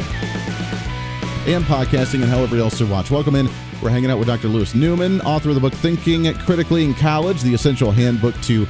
and 1.46 1.64
podcasting 1.64 2.22
and 2.22 2.26
however 2.26 2.56
else 2.58 2.78
to 2.78 2.86
watch. 2.86 3.10
Welcome 3.10 3.34
in. 3.34 3.48
We're 3.82 3.90
hanging 3.90 4.12
out 4.12 4.20
with 4.20 4.28
Dr. 4.28 4.46
Louis 4.46 4.72
Newman, 4.72 5.20
author 5.22 5.48
of 5.48 5.56
the 5.56 5.60
book 5.60 5.74
Thinking 5.74 6.32
Critically 6.34 6.84
in 6.84 6.94
College, 6.94 7.42
the 7.42 7.54
essential 7.54 7.90
handbook 7.90 8.40
to 8.42 8.68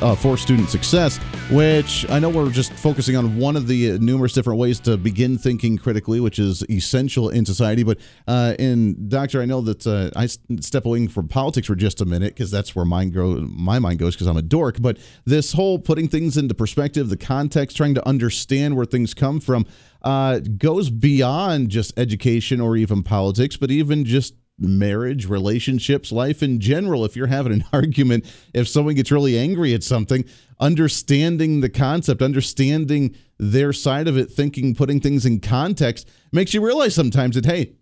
uh, 0.00 0.16
for 0.16 0.36
student 0.36 0.68
success, 0.68 1.20
which 1.50 2.08
I 2.10 2.18
know 2.18 2.28
we're 2.28 2.50
just 2.50 2.72
focusing 2.72 3.16
on 3.16 3.36
one 3.36 3.56
of 3.56 3.66
the 3.66 3.98
numerous 3.98 4.32
different 4.32 4.58
ways 4.58 4.80
to 4.80 4.96
begin 4.96 5.38
thinking 5.38 5.76
critically, 5.76 6.20
which 6.20 6.38
is 6.38 6.62
essential 6.70 7.28
in 7.28 7.44
society. 7.44 7.82
But 7.82 7.98
uh, 8.26 8.54
in 8.58 9.08
Doctor, 9.08 9.42
I 9.42 9.44
know 9.44 9.60
that 9.62 9.86
uh, 9.86 10.10
I 10.16 10.26
step 10.26 10.86
away 10.86 11.06
from 11.08 11.28
politics 11.28 11.66
for 11.66 11.74
just 11.74 12.00
a 12.00 12.04
minute 12.04 12.34
because 12.34 12.50
that's 12.50 12.74
where 12.74 12.84
mine 12.84 13.12
my 13.54 13.78
mind 13.78 13.98
goes 13.98 14.14
because 14.14 14.26
I'm 14.26 14.36
a 14.36 14.42
dork. 14.42 14.80
But 14.80 14.98
this 15.24 15.52
whole 15.52 15.78
putting 15.78 16.08
things 16.08 16.36
into 16.36 16.54
perspective, 16.54 17.08
the 17.08 17.16
context, 17.16 17.76
trying 17.76 17.94
to 17.94 18.08
understand 18.08 18.76
where 18.76 18.86
things 18.86 19.14
come 19.14 19.40
from, 19.40 19.66
uh, 20.02 20.40
goes 20.58 20.90
beyond 20.90 21.70
just 21.70 21.98
education 21.98 22.60
or 22.60 22.76
even 22.76 23.02
politics, 23.02 23.56
but 23.56 23.70
even 23.70 24.04
just 24.04 24.34
marriage, 24.58 25.26
relationships, 25.26 26.12
life 26.12 26.42
in 26.42 26.60
general. 26.60 27.04
If 27.04 27.16
you're 27.16 27.26
having 27.26 27.52
an 27.52 27.64
argument, 27.72 28.24
if 28.54 28.68
someone 28.68 28.94
gets 28.94 29.10
really 29.10 29.38
angry 29.38 29.74
at 29.74 29.82
something, 29.82 30.24
understanding 30.60 31.60
the 31.60 31.68
concept, 31.68 32.22
understanding 32.22 33.16
their 33.38 33.72
side 33.72 34.08
of 34.08 34.16
it, 34.16 34.30
thinking, 34.30 34.74
putting 34.74 35.00
things 35.00 35.26
in 35.26 35.40
context 35.40 36.08
makes 36.32 36.54
you 36.54 36.64
realize 36.64 36.94
sometimes 36.94 37.34
that, 37.34 37.46
hey, 37.46 37.74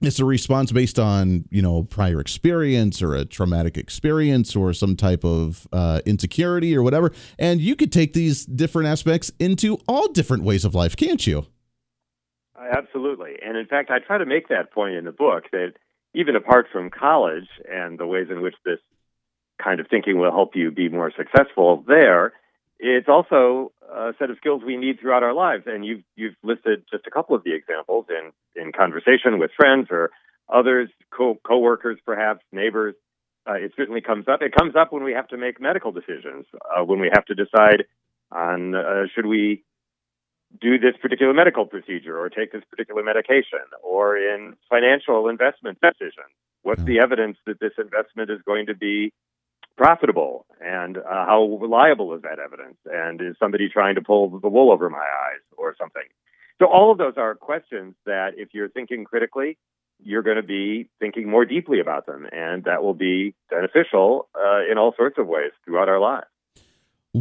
it's 0.00 0.20
a 0.20 0.24
response 0.24 0.70
based 0.70 0.98
on 0.98 1.44
you 1.50 1.60
know 1.60 1.82
prior 1.82 2.20
experience 2.20 3.02
or 3.02 3.14
a 3.14 3.24
traumatic 3.24 3.76
experience 3.76 4.54
or 4.54 4.72
some 4.72 4.96
type 4.96 5.24
of 5.24 5.66
uh, 5.72 6.00
insecurity 6.06 6.76
or 6.76 6.82
whatever 6.82 7.12
and 7.38 7.60
you 7.60 7.74
could 7.74 7.92
take 7.92 8.12
these 8.12 8.46
different 8.46 8.88
aspects 8.88 9.32
into 9.38 9.78
all 9.88 10.08
different 10.08 10.44
ways 10.44 10.64
of 10.64 10.74
life 10.74 10.94
can't 10.94 11.26
you 11.26 11.46
absolutely 12.70 13.34
and 13.44 13.56
in 13.56 13.66
fact 13.66 13.90
i 13.90 13.98
try 13.98 14.18
to 14.18 14.26
make 14.26 14.48
that 14.48 14.72
point 14.72 14.94
in 14.94 15.04
the 15.04 15.12
book 15.12 15.44
that 15.50 15.72
even 16.14 16.36
apart 16.36 16.66
from 16.72 16.90
college 16.90 17.48
and 17.70 17.98
the 17.98 18.06
ways 18.06 18.28
in 18.30 18.42
which 18.42 18.54
this 18.64 18.80
kind 19.62 19.80
of 19.80 19.86
thinking 19.88 20.18
will 20.18 20.30
help 20.30 20.54
you 20.54 20.70
be 20.70 20.88
more 20.88 21.12
successful 21.16 21.84
there, 21.86 22.32
it's 22.78 23.08
also 23.08 23.72
a 23.90 24.12
set 24.18 24.30
of 24.30 24.36
skills 24.36 24.62
we 24.64 24.76
need 24.76 25.00
throughout 25.00 25.22
our 25.22 25.34
lives. 25.34 25.64
And 25.66 25.84
you've 25.84 26.02
you've 26.16 26.36
listed 26.42 26.84
just 26.90 27.06
a 27.06 27.10
couple 27.10 27.34
of 27.34 27.44
the 27.44 27.54
examples 27.54 28.06
in 28.08 28.32
in 28.60 28.72
conversation 28.72 29.38
with 29.38 29.50
friends 29.56 29.88
or 29.90 30.10
others, 30.48 30.88
co 31.10 31.38
coworkers, 31.44 31.98
perhaps 32.04 32.44
neighbors. 32.52 32.94
Uh, 33.48 33.54
it 33.54 33.72
certainly 33.76 34.00
comes 34.00 34.28
up. 34.28 34.42
It 34.42 34.54
comes 34.54 34.76
up 34.76 34.92
when 34.92 35.02
we 35.04 35.12
have 35.12 35.28
to 35.28 35.36
make 35.38 35.60
medical 35.60 35.90
decisions, 35.90 36.44
uh, 36.54 36.84
when 36.84 37.00
we 37.00 37.10
have 37.12 37.24
to 37.26 37.34
decide 37.34 37.84
on 38.30 38.74
uh, 38.74 39.04
should 39.14 39.26
we 39.26 39.64
do 40.60 40.78
this 40.78 40.94
particular 41.00 41.34
medical 41.34 41.66
procedure 41.66 42.18
or 42.18 42.28
take 42.28 42.52
this 42.52 42.62
particular 42.70 43.02
medication 43.02 43.64
or 43.82 44.16
in 44.16 44.54
financial 44.70 45.28
investment 45.28 45.78
decisions. 45.80 46.32
What's 46.62 46.82
the 46.84 46.98
evidence 46.98 47.36
that 47.46 47.60
this 47.60 47.72
investment 47.78 48.30
is 48.30 48.40
going 48.46 48.66
to 48.66 48.74
be 48.74 49.12
profitable 49.76 50.46
and 50.60 50.98
uh, 50.98 51.02
how 51.04 51.58
reliable 51.60 52.14
is 52.14 52.22
that 52.22 52.38
evidence? 52.38 52.76
And 52.86 53.20
is 53.20 53.36
somebody 53.38 53.68
trying 53.68 53.94
to 53.94 54.00
pull 54.00 54.40
the 54.40 54.48
wool 54.48 54.72
over 54.72 54.90
my 54.90 54.98
eyes 54.98 55.42
or 55.56 55.76
something? 55.78 56.02
So 56.60 56.66
all 56.66 56.90
of 56.90 56.98
those 56.98 57.14
are 57.16 57.34
questions 57.36 57.94
that 58.04 58.30
if 58.36 58.48
you're 58.52 58.68
thinking 58.68 59.04
critically, 59.04 59.56
you're 60.02 60.22
going 60.22 60.36
to 60.36 60.42
be 60.42 60.88
thinking 60.98 61.28
more 61.28 61.44
deeply 61.44 61.80
about 61.80 62.06
them, 62.06 62.26
and 62.30 62.64
that 62.64 62.82
will 62.82 62.94
be 62.94 63.34
beneficial 63.50 64.28
uh, 64.34 64.60
in 64.70 64.78
all 64.78 64.94
sorts 64.96 65.18
of 65.18 65.26
ways 65.26 65.50
throughout 65.64 65.88
our 65.88 66.00
lives 66.00 66.26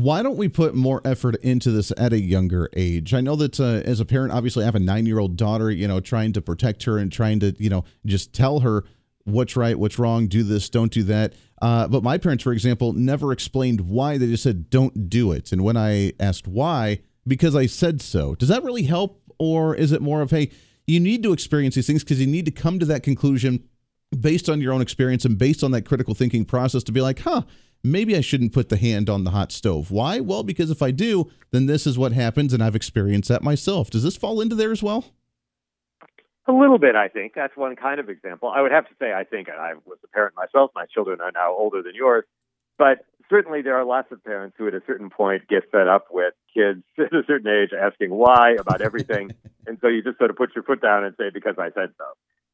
why 0.03 0.21
don't 0.21 0.37
we 0.37 0.47
put 0.47 0.75
more 0.75 1.01
effort 1.03 1.35
into 1.37 1.71
this 1.71 1.91
at 1.97 2.13
a 2.13 2.19
younger 2.19 2.69
age? 2.73 3.13
I 3.13 3.21
know 3.21 3.35
that 3.37 3.59
uh, 3.59 3.81
as 3.85 3.99
a 3.99 4.05
parent, 4.05 4.31
obviously, 4.31 4.63
I 4.63 4.65
have 4.65 4.75
a 4.75 4.79
nine 4.79 5.05
year 5.05 5.19
old 5.19 5.37
daughter, 5.37 5.71
you 5.71 5.87
know, 5.87 5.99
trying 5.99 6.33
to 6.33 6.41
protect 6.41 6.83
her 6.83 6.97
and 6.97 7.11
trying 7.11 7.39
to, 7.39 7.55
you 7.57 7.69
know, 7.69 7.83
just 8.05 8.33
tell 8.33 8.59
her 8.59 8.83
what's 9.23 9.55
right, 9.55 9.77
what's 9.77 9.99
wrong, 9.99 10.27
do 10.27 10.43
this, 10.43 10.69
don't 10.69 10.91
do 10.91 11.03
that. 11.03 11.33
Uh, 11.61 11.87
but 11.87 12.03
my 12.03 12.17
parents, 12.17 12.43
for 12.43 12.53
example, 12.53 12.93
never 12.93 13.31
explained 13.31 13.81
why. 13.81 14.17
They 14.17 14.27
just 14.27 14.43
said, 14.43 14.69
don't 14.69 15.09
do 15.09 15.31
it. 15.31 15.51
And 15.51 15.63
when 15.63 15.75
I 15.75 16.13
asked 16.19 16.47
why, 16.47 16.99
because 17.25 17.55
I 17.55 17.65
said 17.65 18.01
so. 18.01 18.35
Does 18.35 18.49
that 18.49 18.63
really 18.63 18.83
help? 18.83 19.21
Or 19.39 19.75
is 19.75 19.91
it 19.91 20.01
more 20.01 20.21
of, 20.21 20.31
hey, 20.31 20.51
you 20.85 20.99
need 20.99 21.23
to 21.23 21.33
experience 21.33 21.75
these 21.75 21.87
things 21.87 22.03
because 22.03 22.21
you 22.21 22.27
need 22.27 22.45
to 22.45 22.51
come 22.51 22.79
to 22.79 22.85
that 22.85 23.03
conclusion 23.03 23.63
based 24.17 24.47
on 24.47 24.61
your 24.61 24.73
own 24.73 24.81
experience 24.81 25.25
and 25.25 25.37
based 25.37 25.63
on 25.63 25.71
that 25.71 25.83
critical 25.83 26.13
thinking 26.13 26.45
process 26.45 26.83
to 26.83 26.91
be 26.91 27.01
like, 27.01 27.19
huh, 27.19 27.41
maybe 27.91 28.15
I 28.15 28.21
shouldn't 28.21 28.53
put 28.53 28.69
the 28.69 28.77
hand 28.77 29.09
on 29.09 29.23
the 29.23 29.31
hot 29.31 29.51
stove. 29.51 29.91
Why? 29.91 30.19
Well, 30.19 30.43
because 30.43 30.69
if 30.69 30.81
I 30.81 30.91
do, 30.91 31.29
then 31.51 31.65
this 31.65 31.85
is 31.87 31.97
what 31.97 32.13
happens, 32.13 32.53
and 32.53 32.63
I've 32.63 32.75
experienced 32.75 33.29
that 33.29 33.43
myself. 33.43 33.89
Does 33.89 34.03
this 34.03 34.17
fall 34.17 34.41
into 34.41 34.55
there 34.55 34.71
as 34.71 34.83
well? 34.83 35.05
A 36.47 36.53
little 36.53 36.77
bit, 36.77 36.95
I 36.95 37.09
think. 37.09 37.33
That's 37.35 37.55
one 37.57 37.75
kind 37.75 37.99
of 37.99 38.09
example. 38.09 38.49
I 38.49 38.61
would 38.61 38.71
have 38.71 38.87
to 38.87 38.93
say, 38.99 39.13
I 39.13 39.25
think, 39.25 39.49
I 39.49 39.73
was 39.85 39.97
a 40.03 40.07
parent 40.07 40.35
myself. 40.35 40.71
My 40.73 40.85
children 40.85 41.19
are 41.19 41.31
now 41.33 41.51
older 41.51 41.83
than 41.83 41.93
yours. 41.93 42.23
But 42.77 42.99
certainly 43.29 43.61
there 43.61 43.75
are 43.75 43.83
lots 43.83 44.11
of 44.11 44.23
parents 44.23 44.55
who 44.57 44.67
at 44.67 44.73
a 44.73 44.81
certain 44.87 45.09
point 45.09 45.47
get 45.47 45.69
fed 45.71 45.87
up 45.87 46.05
with 46.11 46.33
kids 46.53 46.83
at 46.97 47.13
a 47.13 47.23
certain 47.27 47.51
age 47.51 47.71
asking 47.77 48.11
why 48.11 48.55
about 48.59 48.81
everything. 48.81 49.31
and 49.67 49.77
so 49.81 49.87
you 49.87 50.01
just 50.01 50.17
sort 50.17 50.29
of 50.29 50.37
put 50.37 50.55
your 50.55 50.63
foot 50.63 50.81
down 50.81 51.03
and 51.03 51.15
say, 51.17 51.29
because 51.33 51.55
I 51.57 51.69
said 51.71 51.89
so. 51.97 52.05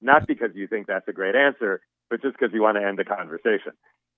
Not 0.03 0.27
because 0.27 0.51
you 0.53 0.67
think 0.67 0.87
that's 0.87 1.07
a 1.07 1.13
great 1.13 1.35
answer, 1.35 1.81
but 2.09 2.21
just 2.21 2.37
because 2.37 2.53
you 2.53 2.61
want 2.61 2.77
to 2.77 2.85
end 2.85 2.99
the 2.99 3.05
conversation 3.05 3.73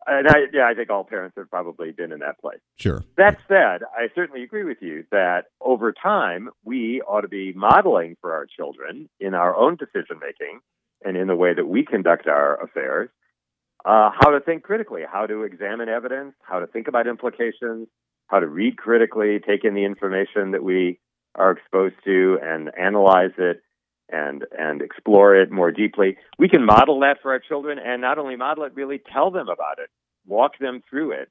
and 0.08 0.28
I, 0.28 0.38
yeah, 0.54 0.68
I 0.68 0.74
think 0.74 0.90
all 0.90 1.04
parents 1.04 1.36
have 1.38 1.50
probably 1.50 1.92
been 1.92 2.12
in 2.12 2.20
that 2.20 2.40
place. 2.40 2.60
Sure. 2.78 3.04
That 3.18 3.38
said, 3.48 3.82
I 3.96 4.08
certainly 4.14 4.44
agree 4.44 4.64
with 4.64 4.78
you 4.82 5.04
that 5.12 5.46
over 5.62 5.92
time 5.94 6.50
we 6.64 7.02
ought 7.02 7.22
to 7.22 7.28
be 7.28 7.54
modeling 7.54 8.16
for 8.22 8.34
our 8.34 8.46
children 8.46 9.10
in 9.20 9.34
our 9.34 9.56
own 9.56 9.78
decision 9.78 10.20
making 10.22 10.60
and 11.04 11.18
in 11.18 11.28
the 11.28 11.36
way 11.36 11.54
that 11.54 11.66
we 11.66 11.84
conduct 11.84 12.28
our 12.28 12.62
affairs 12.64 13.10
uh, 13.86 14.10
how 14.20 14.32
to 14.32 14.40
think 14.40 14.64
critically, 14.64 15.04
how 15.12 15.28
to 15.28 15.44
examine 15.44 15.90
evidence, 15.90 16.34
how 16.42 16.60
to 16.60 16.66
think 16.66 16.88
about 16.88 17.06
implications, 17.08 17.88
how 18.28 18.40
to 18.40 18.48
read 18.48 18.78
critically, 18.78 19.40
take 19.40 19.64
in 19.64 19.76
the 19.76 19.86
information 19.86 20.52
that 20.52 20.64
we 20.64 21.00
are 21.36 21.52
exposed 21.52 21.96
to 22.04 22.40
and 22.42 22.72
analyze 22.80 23.32
it 23.38 23.62
and 24.12 24.46
and 24.58 24.82
explore 24.82 25.36
it 25.36 25.52
more 25.52 25.72
deeply. 25.72 26.18
We 26.38 26.50
can 26.50 26.66
model 26.66 27.00
that 27.02 27.18
for 27.22 27.32
our 27.32 27.40
children 27.40 27.80
and 27.80 28.02
not 28.02 28.18
only 28.18 28.36
model 28.36 28.64
it, 28.64 28.74
really 28.76 29.02
tell 29.12 29.32
them 29.32 29.50
about 29.50 29.80
it, 29.80 29.90
walk 30.26 30.60
them 30.60 30.82
through 30.90 31.12
it, 31.12 31.30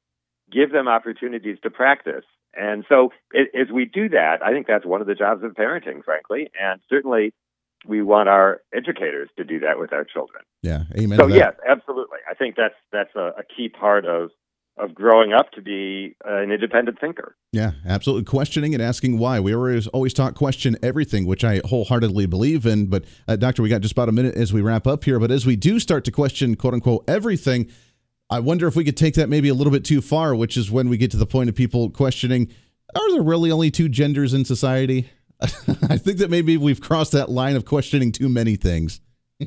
give 0.51 0.73
them 0.73 0.89
opportunities 0.89 1.59
to 1.63 1.71
practice. 1.71 2.25
And 2.57 2.85
so 2.89 3.11
it, 3.33 3.49
as 3.59 3.73
we 3.73 3.85
do 3.85 4.09
that, 4.11 4.39
I 4.45 4.53
think 4.53 4.67
that's 4.67 4.87
one 4.87 5.01
of 5.01 5.07
the 5.07 5.15
jobs 5.15 5.43
of 5.43 5.53
parenting, 5.53 6.05
frankly, 6.05 6.49
and 6.61 6.81
certainly 6.89 7.33
we 7.87 8.03
want 8.03 8.29
our 8.29 8.61
educators 8.73 9.29
to 9.37 9.45
do 9.45 9.61
that 9.61 9.79
with 9.79 9.93
our 9.93 10.05
children. 10.05 10.43
Yeah, 10.63 10.85
amen. 10.97 11.19
So 11.19 11.27
yes, 11.27 11.55
absolutely. 11.69 12.19
I 12.31 12.35
think 12.35 12.57
that's 12.57 12.75
that's 12.93 13.15
a, 13.15 13.33
a 13.39 13.43
key 13.57 13.69
part 13.69 14.07
of 14.07 14.31
of 14.77 14.95
growing 14.95 15.33
up 15.33 15.53
to 15.53 15.63
be 15.63 16.17
an 16.25 16.51
independent 16.51 16.99
thinker. 17.01 17.37
Yeah, 17.53 17.73
absolutely. 17.87 18.25
Questioning 18.25 18.75
and 18.75 18.83
asking 18.83 19.19
why. 19.19 19.39
We 19.39 19.55
always 19.55 19.87
always 19.89 20.13
talk 20.13 20.35
question 20.35 20.77
everything, 20.83 21.27
which 21.27 21.45
I 21.45 21.61
wholeheartedly 21.65 22.27
believe 22.27 22.67
in. 22.67 22.87
But 22.87 23.05
uh, 23.29 23.37
doctor, 23.37 23.63
we 23.63 23.69
got 23.69 23.83
just 23.83 23.93
about 23.93 24.09
a 24.09 24.13
minute 24.13 24.35
as 24.35 24.53
we 24.53 24.63
wrap 24.63 24.87
up 24.87 25.05
here. 25.05 25.21
But 25.21 25.31
as 25.31 25.47
we 25.47 25.55
do 25.55 25.79
start 25.79 26.05
to 26.07 26.11
question 26.11 26.57
quote 26.57 26.75
unquote 26.75 27.05
everything, 27.09 27.71
I 28.31 28.41
wonder 28.41 28.67
if 28.67 28.75
we 28.75 28.85
could 28.85 28.97
take 28.97 29.15
that 29.15 29.29
maybe 29.29 29.49
a 29.49 29.55
little 29.55 29.73
bit 29.73 29.85
too 29.85 30.01
far, 30.01 30.35
which 30.35 30.57
is 30.57 30.71
when 30.71 30.89
we 30.89 30.97
get 30.97 31.11
to 31.13 31.17
the 31.17 31.27
point 31.27 31.49
of 31.49 31.55
people 31.55 31.91
questioning: 31.91 32.49
Are 32.97 33.13
there 33.13 33.23
really 33.23 33.53
only 33.53 33.71
two 33.71 33.89
genders 33.89 34.35
in 34.35 34.45
society? 34.45 35.09
I 35.41 35.99
think 35.99 36.19
that 36.19 36.31
maybe 36.31 36.57
we've 36.57 36.81
crossed 36.81 37.13
that 37.13 37.29
line 37.29 37.55
of 37.55 37.65
questioning 37.65 38.13
too 38.13 38.29
many 38.29 38.57
things. 38.57 39.01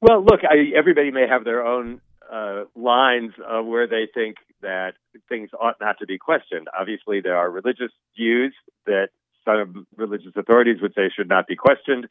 well, 0.00 0.24
look, 0.24 0.40
I, 0.42 0.76
everybody 0.76 1.10
may 1.10 1.26
have 1.28 1.44
their 1.44 1.64
own 1.64 2.00
uh, 2.32 2.64
lines 2.74 3.32
of 3.46 3.66
where 3.66 3.86
they 3.86 4.08
think 4.12 4.36
that 4.62 4.94
things 5.28 5.50
ought 5.58 5.76
not 5.80 5.98
to 6.00 6.06
be 6.06 6.18
questioned. 6.18 6.68
Obviously, 6.78 7.20
there 7.20 7.36
are 7.36 7.50
religious 7.50 7.92
views 8.16 8.54
that 8.86 9.08
some 9.44 9.86
religious 9.96 10.32
authorities 10.36 10.80
would 10.82 10.94
say 10.94 11.10
should 11.14 11.28
not 11.28 11.46
be 11.46 11.56
questioned. 11.56 12.06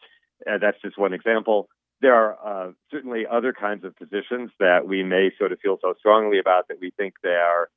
Uh, 0.48 0.58
that's 0.60 0.82
just 0.82 0.98
one 0.98 1.14
example. 1.14 1.68
There 2.02 2.14
are 2.14 2.68
uh, 2.68 2.72
certainly 2.92 3.26
other 3.30 3.54
kinds 3.54 3.84
of 3.84 3.96
positions 3.96 4.52
that 4.60 4.88
we 4.88 5.04
may 5.04 5.32
sort 5.38 5.52
of 5.52 5.60
feel 5.60 5.78
so 5.82 5.94
strongly 6.00 6.40
about 6.40 6.68
that 6.68 6.78
we 6.80 6.92
think 6.92 7.16
they 7.24 7.30
are 7.30 7.70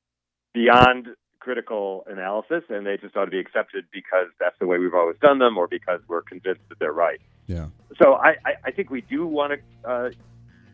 beyond 0.52 1.08
critical 1.40 2.04
analysis 2.08 2.64
and 2.68 2.86
they 2.86 2.96
just 2.96 3.16
ought 3.16 3.26
to 3.26 3.30
be 3.30 3.38
accepted 3.38 3.84
because 3.92 4.26
that's 4.40 4.56
the 4.58 4.66
way 4.66 4.78
we've 4.78 4.94
always 4.94 5.16
done 5.22 5.38
them 5.38 5.56
or 5.56 5.68
because 5.68 6.00
we're 6.08 6.22
convinced 6.22 6.60
that 6.68 6.78
they're 6.78 6.92
right. 6.92 7.20
Yeah. 7.46 7.66
So 8.02 8.14
I, 8.14 8.36
I, 8.44 8.52
I 8.66 8.70
think 8.72 8.90
we 8.90 9.00
do 9.00 9.26
want 9.26 9.52
to 9.54 9.88
uh, 9.88 10.10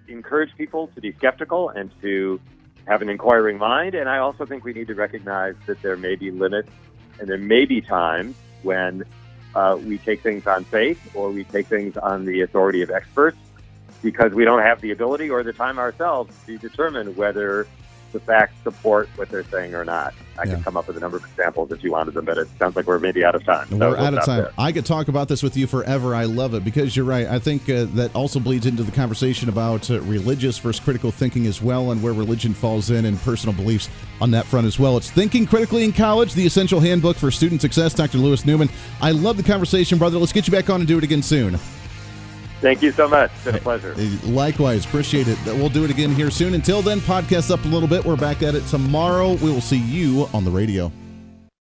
encourage 0.08 0.54
people 0.56 0.88
to 0.88 1.00
be 1.00 1.12
skeptical 1.12 1.70
and 1.70 1.90
to 2.00 2.40
have 2.86 3.02
an 3.02 3.08
inquiring 3.08 3.58
mind. 3.58 3.94
And 3.94 4.08
I 4.08 4.18
also 4.18 4.44
think 4.44 4.64
we 4.64 4.72
need 4.72 4.88
to 4.88 4.94
recognize 4.94 5.54
that 5.66 5.80
there 5.82 5.96
may 5.96 6.16
be 6.16 6.30
limits 6.30 6.70
and 7.18 7.28
there 7.28 7.38
may 7.38 7.64
be 7.64 7.80
times 7.80 8.36
when 8.62 9.04
uh, 9.54 9.78
we 9.80 9.98
take 9.98 10.22
things 10.22 10.46
on 10.46 10.64
faith 10.64 10.98
or 11.14 11.30
we 11.30 11.44
take 11.44 11.68
things 11.68 11.96
on 11.96 12.24
the 12.24 12.42
authority 12.42 12.82
of 12.82 12.90
experts 12.90 13.38
because 14.02 14.32
we 14.32 14.44
don't 14.44 14.62
have 14.62 14.80
the 14.80 14.90
ability 14.90 15.30
or 15.30 15.42
the 15.42 15.52
time 15.52 15.78
ourselves 15.78 16.34
to 16.46 16.58
determine 16.58 17.14
whether 17.16 17.66
the 18.14 18.20
facts 18.20 18.54
support 18.62 19.10
what 19.16 19.28
they're 19.28 19.44
saying 19.44 19.74
or 19.74 19.84
not. 19.84 20.14
I 20.38 20.44
yeah. 20.44 20.54
could 20.54 20.64
come 20.64 20.76
up 20.76 20.86
with 20.86 20.96
a 20.96 21.00
number 21.00 21.18
of 21.18 21.24
examples 21.24 21.70
if 21.70 21.84
you 21.84 21.92
wanted 21.92 22.14
them, 22.14 22.24
but 22.24 22.38
it 22.38 22.48
sounds 22.58 22.74
like 22.74 22.86
we're 22.86 22.98
maybe 22.98 23.24
out 23.24 23.34
of 23.34 23.44
time. 23.44 23.68
So 23.68 23.76
we're 23.76 23.96
out 23.96 24.14
of 24.14 24.24
time. 24.24 24.42
There. 24.42 24.52
I 24.56 24.72
could 24.72 24.86
talk 24.86 25.08
about 25.08 25.28
this 25.28 25.42
with 25.42 25.56
you 25.56 25.66
forever. 25.66 26.14
I 26.14 26.24
love 26.24 26.54
it 26.54 26.64
because 26.64 26.96
you're 26.96 27.04
right. 27.04 27.26
I 27.26 27.38
think 27.38 27.68
uh, 27.68 27.84
that 27.94 28.14
also 28.16 28.40
bleeds 28.40 28.66
into 28.66 28.82
the 28.82 28.92
conversation 28.92 29.48
about 29.48 29.90
uh, 29.90 30.00
religious 30.02 30.58
versus 30.58 30.82
critical 30.82 31.10
thinking 31.10 31.46
as 31.46 31.60
well, 31.60 31.90
and 31.92 32.02
where 32.02 32.12
religion 32.12 32.54
falls 32.54 32.90
in 32.90 33.04
and 33.04 33.20
personal 33.20 33.54
beliefs 33.54 33.88
on 34.20 34.30
that 34.30 34.46
front 34.46 34.66
as 34.66 34.78
well. 34.78 34.96
It's 34.96 35.10
Thinking 35.10 35.46
Critically 35.46 35.84
in 35.84 35.92
College, 35.92 36.32
the 36.34 36.46
essential 36.46 36.80
handbook 36.80 37.16
for 37.16 37.30
student 37.30 37.60
success. 37.60 37.94
Dr. 37.94 38.18
Louis 38.18 38.44
Newman. 38.46 38.68
I 39.00 39.10
love 39.10 39.36
the 39.36 39.42
conversation, 39.42 39.98
brother. 39.98 40.18
Let's 40.18 40.32
get 40.32 40.46
you 40.46 40.52
back 40.52 40.70
on 40.70 40.80
and 40.80 40.88
do 40.88 40.98
it 40.98 41.04
again 41.04 41.22
soon. 41.22 41.58
Thank 42.64 42.80
you 42.80 42.92
so 42.92 43.06
much. 43.06 43.30
It's 43.34 43.44
been 43.44 43.56
a 43.56 43.58
pleasure. 43.58 43.94
Likewise. 44.24 44.86
Appreciate 44.86 45.28
it. 45.28 45.36
We'll 45.44 45.68
do 45.68 45.84
it 45.84 45.90
again 45.90 46.14
here 46.14 46.30
soon. 46.30 46.54
Until 46.54 46.80
then, 46.80 46.98
podcast 47.00 47.50
up 47.50 47.62
a 47.66 47.68
little 47.68 47.86
bit. 47.86 48.02
We're 48.02 48.16
back 48.16 48.42
at 48.42 48.54
it 48.54 48.64
tomorrow. 48.68 49.34
We 49.34 49.50
will 49.50 49.60
see 49.60 49.76
you 49.76 50.30
on 50.32 50.46
the 50.46 50.50
radio. 50.50 50.90